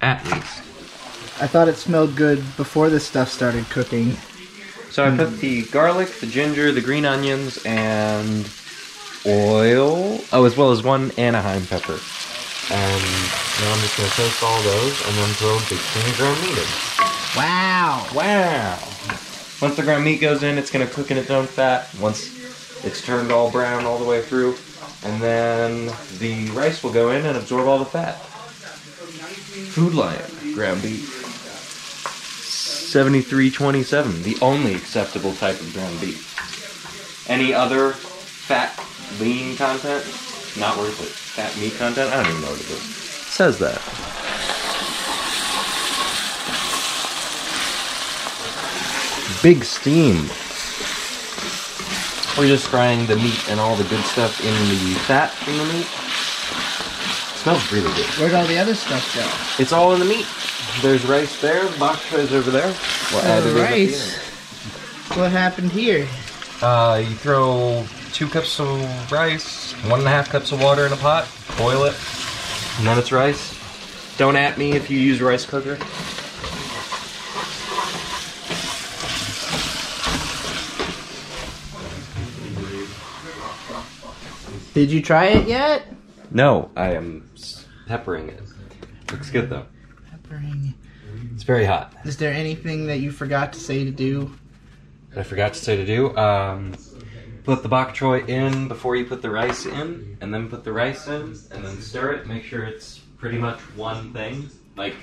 At 0.00 0.24
least. 0.24 0.58
I 1.40 1.46
thought 1.46 1.68
it 1.68 1.76
smelled 1.76 2.16
good 2.16 2.38
before 2.56 2.90
this 2.90 3.06
stuff 3.06 3.28
started 3.28 3.68
cooking. 3.70 4.16
So 4.90 5.04
I 5.04 5.16
put 5.16 5.38
the 5.38 5.64
garlic, 5.66 6.08
the 6.20 6.26
ginger, 6.26 6.70
the 6.70 6.80
green 6.80 7.04
onions, 7.04 7.58
and 7.66 8.48
oil. 9.26 10.20
Oh, 10.32 10.44
as 10.44 10.56
well 10.56 10.70
as 10.70 10.82
one 10.82 11.10
Anaheim 11.12 11.66
pepper. 11.66 11.98
And 12.70 13.02
now 13.02 13.72
I'm 13.72 13.80
just 13.80 13.96
gonna 13.96 14.08
toast 14.10 14.42
all 14.42 14.62
those 14.62 15.06
and 15.06 15.16
then 15.16 15.28
throw 15.34 15.56
a 15.56 15.60
big 15.68 15.78
thing 15.78 16.10
of 16.10 16.16
ground 16.16 16.40
meat 16.40 16.58
in. 16.58 16.66
Wow. 17.36 18.06
Wow. 18.14 18.78
Once 19.60 19.76
the 19.76 19.82
ground 19.82 20.04
meat 20.04 20.20
goes 20.20 20.42
in, 20.42 20.58
it's 20.58 20.70
gonna 20.70 20.86
cook 20.86 21.10
in 21.10 21.16
its 21.16 21.30
own 21.30 21.46
fat. 21.46 21.88
Once 22.00 22.84
it's 22.84 23.04
turned 23.04 23.30
all 23.30 23.50
brown 23.50 23.84
all 23.86 23.98
the 23.98 24.04
way 24.04 24.22
through, 24.22 24.56
and 25.04 25.20
then 25.20 25.92
the 26.18 26.50
rice 26.50 26.82
will 26.82 26.92
go 26.92 27.10
in 27.10 27.24
and 27.24 27.36
absorb 27.36 27.66
all 27.66 27.78
the 27.78 27.84
fat. 27.84 28.16
Food 29.74 29.94
Lion 29.94 30.54
ground 30.54 30.82
beef. 30.82 31.22
7327, 32.94 34.22
the 34.22 34.36
only 34.40 34.74
acceptable 34.74 35.32
type 35.34 35.60
of 35.60 35.72
ground 35.72 36.00
beef. 36.00 37.28
Any 37.28 37.52
other 37.52 37.90
fat, 37.90 38.78
lean 39.20 39.56
content, 39.56 40.04
not 40.58 40.76
worth 40.76 41.00
it. 41.00 41.08
Fat 41.08 41.56
meat 41.58 41.74
content, 41.74 42.12
I 42.12 42.22
don't 42.22 42.30
even 42.30 42.42
know 42.42 42.50
what 42.50 42.60
it 42.60 42.70
is. 42.70 42.82
says 42.82 43.58
that. 43.58 43.80
Big 49.42 49.62
steam. 49.64 50.16
We're 52.38 52.48
just 52.48 52.66
frying 52.68 53.06
the 53.06 53.16
meat 53.16 53.48
and 53.50 53.60
all 53.60 53.76
the 53.76 53.84
good 53.84 54.02
stuff 54.04 54.40
in 54.40 54.52
the 54.70 54.94
fat 55.00 55.30
from 55.30 55.56
the 55.58 55.64
meat. 55.74 55.86
smells 57.42 57.70
really 57.70 57.92
good. 57.94 58.06
Where'd 58.18 58.32
all 58.34 58.46
the 58.46 58.56
other 58.58 58.74
stuff 58.74 59.04
go? 59.14 59.62
It's 59.62 59.72
all 59.72 59.92
in 59.92 59.98
the 60.00 60.06
meat. 60.06 60.26
There's 60.80 61.04
rice 61.04 61.38
there, 61.42 61.68
the 61.68 61.78
bok 61.78 61.96
choy 61.98 62.30
over 62.32 62.50
there. 62.50 62.74
We'll 63.12 63.20
add 63.22 63.42
Uh, 63.42 63.46
it 63.46 63.50
in 63.50 63.50
at 63.50 63.54
the 63.54 63.60
rice. 63.60 64.16
What 65.16 65.30
happened 65.30 65.72
here? 65.72 66.08
Uh, 66.62 67.02
you 67.06 67.14
throw 67.16 67.84
two 68.14 68.28
cups 68.28 68.60
of 68.60 69.10
rice, 69.10 69.72
one 69.88 69.98
and 69.98 70.08
a 70.08 70.10
half 70.10 70.30
cups 70.30 70.52
of 70.52 70.62
water 70.62 70.86
in 70.86 70.92
a 70.92 70.96
pot, 70.96 71.28
boil 71.58 71.82
it, 71.82 71.94
and 72.78 72.86
then 72.86 72.96
it's 72.96 73.10
rice. 73.10 73.58
Don't 74.16 74.36
at 74.36 74.56
me 74.56 74.72
if 74.72 74.88
you 74.88 74.98
use 75.00 75.20
rice 75.20 75.44
cooker. 75.44 75.76
Did 84.74 84.92
you 84.92 85.02
try 85.02 85.26
it 85.26 85.48
yet? 85.48 85.86
No, 86.30 86.70
I 86.76 86.94
am 86.94 87.28
peppering 87.88 88.28
it. 88.28 88.42
Looks 89.10 89.30
good 89.30 89.50
though. 89.50 89.66
Peppering. 90.10 90.74
It's 91.32 91.42
very 91.42 91.64
hot. 91.64 91.92
Is 92.04 92.16
there 92.16 92.32
anything 92.32 92.86
that 92.86 92.98
you 92.98 93.10
forgot 93.10 93.52
to 93.54 93.60
say 93.60 93.84
to 93.84 93.90
do? 93.90 94.30
I 95.16 95.24
forgot 95.24 95.54
to 95.54 95.60
say 95.60 95.76
to 95.76 95.84
do. 95.84 96.16
Um, 96.16 96.74
put 97.44 97.62
the 97.62 97.68
bok 97.68 97.94
choy 97.94 98.28
in 98.28 98.68
before 98.68 98.96
you 98.96 99.04
put 99.04 99.22
the 99.22 99.30
rice 99.30 99.66
in, 99.66 100.16
and 100.20 100.34
then 100.34 100.48
put 100.48 100.64
the 100.64 100.72
rice 100.72 101.06
in, 101.06 101.36
and 101.52 101.64
then 101.64 101.80
stir 101.80 102.12
it. 102.12 102.26
Make 102.26 102.42
sure 102.42 102.64
it's 102.64 102.98
pretty 103.18 103.38
much 103.38 103.60
one 103.76 104.12
thing. 104.12 104.50
Like 104.76 104.96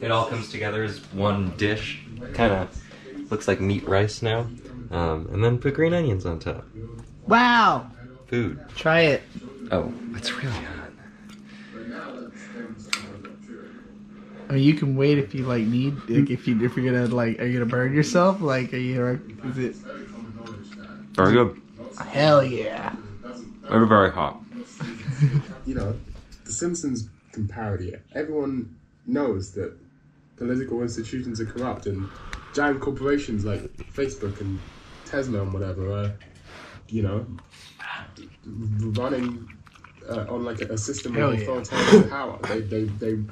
it 0.00 0.10
all 0.10 0.26
comes 0.26 0.50
together 0.50 0.82
as 0.82 0.98
one 1.12 1.56
dish. 1.56 2.00
Kind 2.34 2.52
of 2.52 3.30
looks 3.30 3.46
like 3.46 3.60
meat 3.60 3.86
rice 3.86 4.22
now. 4.22 4.46
Um, 4.90 5.28
and 5.32 5.42
then 5.42 5.58
put 5.58 5.74
green 5.74 5.94
onions 5.94 6.26
on 6.26 6.38
top. 6.38 6.66
Wow. 7.26 7.90
Food. 8.26 8.60
Try 8.76 9.02
it. 9.02 9.22
Oh, 9.70 9.92
it's 10.14 10.32
really 10.32 10.50
hot. 10.50 10.78
I 14.48 14.56
mean, 14.56 14.64
you 14.64 14.74
can 14.74 14.96
wait 14.96 15.16
if 15.16 15.34
you 15.34 15.46
like 15.46 15.62
need. 15.64 15.94
Like, 16.10 16.30
if 16.30 16.46
you 16.46 16.62
if 16.62 16.76
you're 16.76 16.92
gonna 16.92 17.06
like, 17.06 17.40
are 17.40 17.46
you 17.46 17.54
gonna 17.54 17.70
burn 17.70 17.94
yourself? 17.94 18.42
Like, 18.42 18.74
are 18.74 18.76
you? 18.76 19.20
Is 19.44 19.56
it? 19.56 19.76
Very 21.14 21.32
good. 21.32 21.62
Hell 21.98 22.44
yeah. 22.44 22.94
Very 23.62 23.86
very 23.86 24.10
hot. 24.10 24.40
you 25.66 25.74
know, 25.74 25.98
The 26.44 26.52
Simpsons 26.52 27.08
can 27.32 27.48
parody 27.48 27.90
it. 27.90 28.02
Everyone 28.14 28.76
knows 29.06 29.52
that 29.52 29.76
political 30.36 30.82
institutions 30.82 31.40
are 31.40 31.46
corrupt 31.46 31.86
and 31.86 32.08
giant 32.54 32.80
corporations 32.80 33.44
like 33.44 33.60
Facebook 33.92 34.40
and 34.40 34.58
Tesla 35.06 35.42
and 35.42 35.52
whatever 35.52 35.92
are, 35.92 36.12
you 36.88 37.02
know, 37.02 37.26
running 38.46 39.48
uh, 40.08 40.26
on 40.28 40.44
like 40.44 40.60
a, 40.60 40.66
a 40.72 40.78
system 40.78 41.14
Hell 41.14 41.30
of 41.30 41.40
yeah. 41.40 42.02
power. 42.08 42.38
They, 42.48 42.60
they, 42.60 42.84
they 42.84 43.22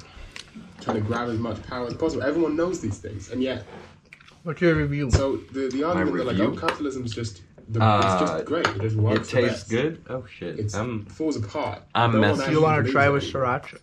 try 0.79 0.93
to 0.93 1.01
grab 1.01 1.29
as 1.29 1.37
much 1.37 1.61
power 1.63 1.87
as 1.87 1.93
possible. 1.95 2.23
Everyone 2.23 2.55
knows 2.55 2.81
these 2.81 2.97
things, 2.97 3.29
and 3.31 3.41
yet. 3.41 3.65
What's 4.43 4.59
your 4.59 4.73
review? 4.73 5.11
So 5.11 5.37
the, 5.37 5.69
the 5.69 5.83
argument 5.83 6.17
that 6.17 6.25
like, 6.25 6.37
review? 6.37 6.53
oh, 6.55 6.57
capitalism's 6.57 7.13
just 7.13 7.43
the, 7.71 7.79
it's 7.79 8.05
Uh, 8.05 8.19
just 8.19 8.45
great. 8.45 8.67
It 8.67 8.81
just 8.81 8.95
works. 8.95 9.29
It 9.29 9.35
the 9.35 9.41
tastes 9.41 9.59
best. 9.63 9.69
good. 9.69 10.03
Oh 10.09 10.25
shit. 10.37 10.59
It 10.59 10.75
I'm 10.75 11.05
falls 11.05 11.35
apart. 11.37 11.83
I'm 11.95 12.11
No 12.13 12.19
one 12.19 12.29
messy. 12.29 12.41
actually 12.41 12.55
You 12.55 12.61
want 12.63 12.85
to 12.85 12.91
try 12.91 13.09
with 13.09 13.23
anymore. 13.23 13.43
sriracha? 13.43 13.77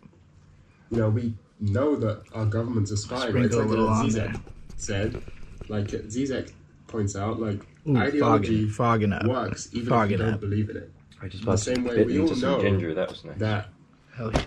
You 0.91 0.97
know, 0.99 1.09
we 1.11 1.35
know 1.61 1.97
that 1.97 2.23
our 2.35 2.47
governments 2.47 2.93
are 2.93 2.97
spying. 2.97 3.23
It's 3.23 3.55
Sprinkle 3.55 3.59
like 3.61 3.67
a 3.67 3.71
little 3.71 3.89
on 3.89 4.07
Zizek 4.09 4.41
said. 4.77 5.23
Like 5.69 5.93
uh, 5.93 5.99
Zizek 6.09 6.53
points 6.87 7.15
out, 7.17 7.41
like 7.41 7.61
Ooh, 7.87 7.97
ideology 7.97 8.69
fogging- 8.69 8.71
fogging 8.71 9.13
up. 9.13 9.25
works 9.27 9.69
even 9.73 9.89
Fogging 9.89 10.15
if 10.15 10.19
you 10.21 10.25
don't 10.25 10.35
up. 10.35 10.41
believe 10.41 10.71
in 10.71 10.77
it. 10.79 10.93
I 11.21 11.29
just 11.29 11.45
In 11.45 11.51
the 11.51 11.57
same 11.59 11.85
way, 11.85 11.97
bit 11.97 12.07
we 12.07 12.21
all 12.21 12.29
into 12.29 12.41
know 12.41 12.61
ginger. 12.61 12.95
That 12.95 13.09
was 13.11 13.25
nice. 13.25 13.39
that 13.39 13.69
Hell 14.17 14.31
yeah. 14.33 14.45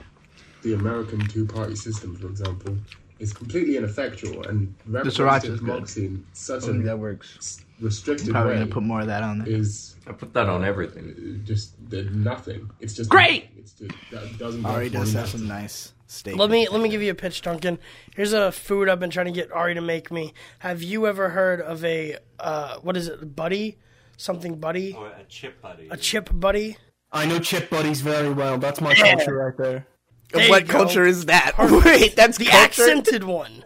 the 0.63 0.73
American 0.73 1.19
two-party 1.27 1.75
system, 1.75 2.15
for 2.15 2.27
example, 2.27 2.77
is 3.21 3.31
completely 3.33 3.77
ineffectual 3.77 4.45
and 4.47 4.73
sriracha's 4.87 5.19
representative 5.19 5.59
democracy 5.59 6.05
in 6.07 6.25
such 6.33 6.63
I 6.65 6.67
a 6.71 6.73
that 6.73 6.99
works. 6.99 7.61
restricted 7.79 8.29
probably 8.31 8.53
way 8.53 8.59
gonna 8.59 8.71
put 8.71 8.83
more 8.83 9.01
of 9.01 9.07
that 9.07 9.23
on 9.23 9.39
there. 9.39 9.47
is 9.47 9.95
I 10.07 10.11
put 10.13 10.33
that 10.33 10.49
on 10.49 10.65
everything. 10.65 11.41
just 11.45 11.75
there's 11.89 12.09
nothing. 12.11 12.69
It's 12.79 12.93
just 12.95 13.09
Great! 13.09 13.49
It's 13.57 13.73
just, 13.73 13.93
that 14.11 14.37
doesn't. 14.39 14.65
Ari 14.65 14.89
does 14.89 15.13
have 15.13 15.29
some 15.29 15.47
nice 15.47 15.93
steak. 16.07 16.35
Let 16.35 16.49
me 16.49 16.67
let 16.67 16.81
me 16.81 16.89
give 16.89 17.01
you 17.03 17.11
a 17.11 17.15
pitch, 17.15 17.41
Duncan. 17.43 17.77
Here's 18.15 18.33
a 18.33 18.51
food 18.51 18.89
I've 18.89 18.99
been 18.99 19.11
trying 19.11 19.27
to 19.27 19.31
get 19.31 19.51
Ari 19.51 19.75
to 19.75 19.81
make 19.81 20.11
me. 20.11 20.33
Have 20.59 20.81
you 20.81 21.05
ever 21.07 21.29
heard 21.29 21.61
of 21.61 21.85
a 21.85 22.17
uh, 22.39 22.79
what 22.79 22.97
is 22.97 23.07
it, 23.07 23.35
buddy? 23.35 23.77
Something 24.17 24.59
buddy? 24.59 24.95
Oh, 24.97 25.05
a 25.05 25.23
chip 25.29 25.61
buddy. 25.61 25.87
A 25.89 25.97
chip 25.97 26.29
buddy? 26.33 26.77
I 27.11 27.25
know 27.25 27.39
chip 27.39 27.69
buddies 27.69 28.01
very 28.01 28.31
well. 28.31 28.57
That's 28.57 28.81
my 28.81 28.93
Yeah. 28.93 29.15
culture 29.15 29.35
right 29.35 29.57
there. 29.57 29.87
There 30.31 30.49
what 30.49 30.67
culture 30.67 31.05
is 31.05 31.25
that? 31.25 31.53
Perfect. 31.55 31.85
Wait, 31.85 32.15
that's 32.15 32.37
the 32.37 32.45
culture? 32.45 32.83
accented 32.83 33.23
one. 33.23 33.63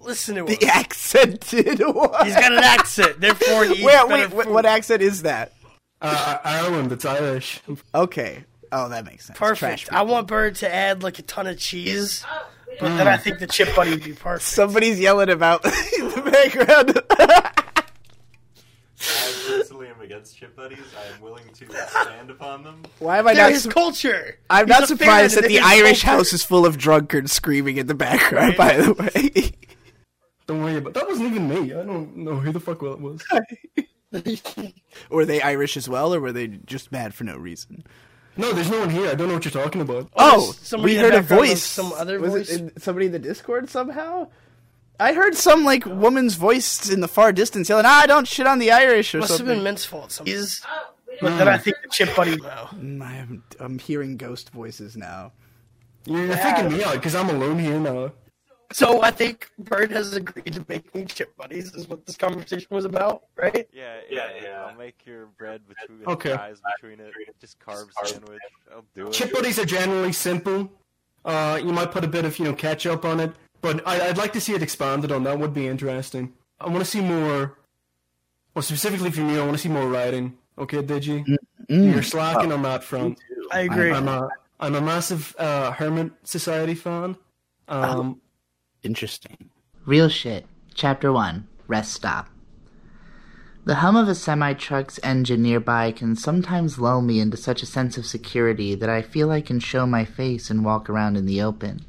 Listen 0.00 0.36
to 0.36 0.40
him. 0.42 0.46
The 0.46 0.66
accented 0.66 1.80
one. 1.80 2.24
He's 2.24 2.34
got 2.34 2.52
an 2.52 2.62
accent. 2.62 3.20
Therefore, 3.20 3.64
he 3.64 3.72
eats 3.74 3.82
Wait, 3.82 4.08
wait, 4.08 4.30
what, 4.32 4.46
food. 4.46 4.54
what 4.54 4.64
accent 4.66 5.02
is 5.02 5.22
that? 5.22 5.52
Uh, 6.00 6.38
Ireland, 6.44 6.92
it's 6.92 7.04
Irish. 7.04 7.60
Okay. 7.94 8.44
Oh, 8.70 8.88
that 8.90 9.04
makes 9.04 9.26
sense. 9.26 9.38
Perfect. 9.38 9.92
I 9.92 10.02
want 10.02 10.28
Bird 10.28 10.54
to 10.56 10.72
add 10.72 11.02
like 11.02 11.18
a 11.18 11.22
ton 11.22 11.46
of 11.46 11.58
cheese, 11.58 12.24
but 12.78 12.96
then 12.96 13.08
I 13.08 13.16
think 13.16 13.38
the 13.40 13.46
chip 13.46 13.74
buddy 13.74 13.90
would 13.90 14.04
be 14.04 14.12
perfect. 14.12 14.42
Somebody's 14.48 15.00
yelling 15.00 15.30
about 15.30 15.64
in 15.64 15.70
the 16.10 16.30
background. 16.30 17.02
I 20.10 20.14
personally 20.14 20.14
am 20.14 20.20
against 20.20 20.36
chip 20.38 20.56
buddies. 20.56 20.78
I 20.96 21.14
am 21.14 21.20
willing 21.22 21.44
to 21.54 21.88
stand 21.88 22.30
upon 22.30 22.64
them. 22.64 22.82
Why 22.98 23.18
am 23.18 23.28
I 23.28 23.34
They're 23.34 23.44
not? 23.44 23.52
his 23.52 23.62
su- 23.64 23.70
culture. 23.70 24.38
I'm 24.50 24.66
He's 24.66 24.70
not 24.70 24.82
a 24.84 24.86
fan 24.88 24.98
surprised 24.98 25.36
of 25.36 25.42
that 25.42 25.48
the 25.48 25.54
his 25.56 25.64
Irish 25.66 26.02
culture. 26.02 26.16
house 26.18 26.32
is 26.32 26.42
full 26.44 26.66
of 26.66 26.76
drunkards 26.78 27.32
screaming 27.32 27.76
in 27.78 27.86
the 27.86 27.94
background. 27.94 28.56
By 28.56 28.76
the 28.78 28.92
way, 28.94 29.52
Don't 30.46 30.62
worry 30.62 30.76
about 30.76 30.94
that. 30.94 31.06
Wasn't 31.06 31.30
even 31.30 31.48
me. 31.48 31.72
I 31.74 31.82
don't 31.84 32.16
know 32.16 32.36
who 32.36 32.52
the 32.52 32.60
fuck 32.60 32.82
it 32.82 33.00
was. 33.00 33.22
were 35.10 35.24
they 35.26 35.42
Irish 35.42 35.76
as 35.76 35.88
well, 35.88 36.14
or 36.14 36.20
were 36.20 36.32
they 36.32 36.46
just 36.48 36.90
mad 36.92 37.12
for 37.14 37.24
no 37.24 37.36
reason? 37.36 37.84
No, 38.36 38.52
there's 38.52 38.70
no 38.70 38.78
one 38.80 38.90
here. 38.90 39.08
I 39.10 39.14
don't 39.14 39.28
know 39.28 39.34
what 39.34 39.44
you're 39.44 39.52
talking 39.52 39.80
about. 39.80 40.08
Oh, 40.16 40.48
oh 40.48 40.52
somebody 40.52 40.92
we 40.94 40.96
in 40.98 41.02
the 41.02 41.08
heard 41.10 41.14
a 41.18 41.20
background 41.22 41.42
of 41.42 41.48
voice. 41.50 41.62
some 41.62 41.92
other 41.92 42.20
was 42.20 42.30
voice? 42.32 42.50
it 42.50 42.60
in, 42.60 42.80
somebody 42.80 43.06
in 43.06 43.12
the 43.12 43.18
Discord 43.18 43.68
somehow? 43.68 44.28
I 45.00 45.12
heard 45.12 45.34
some 45.36 45.64
like 45.64 45.84
woman's 45.86 46.34
voice 46.34 46.90
in 46.90 47.00
the 47.00 47.08
far 47.08 47.32
distance 47.32 47.68
yelling, 47.68 47.86
"Ah, 47.86 48.04
don't 48.06 48.26
shit 48.26 48.46
on 48.46 48.58
the 48.58 48.70
Irish" 48.72 49.14
or 49.14 49.18
Must 49.18 49.30
something. 49.30 49.46
have 49.46 49.56
been 49.56 49.64
Mint's 49.64 49.84
fault. 49.84 50.10
Some 50.12 50.26
is, 50.26 50.60
but 51.20 51.36
then 51.38 51.48
I 51.48 51.56
think 51.58 51.76
the 51.82 51.88
chip 51.90 52.14
buddy 52.16 52.36
now. 52.36 52.70
Mm, 52.74 53.02
I 53.02 53.14
am, 53.16 53.42
I'm 53.60 53.78
hearing 53.78 54.16
ghost 54.16 54.50
voices 54.50 54.96
now. 54.96 55.32
You're, 56.04 56.26
you're 56.26 56.36
thinking 56.36 56.72
me 56.72 56.82
out 56.84 56.94
because 56.94 57.14
I'm 57.14 57.28
alone 57.30 57.58
here 57.58 57.78
now. 57.78 58.12
So 58.72 59.02
I 59.02 59.10
think 59.10 59.50
Bird 59.58 59.90
has 59.92 60.12
agreed 60.14 60.52
to 60.52 60.64
make 60.68 60.94
me 60.94 61.04
chip 61.06 61.34
buddies. 61.36 61.72
Is 61.74 61.88
what 61.88 62.04
this 62.04 62.16
conversation 62.16 62.66
was 62.70 62.84
about, 62.84 63.22
right? 63.36 63.66
Yeah, 63.72 63.96
yeah, 64.10 64.28
yeah. 64.42 64.64
I'll 64.66 64.76
make 64.76 65.06
your 65.06 65.26
bread 65.38 65.62
between 65.66 66.04
Okay. 66.06 66.34
fries 66.34 66.60
between 66.76 67.00
it. 67.00 67.12
Just 67.40 67.58
carb 67.60 67.86
sandwich. 68.04 68.38
I'll 68.74 68.84
do 68.94 69.06
it. 69.06 69.12
Chip 69.14 69.32
buddies 69.32 69.58
are 69.58 69.64
generally 69.64 70.12
simple. 70.12 70.70
Uh, 71.24 71.58
you 71.62 71.72
might 71.72 71.90
put 71.92 72.04
a 72.04 72.08
bit 72.08 72.24
of 72.26 72.38
you 72.38 72.44
know 72.44 72.52
ketchup 72.54 73.04
on 73.06 73.20
it, 73.20 73.32
but 73.60 73.86
I, 73.86 74.08
I'd 74.08 74.16
like 74.18 74.32
to 74.34 74.40
see 74.40 74.54
it 74.54 74.62
expanded 74.62 75.12
on. 75.12 75.24
That 75.24 75.38
would 75.38 75.52
be 75.54 75.66
interesting. 75.66 76.32
I 76.60 76.68
want 76.68 76.80
to 76.80 76.84
see 76.90 77.00
more. 77.00 77.58
Well, 78.54 78.62
specifically 78.62 79.10
for 79.10 79.20
me, 79.20 79.38
I 79.38 79.40
want 79.44 79.52
to 79.52 79.58
see 79.58 79.68
more 79.68 79.88
writing. 79.88 80.36
Okay, 80.56 80.82
Digi, 80.82 81.24
Mm. 81.70 81.92
you're 81.92 82.02
slacking 82.02 82.50
on 82.50 82.62
that 82.62 82.82
front. 82.82 83.20
I 83.52 83.60
agree. 83.60 83.92
I'm 83.92 84.08
a 84.08 84.28
I'm 84.58 84.74
a 84.74 84.80
massive 84.80 85.36
uh, 85.38 85.70
Hermit 85.72 86.10
Society 86.24 86.74
fan. 86.74 87.16
Um, 87.68 88.20
Interesting. 88.82 89.50
Real 89.86 90.08
shit. 90.08 90.46
Chapter 90.74 91.12
1. 91.12 91.46
Rest 91.66 91.92
stop. 91.92 92.28
The 93.66 93.76
hum 93.76 93.96
of 93.96 94.08
a 94.08 94.14
semi 94.14 94.54
truck's 94.54 94.98
engine 95.02 95.42
nearby 95.42 95.92
can 95.92 96.16
sometimes 96.16 96.78
lull 96.78 97.02
me 97.02 97.20
into 97.20 97.36
such 97.36 97.62
a 97.62 97.66
sense 97.66 97.98
of 97.98 98.06
security 98.06 98.74
that 98.74 98.88
I 98.88 99.02
feel 99.02 99.30
I 99.30 99.42
can 99.42 99.60
show 99.60 99.86
my 99.86 100.04
face 100.06 100.48
and 100.48 100.64
walk 100.64 100.88
around 100.88 101.16
in 101.16 101.26
the 101.26 101.42
open. 101.42 101.84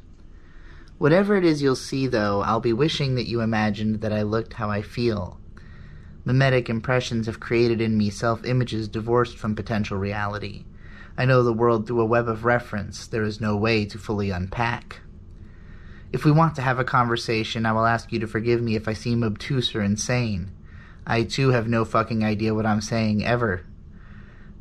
Whatever 1.00 1.34
it 1.34 1.46
is 1.46 1.62
you'll 1.62 1.76
see, 1.76 2.06
though, 2.06 2.42
I'll 2.42 2.60
be 2.60 2.74
wishing 2.74 3.14
that 3.14 3.26
you 3.26 3.40
imagined 3.40 4.02
that 4.02 4.12
I 4.12 4.20
looked 4.20 4.52
how 4.52 4.68
I 4.68 4.82
feel. 4.82 5.40
Mimetic 6.26 6.68
impressions 6.68 7.24
have 7.24 7.40
created 7.40 7.80
in 7.80 7.96
me 7.96 8.10
self 8.10 8.44
images 8.44 8.86
divorced 8.86 9.38
from 9.38 9.56
potential 9.56 9.96
reality. 9.96 10.66
I 11.16 11.24
know 11.24 11.42
the 11.42 11.54
world 11.54 11.86
through 11.86 12.02
a 12.02 12.04
web 12.04 12.28
of 12.28 12.44
reference 12.44 13.06
there 13.06 13.22
is 13.22 13.40
no 13.40 13.56
way 13.56 13.86
to 13.86 13.96
fully 13.96 14.28
unpack. 14.28 15.00
If 16.12 16.26
we 16.26 16.32
want 16.32 16.54
to 16.56 16.62
have 16.62 16.78
a 16.78 16.84
conversation, 16.84 17.64
I 17.64 17.72
will 17.72 17.86
ask 17.86 18.12
you 18.12 18.18
to 18.18 18.26
forgive 18.26 18.60
me 18.60 18.76
if 18.76 18.86
I 18.86 18.92
seem 18.92 19.24
obtuse 19.24 19.74
or 19.74 19.80
insane. 19.80 20.50
I 21.06 21.22
too 21.22 21.48
have 21.48 21.66
no 21.66 21.86
fucking 21.86 22.22
idea 22.22 22.54
what 22.54 22.66
I'm 22.66 22.82
saying 22.82 23.24
ever. 23.24 23.64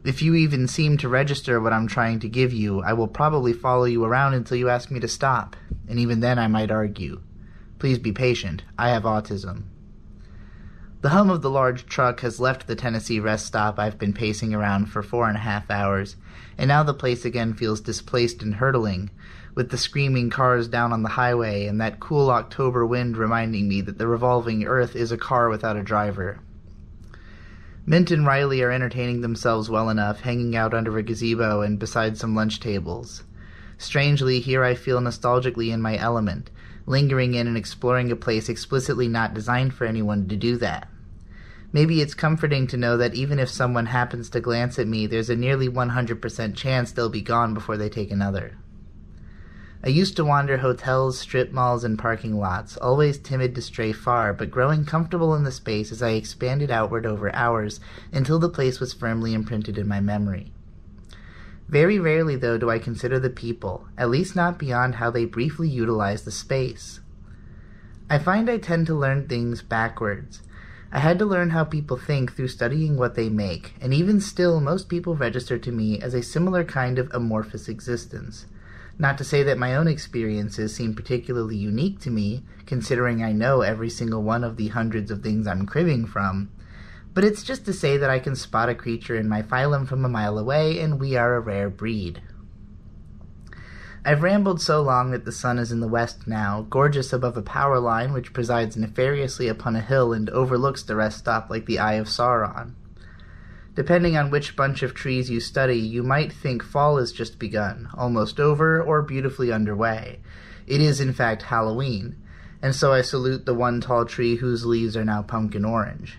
If 0.05 0.21
you 0.21 0.33
even 0.35 0.69
seem 0.69 0.97
to 0.99 1.09
register 1.09 1.59
what 1.59 1.73
I'm 1.73 1.87
trying 1.87 2.19
to 2.21 2.29
give 2.29 2.53
you, 2.53 2.81
I 2.81 2.93
will 2.93 3.09
probably 3.09 3.51
follow 3.51 3.83
you 3.83 4.05
around 4.05 4.33
until 4.33 4.55
you 4.55 4.69
ask 4.69 4.89
me 4.89 5.01
to 5.01 5.09
stop, 5.09 5.57
and 5.89 5.99
even 5.99 6.21
then 6.21 6.39
I 6.39 6.47
might 6.47 6.71
argue. 6.71 7.21
Please 7.79 7.99
be 7.99 8.13
patient. 8.13 8.63
I 8.77 8.89
have 8.91 9.03
autism. 9.03 9.63
The 11.01 11.09
hum 11.09 11.29
of 11.29 11.41
the 11.41 11.49
large 11.49 11.85
truck 11.85 12.21
has 12.21 12.39
left 12.39 12.65
the 12.65 12.77
Tennessee 12.77 13.19
rest 13.19 13.45
stop 13.45 13.77
I've 13.77 13.97
been 13.97 14.13
pacing 14.13 14.53
around 14.53 14.85
for 14.85 15.03
four 15.03 15.27
and 15.27 15.35
a 15.35 15.41
half 15.41 15.69
hours, 15.69 16.15
and 16.57 16.69
now 16.69 16.83
the 16.83 16.93
place 16.93 17.25
again 17.25 17.53
feels 17.53 17.81
displaced 17.81 18.41
and 18.41 18.55
hurtling, 18.55 19.09
with 19.53 19.69
the 19.69 19.77
screaming 19.77 20.29
cars 20.29 20.69
down 20.69 20.93
on 20.93 21.03
the 21.03 21.09
highway 21.09 21.65
and 21.65 21.81
that 21.81 21.99
cool 21.99 22.29
October 22.29 22.85
wind 22.85 23.17
reminding 23.17 23.67
me 23.67 23.81
that 23.81 23.97
the 23.97 24.07
revolving 24.07 24.63
earth 24.63 24.95
is 24.95 25.11
a 25.11 25.17
car 25.17 25.49
without 25.49 25.75
a 25.75 25.83
driver. 25.83 26.39
Mint 27.89 28.11
and 28.11 28.23
Riley 28.23 28.61
are 28.61 28.69
entertaining 28.69 29.21
themselves 29.21 29.67
well 29.67 29.89
enough, 29.89 30.19
hanging 30.19 30.55
out 30.55 30.75
under 30.75 30.95
a 30.99 31.01
gazebo 31.01 31.61
and 31.61 31.79
beside 31.79 32.19
some 32.19 32.35
lunch 32.35 32.59
tables. 32.59 33.23
Strangely, 33.79 34.39
here 34.39 34.63
I 34.63 34.75
feel 34.75 34.99
nostalgically 34.99 35.73
in 35.73 35.81
my 35.81 35.97
element, 35.97 36.51
lingering 36.85 37.33
in 37.33 37.47
and 37.47 37.57
exploring 37.57 38.11
a 38.11 38.15
place 38.15 38.47
explicitly 38.47 39.07
not 39.07 39.33
designed 39.33 39.73
for 39.73 39.85
anyone 39.85 40.27
to 40.27 40.35
do 40.35 40.55
that. 40.57 40.87
Maybe 41.73 41.99
it's 41.99 42.13
comforting 42.13 42.67
to 42.67 42.77
know 42.77 42.95
that 42.95 43.15
even 43.15 43.39
if 43.39 43.49
someone 43.49 43.87
happens 43.87 44.29
to 44.29 44.39
glance 44.39 44.77
at 44.77 44.87
me, 44.87 45.07
there's 45.07 45.31
a 45.31 45.35
nearly 45.35 45.67
100% 45.67 46.55
chance 46.55 46.91
they'll 46.91 47.09
be 47.09 47.21
gone 47.21 47.55
before 47.55 47.75
they 47.75 47.89
take 47.89 48.11
another. 48.11 48.55
I 49.81 49.87
used 49.87 50.17
to 50.17 50.25
wander 50.25 50.57
hotels, 50.57 51.19
strip 51.19 51.53
malls, 51.53 51.85
and 51.85 51.97
parking 51.97 52.37
lots, 52.37 52.75
always 52.75 53.17
timid 53.17 53.55
to 53.55 53.61
stray 53.61 53.93
far, 53.93 54.33
but 54.33 54.51
growing 54.51 54.83
comfortable 54.83 55.33
in 55.35 55.43
the 55.43 55.53
space 55.53 55.91
as 55.93 56.03
I 56.03 56.09
expanded 56.09 56.69
outward 56.69 57.05
over 57.05 57.33
hours 57.33 57.79
until 58.11 58.39
the 58.39 58.49
place 58.49 58.81
was 58.81 58.91
firmly 58.91 59.33
imprinted 59.33 59.77
in 59.77 59.87
my 59.87 60.01
memory. 60.01 60.51
Very 61.69 61.97
rarely, 61.97 62.35
though, 62.35 62.57
do 62.57 62.69
I 62.69 62.77
consider 62.77 63.19
the 63.19 63.29
people, 63.29 63.87
at 63.97 64.09
least 64.09 64.35
not 64.35 64.59
beyond 64.59 64.95
how 64.95 65.11
they 65.11 65.23
briefly 65.23 65.69
utilize 65.69 66.23
the 66.23 66.31
space. 66.31 66.99
I 68.09 68.17
find 68.17 68.49
I 68.49 68.57
tend 68.57 68.85
to 68.87 68.95
learn 68.95 69.27
things 69.27 69.61
backwards. 69.61 70.41
I 70.91 70.99
had 70.99 71.19
to 71.19 71.25
learn 71.25 71.51
how 71.51 71.63
people 71.63 71.95
think 71.95 72.35
through 72.35 72.47
studying 72.49 72.97
what 72.97 73.15
they 73.15 73.29
make, 73.29 73.75
and 73.79 73.93
even 73.93 74.19
still, 74.19 74.59
most 74.59 74.89
people 74.89 75.15
register 75.15 75.57
to 75.57 75.71
me 75.71 76.01
as 76.01 76.13
a 76.13 76.23
similar 76.23 76.65
kind 76.65 76.99
of 76.99 77.09
amorphous 77.13 77.69
existence. 77.69 78.47
Not 79.01 79.17
to 79.17 79.23
say 79.23 79.43
that 79.43 79.57
my 79.57 79.75
own 79.75 79.87
experiences 79.87 80.75
seem 80.75 80.93
particularly 80.93 81.55
unique 81.55 82.01
to 82.01 82.11
me, 82.11 82.43
considering 82.65 83.23
I 83.23 83.31
know 83.31 83.61
every 83.61 83.89
single 83.89 84.21
one 84.21 84.43
of 84.43 84.57
the 84.57 84.67
hundreds 84.67 85.09
of 85.09 85.23
things 85.23 85.47
I'm 85.47 85.65
cribbing 85.65 86.05
from, 86.05 86.51
but 87.13 87.23
it's 87.23 87.43
just 87.43 87.65
to 87.65 87.73
say 87.73 87.95
that 87.95 88.09
I 88.09 88.19
can 88.19 88.35
spot 88.35 88.67
a 88.67 88.75
creature 88.75 89.15
in 89.15 89.29
my 89.29 89.41
phylum 89.41 89.87
from 89.87 90.03
a 90.03 90.09
mile 90.09 90.37
away, 90.37 90.79
and 90.79 90.99
we 90.99 91.15
are 91.15 91.35
a 91.35 91.39
rare 91.39 91.69
breed. 91.69 92.21
I've 94.03 94.23
rambled 94.23 94.61
so 94.61 94.81
long 94.81 95.11
that 95.11 95.23
the 95.23 95.31
sun 95.31 95.59
is 95.59 95.71
in 95.71 95.79
the 95.79 95.87
west 95.87 96.27
now, 96.27 96.65
gorgeous 96.69 97.13
above 97.13 97.37
a 97.37 97.41
power 97.41 97.79
line 97.79 98.11
which 98.11 98.33
presides 98.33 98.75
nefariously 98.75 99.47
upon 99.47 99.77
a 99.77 99.81
hill 99.81 100.11
and 100.11 100.29
overlooks 100.29 100.83
the 100.83 100.95
rest 100.95 101.19
stop 101.19 101.49
like 101.49 101.65
the 101.65 101.79
Eye 101.79 101.95
of 101.95 102.07
Sauron. 102.07 102.73
Depending 103.79 104.17
on 104.17 104.29
which 104.29 104.57
bunch 104.57 104.83
of 104.83 104.93
trees 104.93 105.29
you 105.29 105.39
study, 105.39 105.77
you 105.77 106.03
might 106.03 106.33
think 106.33 106.61
fall 106.61 106.97
has 106.97 107.13
just 107.13 107.39
begun, 107.39 107.87
almost 107.93 108.37
over, 108.37 108.83
or 108.83 109.01
beautifully 109.01 109.53
underway. 109.53 110.19
It 110.67 110.81
is, 110.81 110.99
in 110.99 111.13
fact, 111.13 111.43
Halloween, 111.43 112.17
and 112.61 112.75
so 112.75 112.91
I 112.91 113.01
salute 113.01 113.45
the 113.45 113.53
one 113.53 113.79
tall 113.79 114.03
tree 114.03 114.35
whose 114.35 114.65
leaves 114.65 114.97
are 114.97 115.05
now 115.05 115.21
pumpkin 115.21 115.63
orange. 115.63 116.17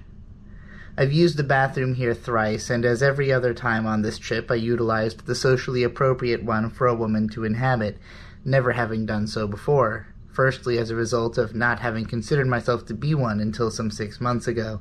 I've 0.96 1.12
used 1.12 1.36
the 1.36 1.42
bathroom 1.42 1.96
here 1.96 2.14
thrice, 2.14 2.70
and 2.70 2.86
as 2.86 3.02
every 3.02 3.30
other 3.30 3.52
time 3.52 3.86
on 3.86 4.00
this 4.00 4.16
trip, 4.16 4.50
I 4.50 4.54
utilized 4.54 5.26
the 5.26 5.34
socially 5.34 5.82
appropriate 5.82 6.42
one 6.42 6.70
for 6.70 6.86
a 6.86 6.94
woman 6.94 7.28
to 7.28 7.44
inhabit, 7.44 7.98
never 8.42 8.72
having 8.72 9.04
done 9.04 9.26
so 9.26 9.46
before. 9.46 10.06
Firstly, 10.32 10.78
as 10.78 10.88
a 10.88 10.96
result 10.96 11.36
of 11.36 11.54
not 11.54 11.80
having 11.80 12.06
considered 12.06 12.46
myself 12.46 12.86
to 12.86 12.94
be 12.94 13.14
one 13.14 13.38
until 13.38 13.70
some 13.70 13.90
six 13.90 14.18
months 14.18 14.48
ago, 14.48 14.80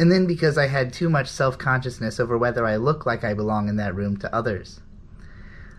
and 0.00 0.10
then 0.10 0.24
because 0.26 0.56
I 0.56 0.66
had 0.68 0.94
too 0.94 1.10
much 1.10 1.28
self 1.28 1.58
consciousness 1.58 2.18
over 2.18 2.38
whether 2.38 2.64
I 2.66 2.76
look 2.76 3.04
like 3.04 3.22
I 3.22 3.34
belong 3.34 3.68
in 3.68 3.76
that 3.76 3.94
room 3.94 4.16
to 4.16 4.34
others. 4.34 4.80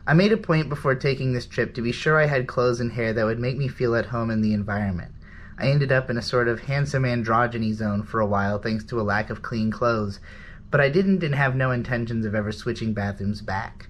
I 0.05 0.13
made 0.13 0.32
a 0.32 0.38
point 0.38 0.69
before 0.69 0.93
taking 0.93 1.34
this 1.34 1.47
trip 1.47 1.74
to 1.74 1.82
be 1.82 1.91
sure 1.91 2.19
I 2.19 2.28
had 2.28 2.45
clothes 2.45 2.80
and 2.80 2.91
hair 2.91 3.13
that 3.13 3.26
would 3.26 3.39
make 3.39 3.57
me 3.57 3.67
feel 3.67 3.95
at 3.95 4.05
home 4.05 4.30
in 4.30 4.41
the 4.41 4.53
environment. 4.53 5.11
I 5.57 5.69
ended 5.69 5.91
up 5.91 6.07
in 6.07 6.19
a 6.19 6.22
sort 6.22 6.47
of 6.47 6.59
handsome 6.59 7.01
androgyny 7.01 7.74
zone 7.74 8.03
for 8.03 8.19
a 8.19 8.26
while 8.28 8.59
thanks 8.59 8.84
to 8.86 9.01
a 9.01 9.01
lack 9.01 9.32
of 9.32 9.41
clean 9.41 9.72
clothes, 9.72 10.19
but 10.69 10.80
I 10.80 10.89
didn't 10.89 11.24
and 11.24 11.34
have 11.34 11.55
no 11.55 11.72
intentions 11.72 12.24
of 12.24 12.36
ever 12.36 12.51
switching 12.51 12.93
bathrooms 12.93 13.41
back. 13.41 13.88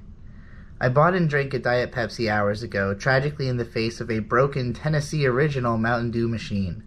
I 0.79 0.87
bought 0.87 1.13
and 1.13 1.29
drank 1.29 1.53
a 1.53 1.59
Diet 1.59 1.91
Pepsi 1.91 2.29
hours 2.31 2.63
ago, 2.63 2.93
tragically 2.93 3.49
in 3.49 3.57
the 3.57 3.65
face 3.65 3.99
of 3.99 4.09
a 4.09 4.19
broken 4.19 4.71
Tennessee 4.71 5.25
Original 5.25 5.77
Mountain 5.77 6.11
Dew 6.11 6.29
machine. 6.29 6.83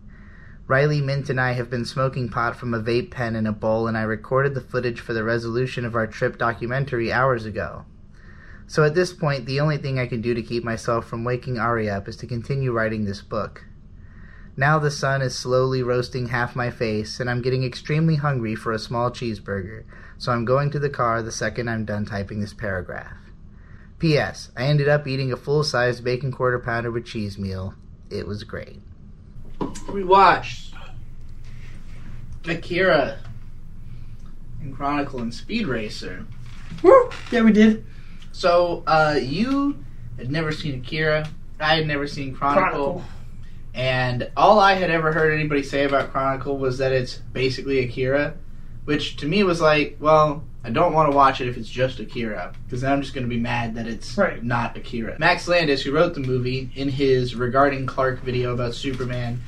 Riley 0.66 1.02
Mint 1.02 1.28
and 1.28 1.38
I 1.38 1.52
have 1.52 1.68
been 1.68 1.84
smoking 1.84 2.30
pot 2.30 2.56
from 2.56 2.72
a 2.72 2.80
vape 2.80 3.10
pen 3.10 3.36
in 3.36 3.46
a 3.46 3.52
bowl, 3.52 3.86
and 3.86 3.98
I 3.98 4.02
recorded 4.02 4.54
the 4.54 4.62
footage 4.62 4.98
for 4.98 5.12
the 5.12 5.22
resolution 5.22 5.84
of 5.84 5.94
our 5.94 6.06
trip 6.06 6.38
documentary 6.38 7.12
hours 7.12 7.44
ago. 7.44 7.84
So 8.66 8.82
at 8.82 8.94
this 8.94 9.12
point, 9.12 9.44
the 9.44 9.60
only 9.60 9.76
thing 9.76 9.98
I 9.98 10.06
can 10.06 10.22
do 10.22 10.32
to 10.32 10.42
keep 10.42 10.64
myself 10.64 11.06
from 11.06 11.22
waking 11.22 11.58
Ari 11.58 11.90
up 11.90 12.08
is 12.08 12.16
to 12.16 12.26
continue 12.26 12.72
writing 12.72 13.04
this 13.04 13.20
book. 13.20 13.66
Now 14.56 14.78
the 14.78 14.90
sun 14.90 15.20
is 15.20 15.34
slowly 15.34 15.82
roasting 15.82 16.28
half 16.28 16.56
my 16.56 16.70
face, 16.70 17.20
and 17.20 17.28
I'm 17.28 17.42
getting 17.42 17.62
extremely 17.62 18.16
hungry 18.16 18.54
for 18.54 18.72
a 18.72 18.78
small 18.78 19.10
cheeseburger, 19.10 19.84
so 20.16 20.32
I'm 20.32 20.46
going 20.46 20.70
to 20.70 20.78
the 20.78 20.88
car 20.88 21.20
the 21.20 21.30
second 21.30 21.68
I'm 21.68 21.84
done 21.84 22.06
typing 22.06 22.40
this 22.40 22.54
paragraph. 22.54 23.18
P.S. 23.98 24.50
I 24.56 24.64
ended 24.64 24.88
up 24.88 25.06
eating 25.06 25.30
a 25.30 25.36
full 25.36 25.62
sized 25.62 26.02
bacon 26.02 26.32
quarter 26.32 26.58
pounder 26.58 26.90
with 26.90 27.04
cheese 27.04 27.36
meal. 27.36 27.74
It 28.08 28.26
was 28.26 28.44
great. 28.44 28.80
We 29.92 30.05
watched 30.05 30.74
Akira 32.46 33.18
and 34.61 34.74
Chronicle 34.74 35.20
and 35.20 35.32
Speed 35.32 35.66
Racer. 35.66 36.26
Woo! 36.82 37.11
Yeah, 37.30 37.42
we 37.42 37.52
did. 37.52 37.84
So, 38.32 38.82
uh, 38.86 39.18
you 39.20 39.84
had 40.16 40.30
never 40.30 40.52
seen 40.52 40.80
Akira. 40.80 41.28
I 41.61 41.76
had 41.76 41.86
never 41.86 42.07
seen 42.07 42.34
Chronicle. 42.34 42.70
Chronicle. 42.70 43.05
And 43.74 44.30
all 44.36 44.61
I 44.61 44.74
had 44.74 44.90
ever 44.90 45.12
heard 45.12 45.32
anybody 45.32 45.62
say 45.62 45.84
about 45.84 46.12
Chronicle 46.12 46.59
was 46.59 46.78
that 46.78 46.92
it's 46.92 47.16
basically 47.32 47.80
Akira, 47.80 48.34
which 48.84 49.16
to 49.16 49.26
me 49.26 49.42
was 49.42 49.61
like, 49.61 49.96
well, 49.98 50.44
I 50.64 50.70
don't 50.70 50.94
want 50.94 51.10
to 51.10 51.16
watch 51.16 51.42
it 51.42 51.48
if 51.48 51.58
it's 51.58 51.68
just 51.68 52.00
Akira, 52.00 52.54
because 52.64 52.80
then 52.80 52.92
I'm 52.92 53.02
just 53.02 53.12
going 53.12 53.26
to 53.26 53.28
be 53.28 53.40
mad 53.40 53.74
that 53.74 53.86
it's 53.86 54.18
not 54.42 54.76
Akira. 54.76 55.18
Max 55.18 55.46
Landis, 55.46 55.82
who 55.82 55.92
wrote 55.92 56.14
the 56.14 56.20
movie, 56.20 56.70
in 56.74 56.88
his 56.88 57.34
regarding 57.34 57.84
Clark 57.86 58.22
video 58.22 58.54
about 58.54 58.74
Superman, 58.74 59.42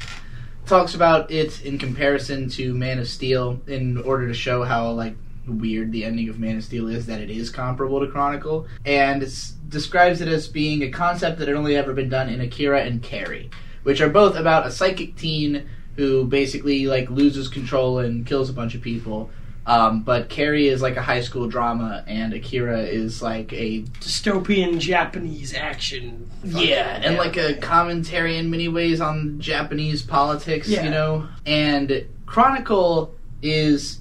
talks 0.66 0.94
about 0.94 1.30
it 1.30 1.64
in 1.64 1.78
comparison 1.78 2.50
to 2.50 2.74
Man 2.74 2.98
of 2.98 3.08
Steel 3.08 3.60
in 3.66 3.96
order 4.02 4.28
to 4.28 4.34
show 4.34 4.62
how 4.62 4.90
like 4.90 5.16
weird 5.46 5.92
the 5.92 6.04
ending 6.04 6.28
of 6.28 6.38
Man 6.38 6.56
of 6.56 6.64
Steel 6.64 6.88
is 6.88 7.06
that 7.06 7.20
it 7.20 7.30
is 7.30 7.48
comparable 7.50 8.00
to 8.00 8.08
Chronicle 8.08 8.66
and 8.84 9.20
describes 9.68 10.20
it 10.20 10.28
as 10.28 10.48
being 10.48 10.82
a 10.82 10.90
concept 10.90 11.38
that 11.38 11.48
had 11.48 11.56
only 11.56 11.76
ever 11.76 11.94
been 11.94 12.08
done 12.08 12.28
in 12.28 12.40
Akira 12.40 12.82
and 12.82 13.02
Carrie, 13.02 13.48
which 13.84 14.02
are 14.02 14.10
both 14.10 14.36
about 14.36 14.66
a 14.66 14.70
psychic 14.70 15.16
teen 15.16 15.66
who 15.94 16.26
basically 16.26 16.86
like 16.86 17.08
loses 17.08 17.48
control 17.48 18.00
and 18.00 18.26
kills 18.26 18.50
a 18.50 18.52
bunch 18.52 18.74
of 18.74 18.82
people. 18.82 19.30
Um, 19.66 20.02
but 20.02 20.28
Carrie 20.28 20.68
is 20.68 20.80
like 20.80 20.96
a 20.96 21.02
high 21.02 21.20
school 21.22 21.48
drama, 21.48 22.04
and 22.06 22.32
Akira 22.32 22.82
is 22.82 23.20
like 23.20 23.52
a 23.52 23.82
Dystopian 24.00 24.78
Japanese 24.78 25.54
action. 25.54 26.30
yeah, 26.44 27.00
and 27.02 27.16
like 27.16 27.36
a 27.36 27.54
commentary 27.54 28.36
in 28.36 28.48
many 28.48 28.68
ways 28.68 29.00
on 29.00 29.40
Japanese 29.40 30.02
politics, 30.02 30.68
Yeah. 30.68 30.84
you 30.84 30.90
know. 30.90 31.26
And 31.44 32.06
Chronicle 32.26 33.12
is 33.42 33.98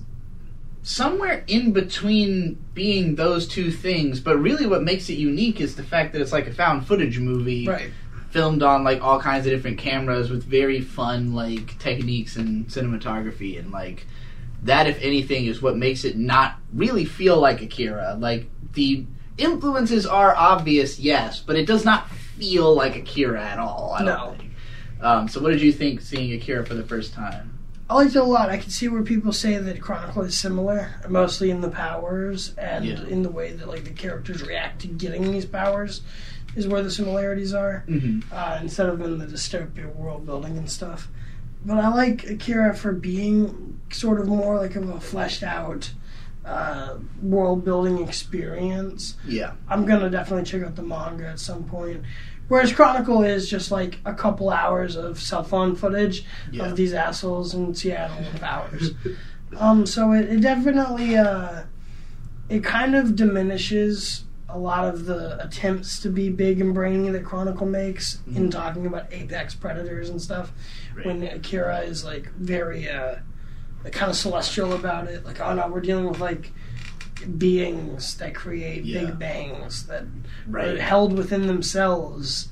somewhere 0.83 1.43
in 1.47 1.71
between 1.71 2.63
being 2.75 3.15
those 3.15 3.47
two 3.47 3.71
things, 3.71 4.19
but 4.19 4.37
really 4.37 4.67
what 4.67 4.83
makes 4.83 5.09
it 5.09 5.13
unique 5.15 5.59
is 5.59 5.75
the 5.75 5.83
fact 5.83 6.13
that 6.13 6.21
it's 6.21 6.31
like 6.31 6.45
a 6.47 6.53
found 6.53 6.85
footage 6.85 7.17
movie. 7.19 7.67
Right. 7.67 7.89
Filmed 8.29 8.61
on 8.63 8.83
like 8.83 9.01
all 9.01 9.19
kinds 9.19 9.45
of 9.47 9.51
different 9.53 9.77
cameras 9.79 10.29
with 10.29 10.43
very 10.43 10.81
fun 10.81 11.33
like 11.33 11.79
techniques 11.79 12.35
and 12.35 12.67
cinematography 12.67 13.57
and 13.57 13.71
like 13.71 14.05
that, 14.63 14.87
if 14.87 15.01
anything, 15.01 15.45
is 15.45 15.61
what 15.61 15.77
makes 15.77 16.03
it 16.05 16.17
not 16.17 16.55
really 16.73 17.05
feel 17.05 17.39
like 17.39 17.61
Akira. 17.61 18.15
Like 18.19 18.49
the 18.73 19.05
influences 19.37 20.05
are 20.05 20.35
obvious, 20.35 20.99
yes, 20.99 21.39
but 21.45 21.55
it 21.55 21.65
does 21.67 21.85
not 21.85 22.09
feel 22.09 22.73
like 22.75 22.95
Akira 22.95 23.41
at 23.41 23.59
all. 23.59 23.93
I 23.95 23.99
don't 23.99 24.07
No. 24.07 24.35
think. 24.37 24.51
Um, 25.01 25.27
so, 25.27 25.41
what 25.41 25.51
did 25.51 25.61
you 25.61 25.71
think 25.73 26.01
seeing 26.01 26.31
Akira 26.33 26.65
for 26.65 26.73
the 26.73 26.83
first 26.83 27.13
time? 27.13 27.51
I 27.89 27.95
liked 27.95 28.15
it 28.15 28.19
a 28.19 28.23
lot. 28.23 28.49
I 28.49 28.57
can 28.57 28.71
see 28.71 28.87
where 28.87 29.03
people 29.03 29.31
say 29.31 29.57
that 29.57 29.79
Chronicle 29.79 30.23
is 30.23 30.35
similar, 30.35 30.95
mostly 31.07 31.51
in 31.51 31.61
the 31.61 31.69
powers 31.69 32.55
and 32.57 32.83
Yeah. 32.85 33.03
in 33.07 33.21
the 33.21 33.29
way 33.29 33.51
that 33.51 33.67
like 33.67 33.83
the 33.83 33.91
characters 33.91 34.41
react 34.41 34.81
to 34.81 34.87
getting 34.87 35.31
these 35.31 35.45
powers, 35.45 36.01
is 36.55 36.65
where 36.67 36.81
the 36.81 36.89
similarities 36.89 37.53
are. 37.53 37.83
Mhm. 37.87 38.23
Uh, 38.31 38.57
instead 38.61 38.87
of 38.89 39.01
in 39.01 39.19
the 39.19 39.25
dystopian 39.27 39.93
world 39.95 40.25
building 40.25 40.57
and 40.57 40.69
stuff. 40.71 41.09
But 41.63 41.77
I 41.77 41.89
like 41.89 42.27
Akira 42.27 42.73
for 42.73 42.91
being 42.93 43.74
sort 43.95 44.19
of 44.19 44.27
more 44.27 44.57
like 44.57 44.75
of 44.75 44.89
a 44.89 44.99
fleshed 44.99 45.43
out 45.43 45.91
uh, 46.45 46.97
world 47.21 47.65
building 47.65 48.05
experience. 48.07 49.15
Yeah. 49.25 49.53
I'm 49.67 49.85
gonna 49.85 50.09
definitely 50.09 50.45
check 50.45 50.63
out 50.63 50.75
the 50.75 50.83
manga 50.83 51.27
at 51.27 51.39
some 51.39 51.63
point. 51.63 52.03
Whereas 52.47 52.71
Chronicle 52.71 53.23
is 53.23 53.49
just 53.49 53.71
like 53.71 53.97
a 54.05 54.13
couple 54.13 54.51
hours 54.51 54.95
of 54.95 55.19
cell 55.19 55.43
phone 55.43 55.75
footage 55.75 56.23
Yeah. 56.51 56.65
of 56.67 56.75
these 56.75 56.93
assholes 56.93 57.55
in 57.55 57.73
Seattle 57.73 58.17
with 58.17 58.39
powers. 58.39 58.91
um, 59.57 59.85
so 59.87 60.11
it, 60.11 60.29
it 60.29 60.41
definitely 60.41 61.15
uh, 61.17 61.63
it 62.49 62.63
kind 62.63 62.95
of 62.95 63.15
diminishes 63.15 64.25
a 64.47 64.59
lot 64.59 64.87
of 64.87 65.05
the 65.05 65.43
attempts 65.43 65.99
to 66.01 66.09
be 66.09 66.29
big 66.29 66.61
and 66.61 66.73
brainy 66.75 67.09
that 67.09 67.25
Chronicle 67.25 67.65
makes 67.65 68.19
in 68.27 68.47
Mhm. 68.47 68.51
talking 68.51 68.85
about 68.85 69.11
apex 69.11 69.55
predators 69.55 70.09
and 70.09 70.21
stuff. 70.21 70.51
When 71.03 71.23
Akira 71.23 71.79
is 71.79 72.05
like 72.05 72.31
very 72.33 72.87
uh, 72.87 73.15
kind 73.91 74.09
of 74.09 74.17
celestial 74.17 74.73
about 74.73 75.07
it, 75.07 75.25
like 75.25 75.39
oh 75.39 75.53
no, 75.53 75.67
we're 75.67 75.81
dealing 75.81 76.07
with 76.09 76.19
like 76.19 76.51
beings 77.37 78.17
that 78.17 78.35
create 78.35 78.83
Yeah. 78.83 79.05
big 79.05 79.19
bangs 79.19 79.85
that 79.87 80.03
Right. 80.47 80.67
are 80.69 80.81
held 80.81 81.17
within 81.17 81.47
themselves. 81.47 82.49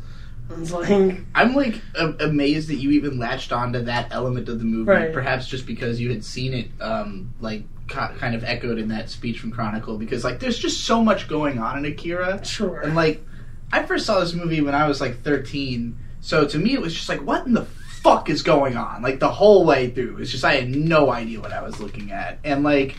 Like 0.49 0.89
I'm 1.35 1.55
like 1.55 1.81
a- 1.95 2.15
amazed 2.25 2.69
that 2.69 2.75
you 2.75 2.91
even 2.91 3.17
latched 3.17 3.51
onto 3.51 3.81
that 3.83 4.07
element 4.11 4.49
of 4.49 4.59
the 4.59 4.65
movie. 4.65 4.89
Right. 4.91 5.13
Perhaps 5.13 5.47
just 5.47 5.65
because 5.65 5.99
you 5.99 6.09
had 6.09 6.23
seen 6.23 6.53
it, 6.53 6.67
um, 6.81 7.33
like 7.39 7.63
co- 7.87 8.13
kind 8.19 8.35
of 8.35 8.43
echoed 8.43 8.77
in 8.77 8.89
that 8.89 9.09
speech 9.09 9.39
from 9.39 9.51
Chronicle. 9.51 9.97
Because 9.97 10.23
like, 10.23 10.39
there's 10.39 10.59
just 10.59 10.81
so 10.85 11.03
much 11.03 11.27
going 11.27 11.59
on 11.59 11.77
in 11.77 11.85
Akira. 11.91 12.43
Sure. 12.45 12.81
And 12.81 12.93
like, 12.95 13.25
I 13.71 13.83
first 13.83 14.05
saw 14.05 14.19
this 14.19 14.33
movie 14.33 14.61
when 14.61 14.75
I 14.75 14.87
was 14.87 15.01
like 15.01 15.21
13. 15.23 15.97
So 16.21 16.45
to 16.45 16.57
me, 16.59 16.73
it 16.73 16.81
was 16.81 16.93
just 16.93 17.09
like, 17.09 17.21
what 17.21 17.47
in 17.47 17.53
the 17.53 17.65
fuck 18.03 18.29
is 18.29 18.43
going 18.43 18.77
on? 18.77 19.01
Like 19.01 19.19
the 19.19 19.31
whole 19.31 19.65
way 19.65 19.89
through, 19.89 20.17
it's 20.17 20.31
just 20.31 20.43
I 20.43 20.55
had 20.55 20.69
no 20.69 21.11
idea 21.11 21.39
what 21.39 21.53
I 21.53 21.63
was 21.63 21.79
looking 21.79 22.11
at, 22.11 22.39
and 22.43 22.63
like. 22.63 22.95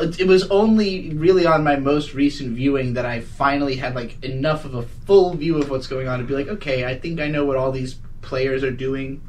It 0.00 0.28
was 0.28 0.48
only 0.48 1.10
really 1.14 1.44
on 1.44 1.64
my 1.64 1.74
most 1.74 2.14
recent 2.14 2.54
viewing 2.54 2.94
that 2.94 3.04
I 3.04 3.20
finally 3.20 3.74
had 3.74 3.96
like 3.96 4.22
enough 4.22 4.64
of 4.64 4.76
a 4.76 4.84
full 4.84 5.34
view 5.34 5.58
of 5.58 5.70
what's 5.70 5.88
going 5.88 6.06
on 6.06 6.20
to 6.20 6.24
be 6.24 6.34
like, 6.34 6.46
okay, 6.46 6.84
I 6.84 6.96
think 6.96 7.18
I 7.18 7.26
know 7.26 7.44
what 7.44 7.56
all 7.56 7.72
these 7.72 7.96
players 8.22 8.62
are 8.62 8.70
doing. 8.70 9.20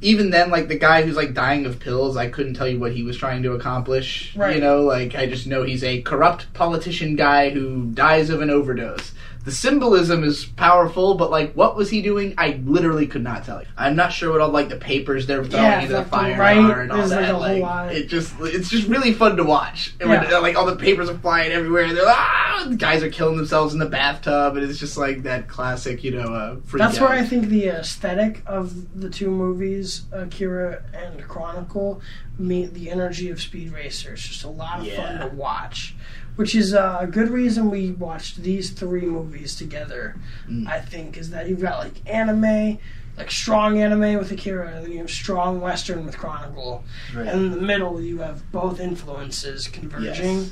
Even 0.00 0.30
then, 0.30 0.50
like 0.50 0.66
the 0.66 0.76
guy 0.76 1.02
who's 1.02 1.14
like 1.14 1.32
dying 1.32 1.64
of 1.64 1.78
pills, 1.78 2.16
I 2.16 2.28
couldn't 2.28 2.54
tell 2.54 2.66
you 2.66 2.80
what 2.80 2.90
he 2.90 3.04
was 3.04 3.16
trying 3.16 3.44
to 3.44 3.52
accomplish. 3.52 4.34
Right. 4.34 4.56
You 4.56 4.60
know, 4.60 4.82
like 4.82 5.14
I 5.14 5.26
just 5.26 5.46
know 5.46 5.62
he's 5.62 5.84
a 5.84 6.02
corrupt 6.02 6.52
politician 6.54 7.14
guy 7.14 7.50
who 7.50 7.86
dies 7.92 8.30
of 8.30 8.40
an 8.40 8.50
overdose. 8.50 9.12
The 9.50 9.56
symbolism 9.56 10.22
is 10.22 10.44
powerful, 10.44 11.14
but 11.14 11.32
like, 11.32 11.54
what 11.54 11.74
was 11.74 11.90
he 11.90 12.02
doing? 12.02 12.34
I 12.38 12.60
literally 12.64 13.08
could 13.08 13.24
not 13.24 13.44
tell 13.44 13.60
you. 13.60 13.66
I'm 13.76 13.96
not 13.96 14.12
sure 14.12 14.30
what 14.30 14.40
all 14.40 14.50
like 14.50 14.68
the 14.68 14.76
papers 14.76 15.26
they're 15.26 15.44
throwing 15.44 15.64
Yeah, 15.64 15.80
into 15.80 15.92
the 15.92 16.04
fire 16.04 16.38
right. 16.38 16.56
are 16.56 16.82
and 16.82 16.92
all 16.92 16.98
like, 16.98 17.08
that. 17.08 17.34
a 17.34 17.36
Like, 17.36 17.96
it 17.96 18.06
just 18.06 18.32
it's 18.38 18.68
just 18.70 18.86
really 18.86 19.12
fun 19.12 19.36
to 19.38 19.42
watch. 19.42 19.92
And 20.00 20.08
Yeah. 20.08 20.36
uh, 20.36 20.40
like 20.40 20.54
all 20.56 20.66
the 20.66 20.76
papers 20.76 21.10
are 21.10 21.18
flying 21.18 21.50
everywhere, 21.50 21.82
and 21.86 21.96
they're 21.96 22.06
like, 22.06 22.14
ah, 22.16 22.64
the 22.68 22.76
guys 22.76 23.02
are 23.02 23.10
killing 23.10 23.38
themselves 23.38 23.72
in 23.74 23.80
the 23.80 23.86
bathtub, 23.86 24.56
and 24.56 24.70
it's 24.70 24.78
just 24.78 24.96
like 24.96 25.24
that 25.24 25.48
classic, 25.48 26.04
you 26.04 26.12
know, 26.12 26.32
uh, 26.32 26.56
That's 26.74 26.98
out. 26.98 27.08
where 27.08 27.18
I 27.18 27.24
think 27.24 27.46
the 27.48 27.70
aesthetic 27.70 28.44
of 28.46 29.00
the 29.00 29.10
two 29.10 29.32
movies, 29.32 30.02
Akira 30.12 30.84
and 30.94 31.26
Chronicle, 31.26 32.00
meet 32.38 32.72
the 32.72 32.88
energy 32.88 33.30
of 33.30 33.40
Speed 33.40 33.72
Racer. 33.72 34.12
It's 34.12 34.28
just 34.28 34.44
a 34.44 34.48
lot 34.48 34.78
of 34.86 34.92
fun 34.92 35.18
to 35.28 35.34
watch, 35.34 35.96
which 36.40 36.54
is 36.54 36.72
uh, 36.72 36.96
a 37.02 37.06
good 37.06 37.28
reason 37.28 37.68
we 37.68 37.90
watched 37.90 38.42
these 38.42 38.70
three 38.70 39.02
movies 39.02 39.54
together. 39.54 40.16
Mm. 40.48 40.66
I 40.66 40.80
think 40.80 41.18
is 41.18 41.28
that 41.32 41.46
you've 41.50 41.60
got 41.60 41.80
like 41.80 41.92
anime, 42.10 42.78
like 43.18 43.30
strong 43.30 43.78
anime 43.78 44.16
with 44.16 44.32
Akira, 44.32 44.68
and 44.74 44.86
then 44.86 44.90
you 44.92 44.98
have 45.00 45.10
strong 45.10 45.60
Western 45.60 46.06
with 46.06 46.16
Chronicle, 46.16 46.82
Right. 47.14 47.26
and 47.26 47.44
in 47.44 47.50
the 47.50 47.60
middle 47.60 48.00
you 48.00 48.20
have 48.20 48.50
both 48.52 48.80
influences 48.80 49.68
converging. 49.68 50.38
Yes. 50.38 50.50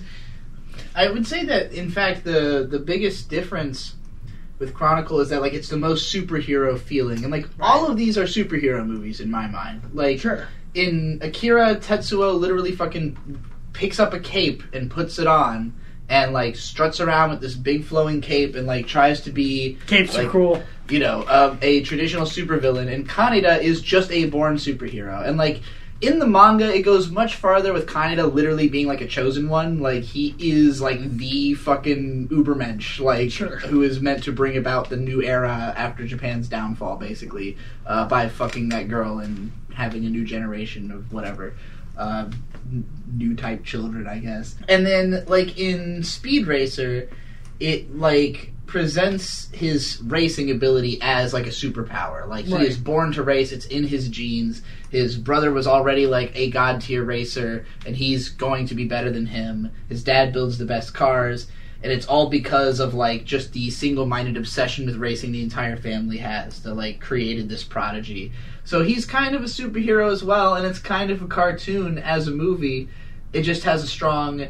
I 0.95 1.09
would 1.09 1.27
say 1.27 1.47
that 1.47 1.73
in 1.73 1.91
fact 1.91 2.23
the 2.23 2.69
the 2.71 2.79
biggest 2.79 3.31
difference 3.31 3.95
with 4.59 4.75
Chronicle 4.75 5.21
is 5.21 5.31
that 5.31 5.41
like 5.41 5.55
it's 5.55 5.71
the 5.71 5.79
most 5.79 6.15
superhero 6.15 6.79
feeling, 6.79 7.25
and 7.25 7.33
like 7.33 7.49
all 7.61 7.91
of 7.91 7.97
these 7.97 8.19
are 8.19 8.25
superhero 8.25 8.87
movies 8.87 9.21
in 9.21 9.31
my 9.31 9.47
mind. 9.47 9.81
Like 9.95 10.23
in 10.75 11.19
Akira, 11.23 11.77
Tetsuo 11.77 12.39
literally 12.39 12.73
fucking 12.73 13.17
picks 13.79 14.01
up 14.01 14.13
a 14.13 14.19
cape 14.19 14.65
and 14.73 14.91
puts 14.91 15.19
it 15.19 15.27
on. 15.27 15.73
And 16.11 16.33
like 16.33 16.57
struts 16.57 17.01
around 17.01 17.31
with 17.31 17.43
this 17.43 17.55
big 17.55 17.85
flowing 17.85 18.23
cape 18.23 18.57
and 18.57 18.67
like 18.67 18.87
tries 18.87 19.21
to 19.23 19.31
be 19.31 19.77
Capes 19.87 20.17
are 20.17 20.29
cool. 20.31 20.63
you 20.89 21.01
know, 21.01 21.23
um, 21.29 21.59
a 21.61 21.83
traditional 21.83 22.25
supervillain, 22.25 22.91
and 22.91 23.07
Kaneda 23.07 23.61
is 23.61 23.83
just 23.83 24.11
a 24.11 24.25
born 24.25 24.57
superhero. 24.57 25.23
And 25.27 25.37
like 25.37 25.61
in 26.01 26.19
the 26.19 26.27
manga, 26.27 26.75
it 26.75 26.81
goes 26.81 27.11
much 27.11 27.35
farther 27.35 27.75
with 27.75 27.87
Kaneda 27.87 28.33
literally 28.33 28.69
being 28.69 28.87
like 28.87 29.03
a 29.03 29.07
chosen 29.07 29.51
one. 29.51 29.81
Like 29.81 30.03
he 30.03 30.35
is 30.39 30.81
like 30.81 31.01
the 31.19 31.53
fucking 31.53 32.29
Ubermensch, 32.29 33.01
like 33.01 33.33
who 33.33 33.83
is 33.83 34.01
meant 34.01 34.25
to 34.25 34.33
bring 34.33 34.57
about 34.57 34.89
the 34.89 34.97
new 34.97 35.23
era 35.23 35.75
after 35.77 36.07
Japan's 36.07 36.49
downfall, 36.49 36.97
basically, 36.97 37.59
uh, 37.87 38.09
by 38.09 38.31
fucking 38.31 38.71
that 38.71 38.89
girl 38.89 39.19
and 39.19 39.53
having 39.75 40.07
a 40.07 40.09
new 40.09 40.25
generation 40.25 40.91
of 40.91 41.13
whatever. 41.13 41.53
Uh, 41.99 42.31
new 43.13 43.35
type 43.35 43.65
children, 43.65 44.07
I 44.07 44.19
guess. 44.19 44.57
And 44.69 44.87
then, 44.87 45.25
like 45.27 45.59
in 45.59 46.03
Speed 46.03 46.47
Racer, 46.47 47.11
it 47.61 47.97
like 47.97 48.53
presents 48.67 49.49
his 49.51 50.01
racing 50.03 50.51
ability 50.51 50.99
as 51.01 51.33
like 51.33 51.47
a 51.47 51.51
superpower. 51.51 52.29
Like 52.29 52.45
he 52.45 52.55
is 52.55 52.77
born 52.77 53.13
to 53.13 53.23
race; 53.23 53.51
it's 53.51 53.67
in 53.67 53.85
his 53.85 54.09
genes. 54.09 54.63
His 54.91 55.17
brother 55.17 55.53
was 55.53 55.67
already 55.67 56.07
like 56.07 56.33
a 56.35 56.51
god 56.51 56.81
tier 56.83 57.03
racer, 57.03 57.67
and 57.87 57.97
he's 57.97 58.29
going 58.29 58.67
to 58.67 58.75
be 58.75 58.85
better 58.85 59.11
than 59.11 59.27
him. 59.27 59.71
His 59.89 60.05
dad 60.05 60.33
builds 60.33 60.59
the 60.59 60.67
best 60.67 60.95
cars, 60.95 61.49
and 61.83 61.91
it's 61.91 62.07
all 62.07 62.29
because 62.29 62.79
of 62.79 62.95
like 62.95 63.25
just 63.25 63.53
the 63.53 63.71
single 63.71 64.07
minded 64.07 64.37
obsession 64.37 64.87
with 64.87 64.97
racing 64.97 65.33
the 65.33 65.43
entire 65.43 65.77
family 65.77 66.19
has 66.19 66.63
that 66.63 66.75
like 66.75 67.01
created 67.01 67.49
this 67.49 67.65
prodigy. 67.65 68.33
So 68.69 68.83
he's 68.83 69.07
kind 69.07 69.35
of 69.35 69.41
a 69.41 69.47
superhero 69.47 70.13
as 70.13 70.23
well, 70.23 70.55
and 70.55 70.67
it's 70.67 70.79
kind 70.79 71.11
of 71.11 71.23
a 71.23 71.27
cartoon 71.27 71.97
as 71.97 72.29
a 72.29 72.31
movie. 72.31 72.91
It 73.33 73.41
just 73.41 73.65
has 73.65 73.83
a 73.83 73.87
strong, 73.87 74.49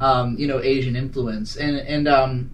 um, 0.00 0.38
you 0.38 0.46
know, 0.46 0.60
Asian 0.60 0.96
influence, 0.96 1.56
and 1.56 1.76
and 1.76 2.08
um, 2.08 2.52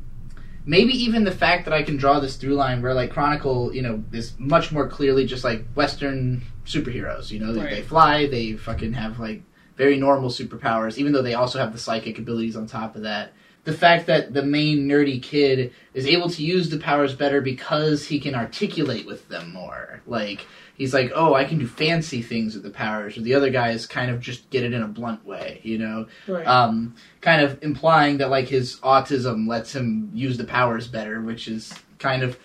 maybe 0.64 0.92
even 0.94 1.22
the 1.22 1.30
fact 1.30 1.64
that 1.66 1.72
I 1.72 1.84
can 1.84 1.96
draw 1.96 2.18
this 2.18 2.34
through 2.34 2.54
line 2.54 2.82
where 2.82 2.92
like 2.92 3.12
Chronicle, 3.12 3.72
you 3.72 3.82
know, 3.82 4.02
is 4.10 4.34
much 4.36 4.72
more 4.72 4.88
clearly 4.88 5.26
just 5.26 5.44
like 5.44 5.64
Western 5.76 6.42
superheroes. 6.64 7.30
You 7.30 7.38
know, 7.38 7.52
they, 7.52 7.60
they 7.76 7.82
fly, 7.82 8.26
they 8.26 8.54
fucking 8.54 8.94
have 8.94 9.20
like 9.20 9.42
very 9.76 9.96
normal 9.96 10.28
superpowers, 10.28 10.98
even 10.98 11.12
though 11.12 11.22
they 11.22 11.34
also 11.34 11.60
have 11.60 11.72
the 11.72 11.78
psychic 11.78 12.18
abilities 12.18 12.56
on 12.56 12.66
top 12.66 12.96
of 12.96 13.02
that. 13.02 13.32
The 13.62 13.72
fact 13.72 14.06
that 14.06 14.32
the 14.32 14.44
main 14.44 14.88
nerdy 14.88 15.20
kid 15.20 15.72
is 15.92 16.06
able 16.06 16.30
to 16.30 16.42
use 16.44 16.68
the 16.68 16.78
powers 16.78 17.14
better 17.14 17.40
because 17.40 18.06
he 18.06 18.20
can 18.20 18.34
articulate 18.34 19.06
with 19.06 19.28
them 19.28 19.52
more. 19.52 20.00
Like 20.06 20.46
he's 20.76 20.92
like, 20.94 21.12
oh, 21.14 21.34
I 21.34 21.44
can 21.44 21.58
do 21.58 21.66
fancy 21.66 22.22
things 22.22 22.54
with 22.54 22.62
the 22.62 22.70
powers, 22.70 23.16
or 23.16 23.22
the 23.22 23.34
other 23.34 23.50
guys 23.50 23.86
kind 23.86 24.10
of 24.10 24.20
just 24.20 24.48
get 24.50 24.62
it 24.64 24.72
in 24.72 24.82
a 24.82 24.88
blunt 24.88 25.24
way. 25.26 25.60
You 25.62 25.78
know, 25.78 26.06
Right. 26.26 26.46
um, 26.46 26.94
kind 27.20 27.42
of 27.42 27.58
implying 27.62 28.18
that 28.18 28.30
like 28.30 28.48
his 28.48 28.76
autism 28.80 29.48
lets 29.48 29.74
him 29.74 30.10
use 30.14 30.36
the 30.38 30.44
powers 30.44 30.86
better, 30.88 31.20
which 31.20 31.48
is 31.48 31.72
kind 31.98 32.22
of 32.22 32.38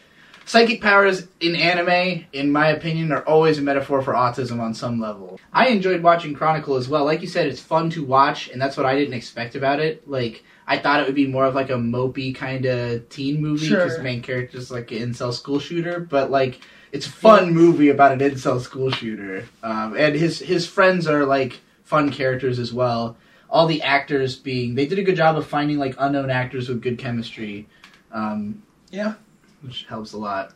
psychic 0.46 0.82
powers 0.82 1.28
in 1.40 1.56
anime, 1.56 2.26
in 2.34 2.52
my 2.52 2.68
opinion, 2.70 3.12
are 3.12 3.22
always 3.24 3.58
a 3.58 3.62
metaphor 3.62 4.02
for 4.02 4.14
autism 4.14 4.60
on 4.60 4.74
some 4.74 5.00
level. 5.00 5.40
I 5.54 5.68
enjoyed 5.68 6.02
watching 6.04 6.34
Chronicle 6.34 6.76
as 6.76 6.90
well. 6.90 7.06
Like 7.06 7.22
you 7.22 7.28
said, 7.28 7.48
it's 7.48 7.62
fun 7.62 7.90
to 7.92 8.04
watch, 8.04 8.50
and 8.50 8.62
that's 8.62 8.76
what 8.78 8.86
I 8.86 8.96
didn't 8.96 9.14
expect 9.14 9.56
about 9.56 9.80
it. 9.80 10.08
Like 10.10 10.44
I 10.68 10.78
thought 10.78 11.00
it 11.02 11.06
would 11.06 11.16
be 11.16 11.28
more 11.28 11.46
of 11.46 11.56
like 11.56 11.70
a 11.70 11.74
mopey 11.74 12.34
kind 12.34 12.66
of 12.66 13.08
teen 13.10 13.42
movie 13.42 13.70
because 13.70 13.92
Sure. 13.92 13.98
the 13.98 14.04
main 14.04 14.22
character's 14.22 14.72
like 14.72 14.92
an 14.92 15.00
incel 15.14 15.34
school 15.34 15.60
shooter, 15.60 16.00
but 16.00 16.32
like. 16.32 16.62
It's 16.92 17.08
a 17.08 17.12
fun 17.12 17.54
movie 17.54 17.90
about 17.90 18.12
an 18.12 18.20
incel 18.20 18.60
school 18.60 18.92
shooter, 18.92 19.46
um, 19.64 19.96
and 19.98 20.16
his 20.16 20.40
his 20.40 20.68
friends 20.68 21.08
are 21.08 21.26
like 21.26 21.62
fun 21.84 22.12
characters 22.12 22.60
as 22.60 22.74
well. 22.74 23.16
All 23.50 23.66
the 23.68 23.82
actors 23.82 24.36
being 24.36 24.76
they 24.76 24.86
did 24.86 25.00
a 25.00 25.04
good 25.04 25.16
job 25.16 25.38
of 25.38 25.48
finding 25.48 25.78
like 25.78 25.96
unknown 26.00 26.30
actors 26.30 26.68
with 26.70 26.82
good 26.82 26.98
chemistry, 26.98 27.68
um, 28.12 28.62
Yeah. 28.92 29.14
which 29.62 29.86
helps 29.86 30.14
a 30.14 30.18
lot. 30.18 30.54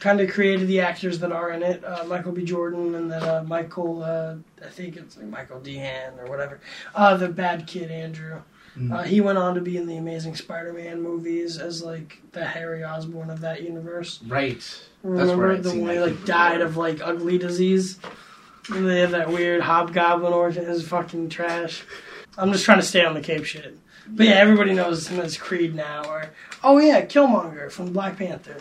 kind 0.00 0.20
of 0.20 0.30
created 0.30 0.68
the 0.68 0.78
actors 0.80 1.18
that 1.18 1.32
are 1.32 1.50
in 1.50 1.60
it. 1.60 1.82
Uh, 1.84 2.04
Michael 2.04 2.30
B. 2.30 2.44
Jordan 2.44 2.94
and 2.94 3.10
then 3.10 3.20
uh, 3.20 3.42
Michael, 3.44 4.04
uh, 4.04 4.36
I 4.64 4.68
think 4.70 4.96
it's 4.96 5.16
like 5.16 5.26
Michael 5.26 5.58
DeHaan 5.58 6.16
or 6.22 6.26
whatever. 6.30 6.60
Uh, 6.94 7.16
the 7.16 7.28
bad 7.28 7.66
kid 7.66 7.90
Andrew. 7.90 8.40
Mm. 8.76 8.92
Uh, 8.92 9.02
he 9.02 9.20
went 9.20 9.38
on 9.38 9.54
to 9.54 9.60
be 9.60 9.76
in 9.76 9.86
the 9.86 9.96
Amazing 9.96 10.34
Spider-Man 10.36 11.00
movies 11.02 11.58
as 11.58 11.82
like 11.82 12.20
the 12.32 12.44
Harry 12.44 12.84
Osborn 12.84 13.30
of 13.30 13.40
that 13.40 13.62
universe. 13.62 14.20
Right. 14.26 14.56
That's 14.58 14.84
Remember 15.02 15.36
where 15.48 15.56
the 15.56 15.70
one 15.70 15.90
he 15.90 16.00
like 16.00 16.24
died 16.24 16.60
of 16.60 16.76
like 16.76 17.00
ugly 17.02 17.38
disease. 17.38 17.98
And 18.70 18.86
they 18.88 19.00
have 19.00 19.12
that 19.12 19.30
weird 19.30 19.62
hobgoblin 19.62 20.32
origin. 20.32 20.64
Is 20.64 20.86
fucking 20.86 21.30
trash. 21.30 21.84
I'm 22.36 22.52
just 22.52 22.64
trying 22.64 22.80
to 22.80 22.84
stay 22.86 23.04
on 23.04 23.14
the 23.14 23.20
Cape 23.20 23.44
shit. 23.44 23.78
But 24.06 24.26
yeah, 24.26 24.34
everybody 24.34 24.74
knows 24.74 25.08
him 25.08 25.20
as 25.20 25.36
Creed 25.36 25.74
now. 25.74 26.04
Or 26.08 26.30
oh 26.62 26.78
yeah, 26.78 27.04
Killmonger 27.04 27.70
from 27.70 27.92
Black 27.92 28.16
Panther. 28.18 28.56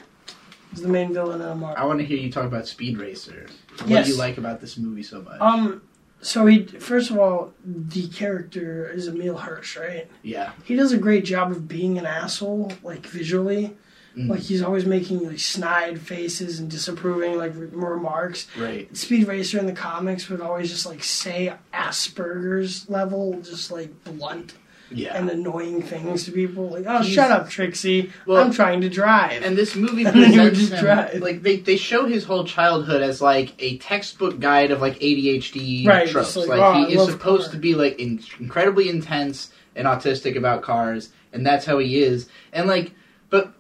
He's 0.71 0.81
the 0.81 0.89
main 0.89 1.13
villain 1.13 1.41
in 1.41 1.47
a 1.47 1.55
Marvel. 1.55 1.81
I 1.81 1.85
want 1.85 1.99
to 1.99 2.05
hear 2.05 2.17
you 2.17 2.31
talk 2.31 2.45
about 2.45 2.67
Speed 2.67 2.97
Racer. 2.97 3.47
What 3.79 3.89
Yes. 3.89 4.05
do 4.05 4.11
you 4.13 4.17
like 4.17 4.37
about 4.37 4.59
this 4.59 4.77
movie 4.77 5.03
so 5.03 5.21
much? 5.21 5.39
Um, 5.39 5.81
so 6.21 6.45
he 6.45 6.65
first 6.65 7.09
of 7.11 7.17
all, 7.17 7.53
the 7.63 8.07
character 8.09 8.89
is 8.89 9.07
Emile 9.07 9.37
Hirsch, 9.37 9.77
right? 9.77 10.09
yeah. 10.23 10.51
He 10.63 10.75
does 10.75 10.91
a 10.91 10.97
great 10.97 11.25
job 11.25 11.51
of 11.51 11.67
being 11.67 11.97
an 11.97 12.05
asshole, 12.05 12.73
like 12.83 13.05
visually. 13.05 13.75
Mm. 14.17 14.29
Like 14.29 14.39
he's 14.39 14.63
always 14.63 14.85
making 14.85 15.27
like 15.27 15.39
snide 15.39 16.01
faces 16.01 16.59
and 16.59 16.71
disapproving 16.71 17.37
like 17.37 17.55
re- 17.55 17.67
remarks. 17.67 18.47
Right. 18.57 18.95
Speed 18.97 19.27
Racer 19.27 19.59
in 19.59 19.67
the 19.67 19.73
comics 19.73 20.27
would 20.29 20.41
always 20.41 20.69
just 20.71 20.87
like 20.87 21.03
say 21.03 21.53
Asperger's 21.73 22.89
level, 22.89 23.39
just 23.41 23.69
like 23.71 24.03
blunt 24.03 24.53
Yeah. 24.89 25.15
and 25.17 25.29
annoying 25.29 25.81
things 25.81 26.23
to 26.25 26.31
people. 26.31 26.69
Like, 26.69 26.85
oh, 26.87 26.99
He's- 27.01 27.13
shut 27.13 27.29
up, 27.31 27.49
Trixie. 27.49 28.11
Well, 28.25 28.41
I'm 28.43 28.51
trying 28.51 28.81
to 28.81 28.89
drive. 28.89 29.43
And 29.43 29.57
this 29.57 29.75
movie 29.75 30.05
And 30.05 30.15
then 30.21 30.31
he 30.31 30.39
would 30.39 30.49
presents 30.53 30.59
just 30.69 30.73
him, 30.73 30.79
drive. 30.85 31.21
like 31.21 31.41
they, 31.43 31.57
they 31.57 31.77
show 31.77 32.05
his 32.05 32.23
whole 32.23 32.45
childhood 32.45 33.01
as 33.01 33.21
like 33.21 33.53
a 33.59 33.77
textbook 33.79 34.39
guide 34.39 34.71
of 34.71 34.79
like 34.81 34.97
ADHD 34.99 35.85
Right, 35.85 36.07
tropes. 36.09 36.35
Like, 36.35 36.47
like, 36.47 36.59
oh, 36.59 36.63
I 36.63 36.85
he 36.87 36.95
is 36.95 37.05
supposed 37.05 37.43
cars. 37.43 37.51
to 37.53 37.57
be 37.57 37.75
like 37.75 37.99
in, 37.99 38.21
incredibly 38.39 38.89
intense 38.89 39.51
and 39.75 39.85
autistic 39.87 40.35
about 40.37 40.61
cars, 40.63 41.09
and 41.33 41.45
that's 41.45 41.65
how 41.65 41.77
he 41.79 42.01
is. 42.01 42.27
And 42.53 42.67
like, 42.67 42.93
but 43.29 43.53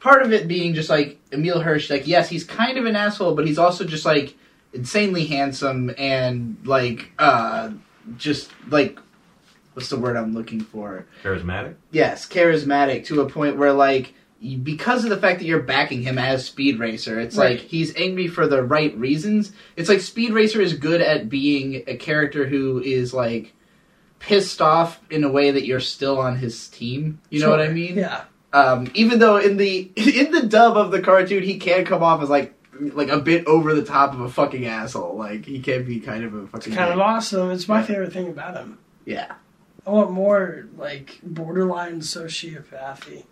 part 0.00 0.22
of 0.22 0.32
it 0.32 0.46
being 0.48 0.74
just 0.74 0.90
like 0.90 1.18
Emile 1.32 1.60
Hirsch, 1.60 1.90
like 1.90 2.06
yes, 2.06 2.28
he's 2.28 2.44
kind 2.44 2.78
of 2.78 2.86
an 2.86 2.96
asshole, 2.96 3.34
but 3.34 3.46
he's 3.46 3.58
also 3.58 3.84
just 3.84 4.04
like 4.04 4.34
insanely 4.72 5.24
handsome 5.26 5.90
and 5.96 6.56
like 6.64 7.10
uh 7.18 7.70
just 8.18 8.50
like 8.68 8.98
what's 9.76 9.90
the 9.90 9.98
word 9.98 10.16
I'm 10.16 10.32
looking 10.32 10.60
for? 10.60 11.04
Charismatic. 11.22 11.74
Yes, 11.90 12.26
charismatic 12.26 13.04
to 13.06 13.20
a 13.20 13.28
point 13.28 13.58
where 13.58 13.72
like 13.74 14.14
because 14.62 15.04
of 15.04 15.10
the 15.10 15.18
fact 15.18 15.38
that 15.40 15.44
you're 15.44 15.60
backing 15.62 16.02
him 16.02 16.16
as 16.18 16.46
Speed 16.46 16.78
Racer, 16.78 17.20
it's 17.20 17.36
Right. 17.36 17.58
like 17.58 17.60
he's 17.68 17.94
angry 17.96 18.26
for 18.26 18.46
the 18.46 18.62
right 18.62 18.96
reasons. 18.96 19.52
It's 19.76 19.88
like 19.90 20.00
Speed 20.00 20.32
Racer 20.32 20.60
is 20.62 20.72
good 20.72 21.02
at 21.02 21.28
being 21.28 21.82
a 21.86 21.96
character 21.96 22.46
who 22.46 22.80
is 22.80 23.12
like 23.12 23.52
pissed 24.18 24.62
off 24.62 24.98
in 25.10 25.24
a 25.24 25.28
way 25.30 25.50
that 25.50 25.66
you're 25.66 25.80
still 25.80 26.18
on 26.18 26.36
his 26.36 26.68
team. 26.68 27.20
You 27.28 27.40
know 27.40 27.50
what 27.50 27.60
I 27.60 27.68
mean? 27.68 27.96
Yeah. 27.96 28.24
Um, 28.54 28.90
even 28.94 29.18
though 29.18 29.36
in 29.36 29.58
the 29.58 29.90
in 29.96 30.30
the 30.32 30.46
dub 30.46 30.76
of 30.78 30.90
the 30.90 31.02
cartoon 31.02 31.42
he 31.42 31.58
can 31.58 31.84
come 31.84 32.02
off 32.02 32.22
as 32.22 32.30
like 32.30 32.54
like 32.78 33.08
a 33.08 33.18
bit 33.18 33.46
over 33.46 33.74
the 33.74 33.84
top 33.84 34.12
of 34.12 34.20
a 34.20 34.30
fucking 34.30 34.66
asshole. 34.66 35.16
Like 35.16 35.44
he 35.46 35.60
can 35.60 35.84
be 35.84 35.98
kind 36.00 36.24
of 36.24 36.34
a 36.34 36.46
fucking 36.46 36.72
It's 36.72 36.78
Kind 36.78 36.92
of 36.92 37.00
awesome. 37.00 37.50
It's 37.50 37.68
my 37.68 37.82
favorite 37.82 38.12
thing 38.12 38.28
about 38.28 38.54
him. 38.54 38.78
Yeah. 39.06 39.32
I 39.86 39.90
want 39.90 40.10
more 40.10 40.66
like 40.76 41.20
borderline 41.22 42.00
sociopathy. 42.00 43.24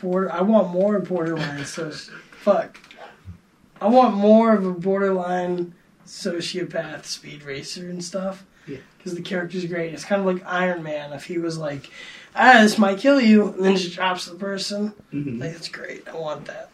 Border. 0.00 0.30
I 0.30 0.42
want 0.42 0.70
more 0.70 0.98
borderline 1.00 1.60
soci. 1.62 2.10
Fuck. 2.42 2.78
I 3.80 3.88
want 3.88 4.14
more 4.14 4.52
of 4.54 4.66
a 4.66 4.72
borderline 4.72 5.74
sociopath 6.06 7.04
speed 7.04 7.42
racer 7.42 7.88
and 7.88 8.04
stuff. 8.04 8.44
Yeah. 8.66 8.78
Because 8.98 9.14
the 9.14 9.22
character's 9.22 9.64
great. 9.64 9.94
It's 9.94 10.04
kind 10.04 10.20
of 10.20 10.26
like 10.26 10.44
Iron 10.46 10.82
Man. 10.82 11.12
If 11.12 11.24
he 11.24 11.38
was 11.38 11.56
like, 11.58 11.90
ah, 12.36 12.60
this 12.60 12.78
might 12.78 12.98
kill 12.98 13.20
you, 13.20 13.48
and 13.48 13.64
then 13.64 13.76
just 13.76 13.94
drops 13.94 14.26
the 14.26 14.34
person. 14.34 14.92
Mhm. 15.12 15.40
Like, 15.40 15.52
that's 15.52 15.68
great. 15.68 16.06
I 16.08 16.16
want 16.16 16.46
that. 16.46 16.70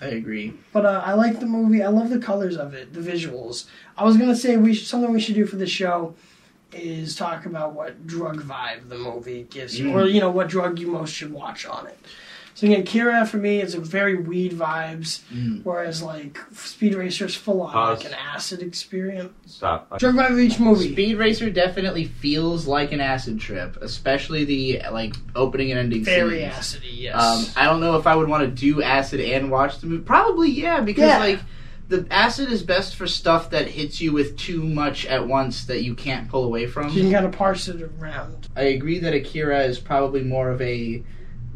I 0.00 0.06
agree. 0.06 0.54
But 0.72 0.86
uh, 0.86 1.02
I 1.04 1.14
like 1.14 1.40
the 1.40 1.46
movie. 1.46 1.82
I 1.82 1.88
love 1.88 2.10
the 2.10 2.20
colors 2.20 2.56
of 2.56 2.74
it, 2.74 2.92
the 2.92 3.00
visuals. 3.00 3.66
I 3.96 4.04
was 4.04 4.16
gonna 4.16 4.36
say 4.36 4.56
we 4.56 4.74
should, 4.74 4.86
something 4.86 5.12
we 5.12 5.20
should 5.20 5.34
do 5.34 5.46
for 5.46 5.56
the 5.56 5.66
show 5.66 6.14
is 6.72 7.16
talk 7.16 7.46
about 7.46 7.72
what 7.74 8.06
drug 8.06 8.42
vibe 8.42 8.88
the 8.88 8.98
movie 8.98 9.46
gives 9.50 9.78
you, 9.78 9.86
Mm. 9.88 9.94
or 9.94 10.06
you 10.06 10.20
know 10.20 10.30
what 10.30 10.48
drug 10.48 10.78
you 10.78 10.86
most 10.88 11.12
should 11.14 11.32
watch 11.32 11.64
on 11.66 11.86
it. 11.86 11.98
So 12.54 12.66
again, 12.66 12.82
Kira 12.84 13.26
for 13.26 13.36
me 13.36 13.60
it's 13.60 13.74
a 13.74 13.80
very 13.80 14.16
weed 14.16 14.52
vibes, 14.52 15.20
Mm. 15.32 15.60
whereas 15.64 16.02
like 16.02 16.38
Speed 16.52 16.94
Racer's 16.96 17.36
full 17.36 17.62
on 17.62 17.72
Pause. 17.72 17.98
like 18.02 18.12
an 18.12 18.18
acid 18.34 18.60
experience. 18.62 19.30
Stop. 19.46 19.96
Drug 20.00 20.16
vibe 20.16 20.32
of 20.32 20.40
each 20.40 20.58
movie. 20.58 20.92
Speed 20.92 21.18
Racer 21.18 21.50
definitely 21.50 22.04
feels 22.06 22.66
like 22.66 22.90
an 22.92 23.00
acid 23.00 23.38
trip, 23.38 23.76
especially 23.80 24.44
the 24.44 24.82
like 24.90 25.14
opening 25.36 25.70
and 25.70 25.78
ending 25.78 26.04
Very 26.04 26.40
scenes. 26.40 26.52
acidy, 26.52 27.00
yes. 27.02 27.14
Um, 27.14 27.46
I 27.56 27.64
don't 27.66 27.80
know 27.80 27.96
if 27.96 28.06
I 28.08 28.16
would 28.16 28.28
want 28.28 28.42
to 28.42 28.50
do 28.50 28.82
acid 28.82 29.20
and 29.20 29.50
watch 29.52 29.78
the 29.78 29.86
movie. 29.86 30.02
Probably 30.02 30.50
yeah, 30.50 30.80
because 30.80 31.04
Yeah. 31.08 31.18
like 31.20 31.38
the 31.88 32.06
acid 32.10 32.50
is 32.52 32.62
best 32.62 32.94
for 32.96 33.06
stuff 33.06 33.50
that 33.50 33.66
hits 33.68 34.00
you 34.00 34.12
with 34.12 34.36
too 34.36 34.62
much 34.62 35.06
at 35.06 35.26
once 35.26 35.64
that 35.66 35.82
you 35.82 35.94
can't 35.94 36.28
pull 36.28 36.44
away 36.44 36.66
from. 36.66 36.90
you 36.90 37.02
can 37.02 37.12
kind 37.12 37.26
of 37.26 37.32
parse 37.32 37.66
it 37.68 37.80
around. 37.98 38.48
I 38.56 38.62
agree 38.62 38.98
that 39.00 39.14
Akira 39.14 39.62
is 39.64 39.78
probably 39.78 40.22
more 40.22 40.50
of 40.50 40.60
a 40.60 41.02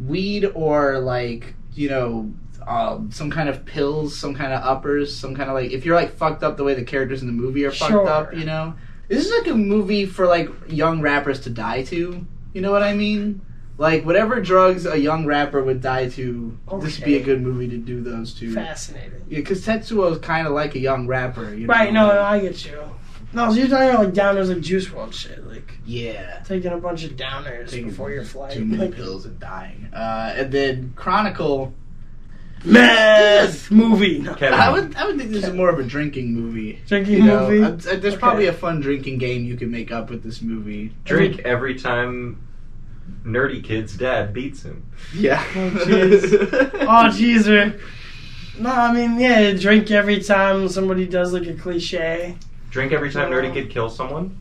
weed 0.05 0.45
or 0.55 0.99
like 0.99 1.55
you 1.75 1.89
know 1.89 2.33
um, 2.67 3.11
some 3.11 3.31
kind 3.31 3.49
of 3.49 3.65
pills, 3.65 4.17
some 4.19 4.35
kind 4.35 4.53
of 4.53 4.63
uppers, 4.63 5.15
some 5.15 5.35
kind 5.35 5.49
of 5.51 5.55
like 5.55 5.71
if 5.73 5.85
you're 5.85 5.97
like 5.97 6.15
fucked 6.15 6.43
up 6.43 6.57
the 6.57 6.65
way 6.65 6.75
the 6.75 6.85
characters 6.85 7.21
in 7.21 7.27
the 7.27 7.33
movie 7.33 7.65
are 7.65 7.73
fucked 7.73 7.91
Sure. 7.91 8.09
up, 8.09 8.35
you 8.35 8.45
know. 8.45 8.75
This 9.09 9.27
is 9.27 9.33
like 9.39 9.49
a 9.53 9.57
movie 9.57 10.07
for 10.07 10.27
like 10.27 10.49
young 10.69 11.01
rappers 11.03 11.41
to 11.41 11.51
die 11.51 11.83
to. 11.85 12.25
You 12.55 12.61
know 12.61 12.71
what 12.73 12.83
I 12.83 12.95
mean? 12.95 13.41
Like 13.83 14.05
whatever 14.07 14.41
drugs 14.41 14.87
a 14.87 14.97
young 14.97 15.27
rapper 15.27 15.61
would 15.61 15.81
die 15.81 16.09
to, 16.11 16.57
this 16.81 16.99
would 17.01 17.05
be 17.05 17.17
a 17.17 17.23
good 17.23 17.43
movie 17.43 17.69
to 17.69 17.77
do 17.77 18.01
those 18.01 18.33
to. 18.35 18.55
Fascinating. 18.55 19.25
Yeah, 19.29 19.39
because 19.41 19.67
Tetsuo 19.67 20.13
is 20.13 20.19
kind 20.19 20.47
of 20.47 20.53
like 20.53 20.77
a 20.77 20.79
young 20.79 21.09
rapper. 21.09 21.53
You 21.53 21.67
know? 21.67 21.75
Right? 21.75 21.93
No, 21.93 22.07
no, 22.07 22.23
I 22.23 22.39
get 22.39 22.65
you. 22.65 22.79
No, 23.33 23.49
so 23.51 23.57
you're 23.57 23.67
talking 23.67 23.89
about 23.89 24.05
like 24.05 24.15
downers 24.15 24.49
like 24.55 24.61
Juice 24.61 24.87
WRLD 24.87 25.13
shit, 25.13 25.45
like 25.49 25.73
Yeah. 25.85 26.43
taking 26.47 26.71
a 26.71 26.77
bunch 26.77 27.03
of 27.03 27.13
downers 27.17 27.71
Taking 27.71 27.89
before 27.89 28.13
your 28.13 28.23
flight. 28.25 28.53
Too 28.53 28.65
many 28.65 28.85
Like, 28.87 28.95
pills 28.95 29.27
and 29.27 29.41
dying. 29.41 29.89
Uh, 29.93 30.33
and 30.37 30.53
then 30.53 30.93
Chronicle. 30.95 31.75
Meth 32.65 33.71
movie. 33.73 34.21
No. 34.21 34.37
I 34.41 34.71
would 34.71 34.95
I 34.95 35.07
would 35.07 35.19
think 35.19 35.31
this 35.33 35.45
is 35.45 35.53
more 35.53 35.69
of 35.71 35.81
a 35.81 35.83
drinking 35.83 36.33
movie. 36.33 36.79
Drinking 36.87 37.15
You 37.15 37.23
know, 37.25 37.49
movie? 37.49 37.63
uh, 37.65 37.69
uh, 37.71 37.97
there's 37.97 38.15
Okay. 38.15 38.17
probably 38.19 38.47
a 38.47 38.53
fun 38.53 38.81
drinking 38.81 39.19
game 39.19 39.45
you 39.45 39.57
can 39.57 39.71
make 39.73 39.91
up 39.91 40.09
with 40.11 40.23
this 40.23 40.41
movie. 40.41 40.93
Drink 41.05 41.41
every 41.41 41.75
time 41.75 42.37
nerdy 43.25 43.63
kid's 43.63 43.97
dad 43.97 44.33
beats 44.33 44.63
him. 44.63 44.87
Yeah. 45.15 45.43
Oh 45.55 45.71
jeez. 45.71 46.33
oh 46.83 46.87
jeez. 47.11 47.47
man. 47.47 47.81
No, 48.59 48.71
I 48.71 48.93
mean 48.93 49.19
yeah, 49.19 49.53
drink 49.53 49.91
every 49.91 50.23
time 50.23 50.69
somebody 50.69 51.07
does 51.07 51.33
like 51.33 51.47
a 51.47 51.55
cliche. 51.55 52.37
Drink 52.71 52.93
every 52.93 53.11
time 53.11 53.31
nerdy 53.31 53.53
kid 53.53 53.71
kills 53.71 53.97
someone. 53.97 54.39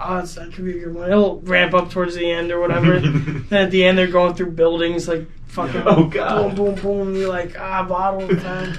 Oh, 0.00 0.16
that's, 0.16 0.34
that 0.34 0.52
could 0.52 0.64
be 0.64 0.72
a 0.78 0.84
good 0.86 0.94
one. 0.94 1.08
It'll 1.10 1.40
ramp 1.42 1.72
up 1.72 1.88
towards 1.88 2.16
the 2.16 2.28
end 2.28 2.50
or 2.50 2.58
whatever. 2.60 2.98
then 3.00 3.46
at 3.52 3.70
the 3.70 3.84
end 3.84 3.96
they're 3.96 4.08
going 4.08 4.34
through 4.34 4.50
buildings 4.50 5.06
like 5.06 5.26
fucking 5.46 5.82
Oh, 5.86 6.04
God. 6.08 6.56
boom 6.56 6.74
boom 6.74 6.82
boom. 6.82 7.14
You're 7.14 7.28
like 7.28 7.58
ah 7.58 7.84
bottle 7.84 8.28
of 8.30 8.42
time. 8.42 8.76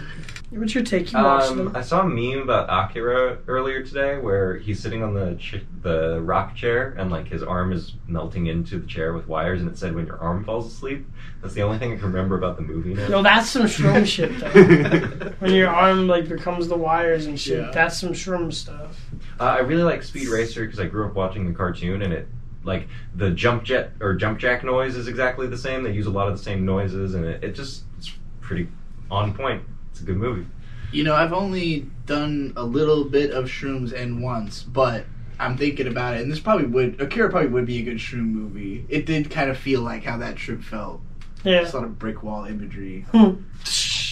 What's 0.51 0.75
your 0.75 0.83
take? 0.83 1.11
You 1.11 1.17
watched 1.19 1.51
Um, 1.51 1.57
them. 1.57 1.71
I 1.75 1.81
saw 1.81 2.01
a 2.01 2.07
meme 2.07 2.43
about 2.43 2.69
Akira 2.69 3.39
earlier 3.47 3.81
today 3.83 4.19
where 4.19 4.55
he's 4.57 4.79
sitting 4.79 5.03
on 5.03 5.13
the 5.13 5.35
ch- 5.39 5.63
the 5.81 6.21
rock 6.21 6.55
chair 6.55 6.95
and 6.97 7.09
like 7.11 7.27
his 7.27 7.41
arm 7.43 7.73
is 7.73 7.93
melting 8.07 8.45
into 8.47 8.77
the 8.79 8.85
chair 8.85 9.11
with 9.13 9.27
wires 9.27 9.59
and 9.61 9.69
it 9.69 9.77
said 9.77 9.95
when 9.95 10.05
your 10.05 10.17
arm 10.19 10.43
falls 10.45 10.71
asleep. 10.71 11.05
That's 11.41 11.55
the 11.55 11.63
only 11.63 11.79
thing 11.79 11.91
I 11.93 11.95
can 11.97 12.05
remember 12.05 12.37
about 12.37 12.57
the 12.57 12.61
movie 12.61 12.93
now. 12.93 13.07
No, 13.07 13.23
that's 13.23 13.49
some 13.49 13.63
shroom 13.63 14.05
shit 14.05 14.39
though. 14.39 15.31
when 15.39 15.51
your 15.53 15.69
arm 15.69 16.07
like 16.07 16.29
becomes 16.29 16.67
the 16.67 16.77
wires 16.77 17.25
and 17.25 17.39
shit, 17.39 17.59
Yeah. 17.65 17.71
that's 17.71 17.99
some 17.99 18.13
shroom 18.13 18.53
stuff. 18.53 18.99
Uh, 19.39 19.43
I 19.45 19.59
really 19.59 19.83
like 19.83 20.03
Speed 20.03 20.27
Racer 20.29 20.63
because 20.63 20.79
I 20.79 20.85
grew 20.85 21.07
up 21.07 21.15
watching 21.15 21.47
the 21.47 21.53
cartoon 21.53 22.03
and 22.03 22.13
it 22.13 22.27
like 22.63 22.87
the 23.15 23.31
jump 23.31 23.63
jet 23.63 23.91
or 23.99 24.13
jump 24.13 24.37
jack 24.39 24.63
noise 24.63 24.95
is 24.95 25.07
exactly 25.07 25.47
the 25.47 25.57
same. 25.57 25.83
They 25.83 25.91
use 25.91 26.05
a 26.05 26.11
lot 26.11 26.27
of 26.29 26.37
the 26.37 26.43
same 26.43 26.65
noises 26.65 27.15
and 27.15 27.25
it, 27.25 27.43
it 27.43 27.55
just 27.55 27.83
it's 27.97 28.11
pretty 28.41 28.69
on 29.09 29.33
point. 29.33 29.63
It's 29.95 30.01
a 30.01 30.05
good 30.05 30.17
movie. 30.17 30.45
You 30.91 31.05
know, 31.05 31.15
I've 31.15 31.31
only 31.31 31.89
done 32.05 32.51
a 32.57 32.63
little 32.65 33.05
bit 33.05 33.31
of 33.31 33.45
shrooms 33.45 33.93
and 33.93 34.21
once, 34.21 34.61
but 34.61 35.05
I'm 35.39 35.55
thinking 35.57 35.87
about 35.87 36.15
it, 36.15 36.21
and 36.21 36.29
this 36.29 36.41
probably 36.41 36.65
would 36.65 36.99
Akira 36.99 37.29
probably 37.29 37.47
would 37.47 37.65
be 37.65 37.79
a 37.79 37.83
good 37.83 37.95
shroom 37.95 38.25
movie. 38.33 38.85
It 38.89 39.05
did 39.05 39.31
kind 39.31 39.49
of 39.49 39.57
feel 39.57 39.79
like 39.83 40.03
how 40.03 40.17
that 40.17 40.35
trip 40.35 40.61
felt. 40.61 40.99
Yeah. 41.45 41.61
Just 41.61 41.75
a 41.75 41.77
lot 41.77 41.85
of 41.85 41.97
brick 41.97 42.23
wall 42.23 42.43
imagery. 42.43 43.05
Hmm. 43.13 43.35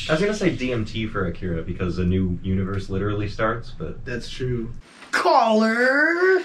I 0.07 0.13
was 0.13 0.21
gonna 0.21 0.34
say 0.34 0.55
DMT 0.55 1.09
for 1.11 1.27
Akira 1.27 1.63
because 1.63 1.97
a 1.99 2.05
new 2.05 2.39
universe 2.41 2.89
literally 2.89 3.27
starts, 3.27 3.71
but 3.71 4.05
That's 4.05 4.29
true. 4.29 4.71
Caller, 5.11 6.43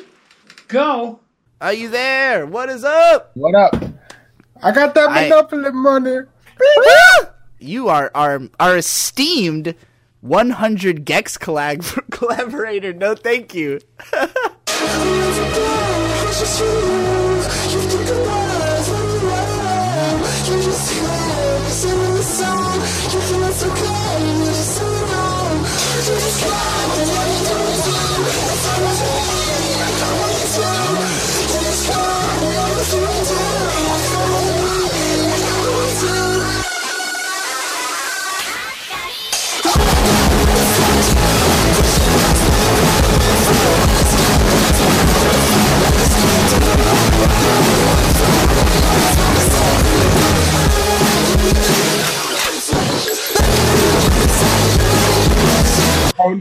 go. 0.67 1.21
Are 1.61 1.73
you 1.73 1.89
there? 1.91 2.45
What 2.45 2.71
is 2.71 2.83
up? 2.83 3.31
What 3.35 3.55
up? 3.55 3.77
I 4.65 4.73
got 4.73 4.97
that 4.97 5.11
I- 5.11 5.29
monopoly 5.29 5.71
money. 5.71 6.23
You 7.59 7.89
are 7.89 8.11
our 8.15 8.43
our 8.61 8.77
esteemed 8.77 9.75
100 10.21 11.05
gecs 11.05 11.39
collab- 11.39 11.99
collaborator. 12.11 12.93
No, 12.93 13.15
thank 13.15 13.55
you. 13.55 13.81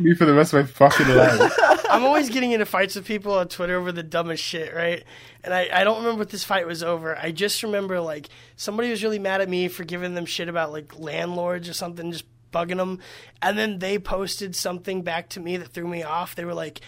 me 0.07 0.15
for 0.15 0.25
the 0.25 0.33
rest 0.33 0.53
of 0.53 0.61
my 0.61 0.65
fucking 0.65 1.07
life. 1.07 1.53
I'm 1.89 2.03
always 2.03 2.29
getting 2.29 2.51
into 2.51 2.65
fights 2.65 2.95
with 2.95 3.05
people 3.05 3.33
on 3.33 3.47
Twitter 3.47 3.75
over 3.75 3.91
the 3.91 4.03
dumbest 4.03 4.43
shit, 4.43 4.73
right? 4.73 5.03
And 5.43 5.53
I, 5.53 5.69
I 5.71 5.83
don't 5.83 5.99
remember 5.99 6.19
what 6.19 6.29
this 6.29 6.43
fight 6.43 6.67
was 6.67 6.83
over. 6.83 7.17
I 7.17 7.31
just 7.31 7.63
remember 7.63 7.99
like 8.01 8.29
somebody 8.55 8.89
was 8.89 9.03
really 9.03 9.19
mad 9.19 9.41
at 9.41 9.49
me 9.49 9.67
for 9.67 9.83
giving 9.83 10.13
them 10.13 10.25
shit 10.25 10.49
about 10.49 10.71
like 10.71 10.97
landlords 10.97 11.69
or 11.69 11.73
something, 11.73 12.11
just 12.11 12.25
bugging 12.51 12.77
them. 12.77 12.99
And 13.41 13.57
then 13.57 13.79
they 13.79 13.99
posted 13.99 14.55
something 14.55 15.01
back 15.01 15.29
to 15.29 15.39
me 15.39 15.57
that 15.57 15.69
threw 15.69 15.87
me 15.87 16.03
off. 16.03 16.35
They 16.35 16.45
were 16.45 16.53
like, 16.53 16.81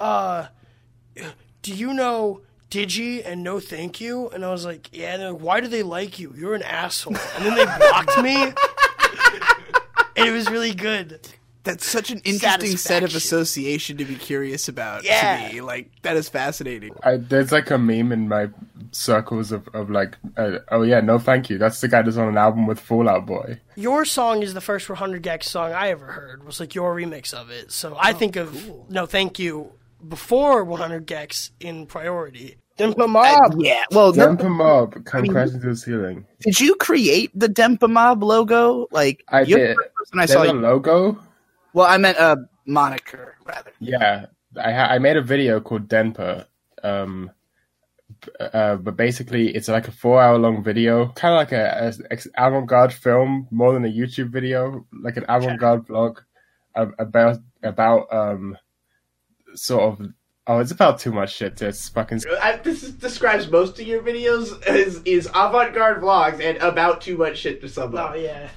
uh, 0.00 0.46
do 1.62 1.74
you 1.74 1.92
know 1.92 2.40
Digi 2.70 3.22
and 3.24 3.42
no 3.42 3.60
thank 3.60 4.00
you? 4.00 4.28
And 4.30 4.44
I 4.44 4.50
was 4.50 4.64
like, 4.64 4.88
yeah. 4.92 5.14
And 5.14 5.22
they're 5.22 5.32
like, 5.32 5.42
why 5.42 5.60
do 5.60 5.68
they 5.68 5.82
like 5.82 6.18
you? 6.18 6.32
You're 6.36 6.54
an 6.54 6.62
asshole. 6.62 7.16
And 7.36 7.44
then 7.44 7.54
they 7.56 7.64
blocked 7.64 8.22
me. 8.22 8.36
and 10.16 10.26
it 10.28 10.32
was 10.32 10.50
really 10.50 10.74
good. 10.74 11.20
That's 11.66 11.84
such 11.84 12.10
an 12.10 12.20
interesting 12.24 12.76
set 12.78 13.02
of 13.02 13.14
association 13.14 13.98
to 13.98 14.04
be 14.06 14.14
curious 14.14 14.68
about 14.68 15.04
Yeah. 15.04 15.48
to 15.48 15.54
me. 15.54 15.60
Like 15.60 15.90
that 16.02 16.16
is 16.16 16.28
fascinating. 16.28 16.92
I, 17.02 17.18
there's 17.18 17.52
like 17.52 17.70
a 17.70 17.76
meme 17.78 18.12
in 18.12 18.28
my 18.28 18.48
circles 18.92 19.52
of, 19.52 19.68
of 19.74 19.90
like, 19.90 20.16
uh, 20.36 20.58
oh 20.70 20.82
yeah, 20.82 21.00
no 21.00 21.18
thank 21.18 21.50
you. 21.50 21.58
That's 21.58 21.80
the 21.80 21.88
guy 21.88 22.02
that's 22.02 22.16
on 22.16 22.28
an 22.28 22.38
album 22.38 22.66
with 22.66 22.80
Fall 22.80 23.08
Out 23.08 23.26
Boy. 23.26 23.60
Your 23.76 24.04
song 24.04 24.42
is 24.42 24.54
the 24.54 24.60
first 24.60 24.88
100 24.88 25.22
gecs 25.22 25.44
song 25.44 25.72
I 25.72 25.90
ever 25.90 26.06
heard. 26.06 26.44
Was 26.44 26.60
like 26.60 26.74
your 26.74 26.94
remix 26.94 27.34
of 27.34 27.50
it. 27.50 27.70
So 27.72 27.96
I 28.00 28.12
think 28.12 28.36
of 28.36 28.88
no 28.90 29.04
thank 29.06 29.38
you 29.38 29.72
before 30.08 30.64
100 30.64 31.06
gecs 31.06 31.50
in 31.60 31.86
priority. 31.86 32.56
Denpa 32.78 33.08
Mob. 33.08 33.54
yeah. 33.58 33.84
Well, 33.90 34.12
no- 34.12 34.26
Jump 34.26 34.42
him 34.42 34.60
up, 34.60 35.02
come 35.06 35.22
mean- 35.22 35.32
crash 35.32 35.48
into 35.48 35.66
the 35.70 35.76
ceiling. 35.76 36.26
Did 36.40 36.60
you 36.60 36.74
create 36.74 37.30
the 37.34 37.48
Dempa 37.48 37.88
Mob 37.90 38.22
logo? 38.22 38.86
Like 38.90 39.24
I 39.28 39.40
you're 39.42 39.58
the 39.58 39.66
did. 39.68 39.76
first 39.76 40.12
I 40.14 40.16
There's 40.26 40.32
saw. 40.32 40.42
a 40.42 40.46
you- 40.48 40.60
logo. 40.60 41.18
Well, 41.76 41.86
I 41.86 41.98
meant 41.98 42.16
a 42.16 42.38
moniker 42.64 43.36
rather. 43.44 43.70
Yeah, 43.80 44.26
I 44.56 44.72
ha- 44.72 44.88
I 44.88 44.98
made 44.98 45.18
a 45.18 45.22
video 45.22 45.60
called 45.60 45.88
Denpa. 45.88 46.46
Um, 46.82 47.30
uh, 48.40 48.76
but 48.76 48.96
basically, 48.96 49.54
it's 49.54 49.68
like 49.68 49.86
a 49.86 49.92
four-hour 49.92 50.38
long 50.38 50.64
video, 50.64 51.08
kind 51.08 51.34
of 51.34 51.38
like 51.38 51.52
a, 51.52 51.88
a 51.88 52.12
ex- 52.12 52.28
avant-garde 52.34 52.94
film, 52.94 53.46
more 53.50 53.74
than 53.74 53.84
a 53.84 53.92
YouTube 53.92 54.30
video, 54.30 54.86
like 55.02 55.18
an 55.18 55.26
avant-garde 55.28 55.86
vlog 55.86 56.22
ab- 56.74 56.94
about 56.98 57.40
about 57.62 58.10
um, 58.10 58.56
sort 59.54 59.82
of. 59.82 60.06
Oh, 60.46 60.60
it's 60.60 60.70
about 60.70 60.98
too 60.98 61.12
much 61.12 61.34
shit 61.34 61.58
to 61.58 61.72
fucking. 61.72 62.22
I, 62.40 62.56
this 62.56 62.84
is, 62.84 62.92
describes 62.92 63.50
most 63.50 63.78
of 63.78 63.86
your 63.86 64.02
videos 64.02 64.62
as 64.62 65.02
is 65.04 65.26
avant-garde 65.26 66.00
vlogs 66.00 66.40
and 66.40 66.56
about 66.58 67.02
too 67.02 67.18
much 67.18 67.36
shit 67.36 67.60
to 67.60 67.68
sum 67.68 67.94
Oh 67.94 68.14
yeah. 68.14 68.48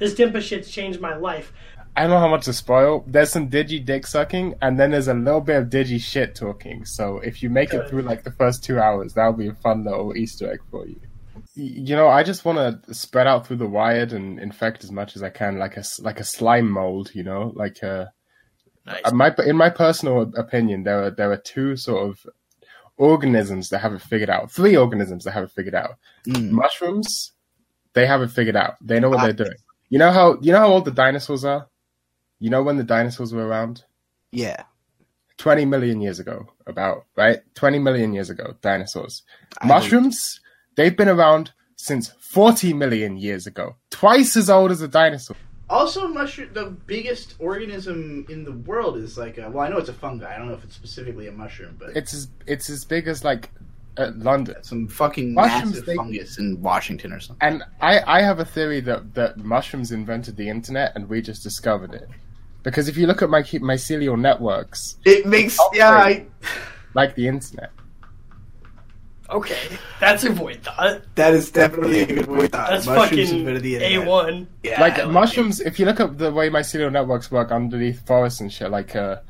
This 0.00 0.14
Dimpa 0.14 0.40
shit's 0.40 0.70
changed 0.70 0.98
my 0.98 1.14
life. 1.14 1.52
I 2.00 2.04
don't 2.04 2.12
know 2.12 2.18
how 2.18 2.28
much 2.28 2.46
to 2.46 2.54
spoil. 2.54 3.04
There's 3.06 3.30
some 3.30 3.50
digi 3.50 3.84
dick 3.84 4.06
sucking, 4.06 4.54
and 4.62 4.80
then 4.80 4.90
there's 4.92 5.08
a 5.08 5.12
little 5.14 5.42
bit 5.42 5.56
of 5.56 5.68
digi 5.68 6.00
shit 6.00 6.34
talking. 6.34 6.86
So 6.86 7.18
if 7.18 7.42
you 7.42 7.50
make 7.50 7.74
it 7.74 7.88
through 7.88 8.02
like 8.02 8.24
the 8.24 8.30
first 8.32 8.64
two 8.64 8.78
hours, 8.78 9.12
that'll 9.12 9.34
be 9.34 9.48
a 9.48 9.54
fun 9.54 9.84
little 9.84 10.16
Easter 10.16 10.50
egg 10.50 10.60
for 10.70 10.86
you. 10.86 10.98
You 11.54 11.96
know, 11.96 12.08
I 12.08 12.22
just 12.22 12.44
want 12.46 12.58
to 12.86 12.94
spread 12.94 13.26
out 13.26 13.46
through 13.46 13.58
the 13.58 13.66
wired 13.66 14.12
and 14.14 14.38
infect 14.40 14.82
as 14.82 14.90
much 14.90 15.14
as 15.14 15.22
I 15.22 15.28
can, 15.28 15.58
like 15.58 15.76
a 15.76 15.80
s- 15.80 16.00
like 16.00 16.20
a 16.20 16.24
slime 16.24 16.70
mold. 16.70 17.10
You 17.14 17.22
know, 17.24 17.52
like 17.54 17.82
uh, 17.84 18.06
uh, 18.86 19.10
my 19.12 19.34
in 19.44 19.56
my 19.56 19.68
personal 19.68 20.22
opinion, 20.36 20.84
there 20.84 21.02
are 21.04 21.10
there 21.10 21.30
are 21.30 21.36
two 21.36 21.76
sort 21.76 22.08
of 22.08 22.26
organisms 22.96 23.68
that 23.70 23.78
have 23.80 23.92
it 23.92 24.00
figured 24.02 24.30
out. 24.30 24.50
Three 24.50 24.76
organisms 24.76 25.24
that 25.24 25.32
have 25.32 25.44
it 25.44 25.50
figured 25.50 25.74
out. 25.74 25.96
Mushrooms, 26.52 27.32
they 27.94 28.06
have 28.06 28.22
it 28.22 28.30
figured 28.30 28.56
out. 28.56 28.76
They 28.80 29.00
know 29.00 29.10
what 29.10 29.18
they're 29.24 29.44
doing. 29.46 29.56
You 29.90 29.98
know 29.98 30.12
how 30.12 30.38
you 30.40 30.52
know 30.52 30.58
how 30.60 30.68
old 30.72 30.84
the 30.84 30.92
dinosaurs 30.92 31.44
are. 31.44 31.66
You 32.40 32.50
know 32.50 32.62
when 32.62 32.76
the 32.78 32.84
dinosaurs 32.84 33.32
were 33.32 33.46
around? 33.46 33.84
Yeah. 34.32 34.64
20 35.36 35.64
million 35.64 36.00
years 36.00 36.18
ago, 36.18 36.50
about, 36.66 37.04
right? 37.16 37.40
20 37.54 37.78
million 37.78 38.12
years 38.12 38.28
ago, 38.30 38.54
dinosaurs. 38.60 39.22
I 39.60 39.66
Mushrooms, 39.66 40.40
they've 40.76 40.96
been 40.96 41.08
around 41.08 41.52
since 41.76 42.08
40 42.18 42.72
million 42.74 43.16
years 43.16 43.46
ago. 43.46 43.76
Twice 43.90 44.36
as 44.36 44.50
old 44.50 44.70
as 44.70 44.82
a 44.82 44.88
dinosaur. 44.88 45.36
Also, 45.70 46.08
mushroom. 46.08 46.50
The 46.52 46.66
biggest 46.86 47.36
organism 47.38 48.26
in 48.28 48.42
the 48.44 48.50
world 48.52 48.96
is 48.96 49.16
like 49.16 49.38
a. 49.38 49.48
Well, 49.48 49.64
I 49.64 49.68
know 49.68 49.78
it's 49.78 49.88
a 49.88 49.92
fungi. 49.92 50.34
I 50.34 50.36
don't 50.36 50.48
know 50.48 50.54
if 50.54 50.64
it's 50.64 50.74
specifically 50.74 51.28
a 51.28 51.32
mushroom, 51.32 51.76
but 51.78 51.96
It's 51.96 52.12
as, 52.12 52.28
it's 52.46 52.68
as 52.68 52.84
big 52.84 53.06
as 53.06 53.22
like 53.22 53.50
uh, 53.96 54.10
London. 54.16 54.56
some 54.64 54.88
fucking 54.88 55.32
Mushrooms, 55.32 55.70
massive 55.70 55.86
they- 55.86 55.94
fungus 55.94 56.38
in 56.38 56.60
Washington 56.60 57.12
or 57.12 57.20
something. 57.20 57.46
And 57.48 57.62
I, 57.80 58.00
I 58.18 58.20
have 58.22 58.40
a 58.40 58.44
theory 58.44 58.80
that, 58.80 59.14
that 59.14 59.36
mushrooms 59.38 59.92
invented 59.92 60.36
the 60.36 60.48
internet 60.48 60.92
and 60.96 61.08
we 61.08 61.22
just 61.22 61.42
discovered 61.44 61.94
it. 61.94 62.08
Because 62.62 62.88
if 62.88 62.96
you 62.96 63.06
look 63.06 63.22
at 63.22 63.30
my 63.30 63.42
mycelial 63.42 64.18
networks, 64.18 64.96
It 65.04 65.26
makes 65.26 65.58
yeah. 65.72 65.90
I, 65.90 66.26
like 66.94 67.14
the 67.14 67.28
internet. 67.28 67.70
Okay, 69.30 69.78
that's 70.00 70.24
a 70.24 70.30
void 70.30 70.60
thought. 70.62 71.02
that 71.14 71.34
is 71.34 71.52
definitely 71.52 72.00
a 72.00 72.06
good 72.06 72.26
point. 72.26 72.50
That's 72.50 72.86
Mushrooms 72.86 73.10
fucking 73.10 73.38
invented 73.38 73.62
the 73.62 73.76
a 73.76 73.98
one. 73.98 74.48
Yeah, 74.64 74.80
like 74.80 74.98
I 74.98 75.04
mushrooms 75.04 75.60
if 75.60 75.78
you 75.78 75.86
look 75.86 76.00
at 76.00 76.18
the 76.18 76.32
way 76.32 76.50
mycelial 76.50 76.90
networks 76.90 77.30
work 77.30 77.52
underneath 77.52 78.04
forests 78.06 78.40
and 78.40 78.52
shit 78.52 78.70
like 78.72 78.96
uh 78.96 79.20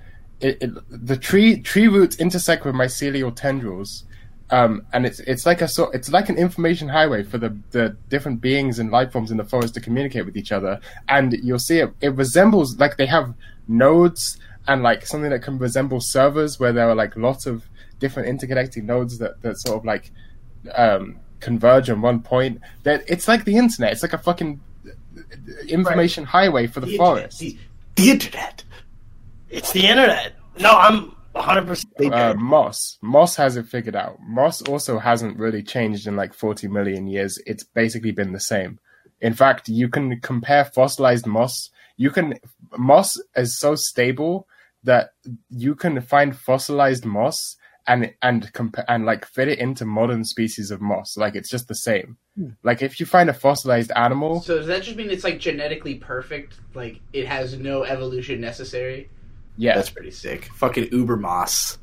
it, 0.41 0.57
it, 0.63 0.71
the 1.07 1.19
tree 1.19 1.61
tree 1.61 1.89
roots 1.89 2.17
intersect 2.17 2.65
with 2.65 2.75
mycelial 2.75 3.35
tendrils 3.35 4.05
um 4.53 4.85
and 4.93 5.07
it's 5.07 5.21
it's 5.21 5.47
like 5.47 5.61
a 5.63 5.69
sort 5.69 5.95
it's 5.95 6.11
like 6.11 6.29
an 6.29 6.37
information 6.37 6.89
highway 6.89 7.23
for 7.23 7.39
the 7.39 7.57
the 7.71 7.97
different 8.09 8.41
beings 8.41 8.79
and 8.79 8.91
life 8.91 9.13
forms 9.13 9.31
in 9.31 9.37
the 9.37 9.45
forest 9.45 9.75
to 9.75 9.81
communicate 9.81 10.25
with 10.27 10.37
each 10.37 10.53
other 10.53 10.81
and 11.09 11.33
you'll 11.43 11.59
see 11.59 11.79
it 11.79 11.93
it 12.01 12.15
resembles 12.15 12.77
like 12.79 12.97
they 12.97 13.07
have 13.07 13.33
nodes 13.69 14.39
and 14.67 14.83
like 14.83 15.07
something 15.07 15.31
that 15.31 15.43
can 15.43 15.57
resemble 15.59 16.01
servers 16.01 16.59
where 16.61 16.73
there 16.73 16.89
are 16.89 16.95
like 16.95 17.17
lots 17.17 17.47
of 17.47 17.65
different 17.99 18.29
interconnecting 18.29 18.85
nodes 18.85 19.19
that 19.19 19.41
that 19.43 19.57
sort 19.61 19.77
of 19.79 19.85
like 19.85 20.11
um 20.75 21.17
converge 21.41 21.89
on 21.89 22.01
one 22.03 22.21
point 22.21 22.61
that 22.83 23.03
it's 23.09 23.27
like 23.29 23.45
the 23.45 23.57
internet 23.57 23.93
it's 23.93 24.03
like 24.03 24.13
a 24.13 24.19
fucking 24.19 24.61
information 25.69 26.25
highway 26.25 26.67
for 26.67 26.81
the, 26.81 26.87
The 26.87 26.97
forest. 26.97 27.43
internet. 27.43 27.61
The 27.97 28.11
internet. 28.11 28.65
It's 29.51 29.73
the 29.73 29.87
internet. 29.87 30.33
No, 30.59 30.71
I'm 30.71 31.15
100. 31.33 31.67
percent 31.67 32.13
Uh, 32.13 32.35
Moss. 32.35 32.99
Moss 33.03 33.37
has 33.37 33.57
it 33.57 33.67
figured 33.67 33.97
out. 33.97 34.19
Moss 34.21 34.63
also 34.63 34.99
hasn't 34.99 35.39
really 35.39 35.63
changed 35.63 36.07
in 36.07 36.17
like 36.17 36.35
40 36.35 36.69
million 36.69 37.07
years. 37.07 37.39
It's 37.47 37.65
basically 37.65 38.11
been 38.13 38.33
the 38.33 38.41
same. 38.41 38.79
In 39.21 39.35
fact, 39.35 39.69
you 39.69 39.89
can 39.89 40.21
compare 40.21 40.65
fossilized 40.65 41.27
moss. 41.27 41.71
You 41.97 42.11
can 42.11 42.35
moss 42.77 43.21
is 43.37 43.59
so 43.59 43.75
stable 43.75 44.49
that 44.83 45.11
you 45.51 45.75
can 45.75 46.01
find 46.01 46.35
fossilized 46.35 47.05
moss 47.05 47.57
and 47.87 48.13
and 48.23 48.53
compa- 48.53 48.85
and 48.89 49.05
like 49.05 49.27
fit 49.27 49.49
it 49.49 49.59
into 49.59 49.85
modern 49.85 50.25
species 50.25 50.71
of 50.71 50.81
moss. 50.81 51.17
Like 51.17 51.35
it's 51.35 51.51
just 51.51 51.69
the 51.69 51.75
same. 51.75 52.17
Like 52.63 52.81
if 52.81 52.99
you 53.01 53.05
find 53.05 53.29
a 53.29 53.35
fossilized 53.35 53.93
animal, 53.95 54.41
So 54.41 54.57
does 54.57 54.67
that 54.69 54.83
just 54.83 54.97
mean 54.97 55.11
it's 55.11 55.25
like 55.25 55.39
genetically 55.39 55.97
perfect? 55.97 56.55
Like 56.75 57.01
it 57.13 57.27
has 57.27 57.59
no 57.59 57.83
evolution 57.85 58.41
necessary? 58.41 59.11
Yeah, 59.61 59.75
That's 59.75 59.91
pretty 59.91 60.11
sick. 60.11 60.47
Fucking 60.57 60.89
uber 60.93 61.17
moss. 61.17 61.79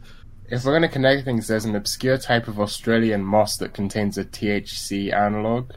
If 0.50 0.64
we're 0.66 0.72
going 0.72 0.82
to 0.84 0.88
connect 0.88 1.26
things, 1.26 1.48
there's 1.48 1.66
an 1.66 1.76
obscure 1.76 2.18
type 2.18 2.48
of 2.48 2.60
Australian 2.60 3.24
moss 3.24 3.58
that 3.58 3.74
contains 3.74 4.18
a 4.18 4.24
THC 4.26 5.14
analog 5.14 5.72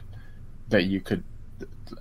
that 0.69 0.85
you 0.85 1.01
could 1.01 1.23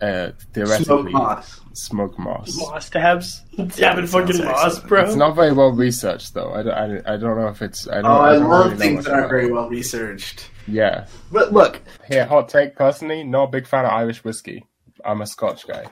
uh, 0.01 0.31
theoretically 0.55 0.85
Smoke 0.85 1.11
moss. 1.11 1.61
smoke 1.75 2.19
moss. 2.19 2.57
Moss 2.57 2.89
tabs. 2.89 3.43
Dabbing 3.77 4.07
fucking 4.07 4.45
moss, 4.45 4.65
excellent. 4.67 4.89
bro. 4.89 5.05
It's 5.05 5.17
not 5.17 5.35
very 5.35 5.53
well 5.53 5.73
researched, 5.73 6.33
though. 6.33 6.53
I, 6.55 6.63
don't- 6.63 7.05
I, 7.07 7.15
I 7.15 7.17
don't 7.17 7.37
know 7.37 7.49
if 7.49 7.61
it's. 7.61 7.89
I 7.89 7.97
don't, 7.97 8.07
Oh, 8.07 8.21
I 8.21 8.33
don't 8.35 8.49
love 8.49 8.65
really 8.67 8.71
know 8.75 8.79
things 8.79 8.97
much 8.97 9.05
that 9.07 9.13
aren't 9.15 9.29
very 9.31 9.51
well 9.53 9.69
researched. 9.69 10.49
Yeah. 10.69 11.07
But 11.33 11.53
look, 11.53 11.81
Here, 12.09 12.25
hot 12.25 12.49
take. 12.49 12.77
Personally, 12.77 13.25
not 13.25 13.49
a 13.49 13.51
big 13.51 13.67
fan 13.67 13.85
of 13.85 13.91
Irish 13.91 14.23
whiskey. 14.25 14.65
I'm 15.05 15.21
a 15.23 15.27
Scotch 15.27 15.67
guy. 15.67 15.87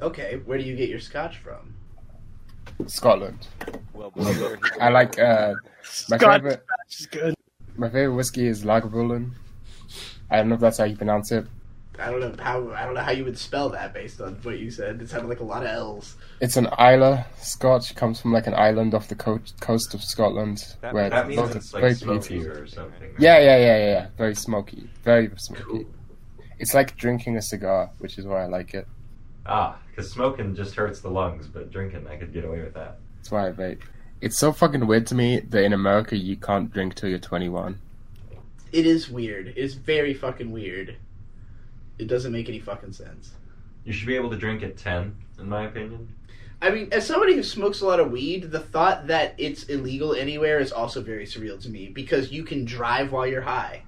Okay, 0.00 0.40
where 0.44 0.58
do 0.58 0.64
you 0.64 0.76
get 0.76 0.88
your 0.88 1.00
scotch 1.00 1.38
from? 1.38 1.74
Scotland. 2.86 3.46
Well, 3.92 4.12
I 4.80 4.88
like 4.90 5.18
uh, 5.18 5.54
my 6.08 6.16
Scotch 6.16 6.42
favorite. 6.42 6.64
is 6.90 7.06
good. 7.06 7.34
My 7.76 7.88
favorite 7.88 8.14
whiskey 8.14 8.46
is 8.46 8.64
Lagavulin. 8.64 9.32
I 10.30 10.36
don't 10.38 10.48
know 10.48 10.54
if 10.54 10.60
that's 10.60 10.78
how 10.78 10.84
you 10.84 10.96
pronounce 10.96 11.32
it. 11.32 11.46
I 11.98 12.10
don't 12.10 12.20
know 12.20 12.42
how 12.42 12.72
I 12.72 12.84
don't 12.84 12.94
know 12.94 13.02
how 13.02 13.12
you 13.12 13.24
would 13.24 13.38
spell 13.38 13.68
that 13.70 13.94
based 13.94 14.20
on 14.20 14.34
what 14.42 14.58
you 14.58 14.70
said. 14.70 15.00
It 15.00 15.08
sounded 15.08 15.28
like 15.28 15.40
a 15.40 15.44
lot 15.44 15.62
of 15.62 15.68
L's. 15.68 16.16
It's 16.40 16.56
an 16.56 16.66
Islay 16.78 17.24
Scotch. 17.38 17.94
Comes 17.94 18.20
from 18.20 18.32
like 18.32 18.48
an 18.48 18.54
island 18.54 18.94
off 18.94 19.06
the 19.08 19.14
coast 19.14 19.54
coast 19.60 19.94
of 19.94 20.02
Scotland. 20.02 20.74
That, 20.80 20.92
where 20.92 21.08
that 21.10 21.28
means 21.28 21.54
it's 21.54 21.68
of 21.68 21.74
like 21.74 21.80
very 21.82 21.94
smoky 21.94 22.38
peaty. 22.38 22.48
or 22.48 22.66
something. 22.66 23.14
Yeah, 23.18 23.38
yeah, 23.38 23.56
yeah, 23.58 23.76
yeah, 23.76 23.92
yeah. 23.92 24.06
Very 24.18 24.34
smoky. 24.34 24.88
Very 25.04 25.30
smoky. 25.36 25.86
It's 26.58 26.74
like 26.74 26.96
drinking 26.96 27.36
a 27.36 27.42
cigar, 27.42 27.90
which 27.98 28.18
is 28.18 28.26
why 28.26 28.42
I 28.42 28.46
like 28.46 28.74
it. 28.74 28.88
Ah, 29.46 29.78
because 29.88 30.10
smoking 30.10 30.54
just 30.54 30.74
hurts 30.74 31.00
the 31.00 31.10
lungs, 31.10 31.46
but 31.46 31.70
drinking, 31.70 32.06
I 32.08 32.16
could 32.16 32.32
get 32.32 32.44
away 32.44 32.60
with 32.60 32.74
that. 32.74 32.98
That's 33.16 33.30
why 33.30 33.48
I 33.48 33.52
vape. 33.52 33.82
It's 34.20 34.38
so 34.38 34.52
fucking 34.52 34.86
weird 34.86 35.06
to 35.08 35.14
me 35.14 35.40
that 35.40 35.64
in 35.64 35.72
America 35.72 36.16
you 36.16 36.36
can't 36.36 36.72
drink 36.72 36.94
till 36.94 37.10
you're 37.10 37.18
21. 37.18 37.78
It 38.72 38.86
is 38.86 39.10
weird. 39.10 39.52
It's 39.56 39.74
very 39.74 40.14
fucking 40.14 40.50
weird. 40.50 40.96
It 41.98 42.08
doesn't 42.08 42.32
make 42.32 42.48
any 42.48 42.58
fucking 42.58 42.92
sense. 42.92 43.32
You 43.84 43.92
should 43.92 44.06
be 44.08 44.16
able 44.16 44.30
to 44.30 44.36
drink 44.36 44.62
at 44.62 44.76
10, 44.76 45.14
in 45.38 45.48
my 45.48 45.66
opinion. 45.66 46.14
I 46.62 46.70
mean, 46.70 46.88
as 46.90 47.06
somebody 47.06 47.34
who 47.34 47.42
smokes 47.42 47.82
a 47.82 47.86
lot 47.86 48.00
of 48.00 48.10
weed, 48.10 48.50
the 48.50 48.60
thought 48.60 49.06
that 49.08 49.34
it's 49.36 49.64
illegal 49.64 50.14
anywhere 50.14 50.58
is 50.58 50.72
also 50.72 51.02
very 51.02 51.26
surreal 51.26 51.60
to 51.62 51.68
me 51.68 51.88
because 51.88 52.32
you 52.32 52.42
can 52.44 52.64
drive 52.64 53.12
while 53.12 53.26
you're 53.26 53.42
high. 53.42 53.82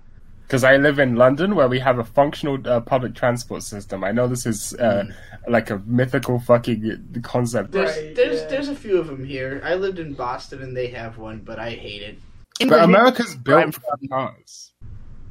Because 0.47 0.63
I 0.63 0.77
live 0.77 1.01
in 1.01 1.17
London 1.17 1.57
where 1.57 1.67
we 1.67 1.81
have 1.81 1.99
a 1.99 2.05
functional 2.05 2.59
uh, 2.69 2.81
public 2.81 3.15
transport 3.17 3.65
system. 3.65 4.05
I 4.05 4.13
know 4.13 4.29
this 4.29 4.47
is 4.47 4.75
uh, 4.75 5.07
like 5.49 5.71
a 5.71 5.83
mythical 5.87 6.39
fucking 6.39 7.21
concept. 7.23 7.73
There's 7.73 8.15
there's 8.15 8.49
there's 8.49 8.69
a 8.69 8.77
few 8.77 8.99
of 8.99 9.09
them 9.09 9.25
here. 9.25 9.61
I 9.65 9.75
lived 9.75 9.99
in 9.99 10.15
Boston 10.15 10.63
and 10.63 10.77
they 10.77 10.89
have 10.89 11.19
one, 11.19 11.41
but 11.41 11.59
I 11.59 11.71
hate 11.71 12.03
it. 12.03 12.19
But 12.69 12.85
America's 12.85 13.35
built 13.35 13.75
for 13.75 13.83
cars. 14.09 14.73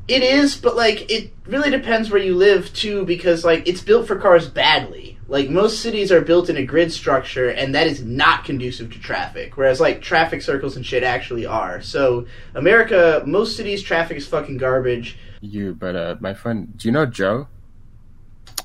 It 0.07 0.22
is, 0.22 0.57
but 0.57 0.76
like 0.76 1.09
it 1.09 1.34
really 1.45 1.72
depends 1.72 2.11
where 2.11 2.22
you 2.22 2.36
live 2.36 2.74
too, 2.74 3.05
because 3.05 3.45
like 3.45 3.68
it's 3.68 3.82
built 3.82 4.07
for 4.07 4.18
cars 4.18 4.49
badly. 4.49 5.14
Like 5.28 5.49
most 5.49 5.82
cities 5.82 6.11
are 6.11 6.21
built 6.21 6.49
in 6.49 6.57
a 6.57 6.65
grid 6.65 6.91
structure, 6.91 7.49
and 7.49 7.73
that 7.73 7.88
is 7.88 8.03
not 8.03 8.45
conducive 8.45 8.91
to 8.93 8.99
traffic. 8.99 9.57
Whereas 9.57 9.80
like 9.80 10.01
traffic 10.01 10.41
circles 10.41 10.76
and 10.76 10.86
shit 10.86 11.03
actually 11.03 11.45
are. 11.45 11.82
So 11.82 12.28
America, 12.53 13.23
most 13.26 13.57
cities 13.57 13.82
traffic 13.82 14.17
is 14.17 14.28
fucking 14.28 14.57
garbage. 14.57 15.17
You, 15.41 15.73
but 15.73 15.95
uh, 15.95 16.15
my 16.19 16.34
friend, 16.34 16.78
do 16.78 16.88
you 16.88 16.91
know 16.91 17.07
Joe? 17.07 17.47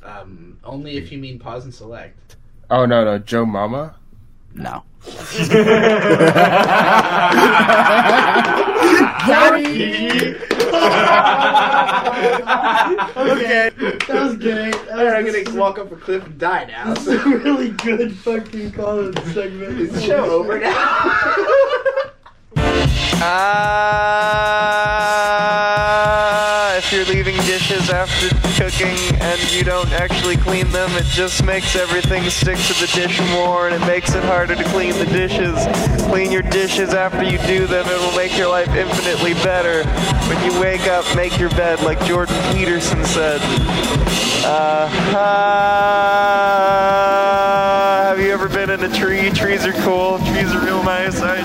Um, 0.03 0.59
only 0.65 0.97
if 0.97 1.11
you 1.11 1.19
mean 1.19 1.39
pause 1.39 1.65
and 1.65 1.75
select. 1.75 2.37
Oh 2.69 2.85
no, 2.85 3.05
no, 3.05 3.19
Joe 3.19 3.47
Mama. 3.47 3.97
No. 4.55 4.85
okay, 13.17 13.71
that 14.07 14.09
was 14.09 14.37
great. 14.37 14.75
Alright, 14.89 15.27
I'm 15.27 15.45
gonna 15.45 15.59
walk 15.59 15.79
up 15.79 15.91
a 15.93 15.97
cliff 15.97 16.25
and 16.25 16.39
die 16.39 16.65
now. 16.67 16.95
That's 16.95 17.07
a 17.07 17.19
really 17.19 17.71
good 17.71 18.17
fucking 18.17 18.73
call 18.73 19.13
segment. 19.33 19.81
Is 19.81 19.93
the 19.93 20.01
show 20.01 20.25
over 20.31 20.59
now? 20.59 20.75
Ah, 23.23 24.97
if 26.81 26.93
you're 26.93 27.05
leaving 27.05 27.37
dishes 27.45 27.91
after 27.91 28.35
cooking 28.57 28.97
and 29.21 29.53
you 29.53 29.63
don't 29.63 29.93
actually 29.93 30.39
clean 30.39 30.67
them, 30.71 30.91
it 30.93 31.05
just 31.05 31.45
makes 31.45 31.77
everything 31.77 32.23
stick 32.31 32.57
to 32.57 32.73
the 32.81 32.91
dish 32.95 33.21
more 33.33 33.69
and 33.69 33.75
it 33.75 33.87
makes 33.87 34.15
it 34.15 34.25
harder 34.25 34.57
to 34.57 34.65
clean 34.65 34.95
the 34.95 35.05
dishes. 35.05 35.55
Clean 36.07 36.33
your 36.33 36.41
dishes 36.41 36.95
after 36.95 37.23
you 37.23 37.37
do 37.41 37.67
them, 37.67 37.87
it 37.87 38.01
will 38.01 38.17
make 38.17 38.35
your 38.39 38.49
life 38.49 38.71
infinitely 38.71 39.35
better. 39.35 39.85
When 40.27 40.43
you 40.43 40.59
wake 40.59 40.87
up, 40.87 41.05
make 41.15 41.39
your 41.39 41.51
bed 41.51 41.83
like 41.83 42.03
Jordan 42.07 42.35
Peterson 42.55 43.05
said. 43.05 43.43
Uh, 44.43 44.89
ah, 45.15 46.01
have 48.09 48.19
you 48.19 48.33
ever 48.33 48.49
been 48.49 48.71
in 48.71 48.83
a 48.83 48.89
tree? 48.89 49.29
Trees 49.31 49.67
are 49.67 49.75
cool, 49.85 50.19
trees 50.19 50.55
are 50.55 50.65
real 50.65 50.83
nice. 50.83 51.21
I 51.21 51.43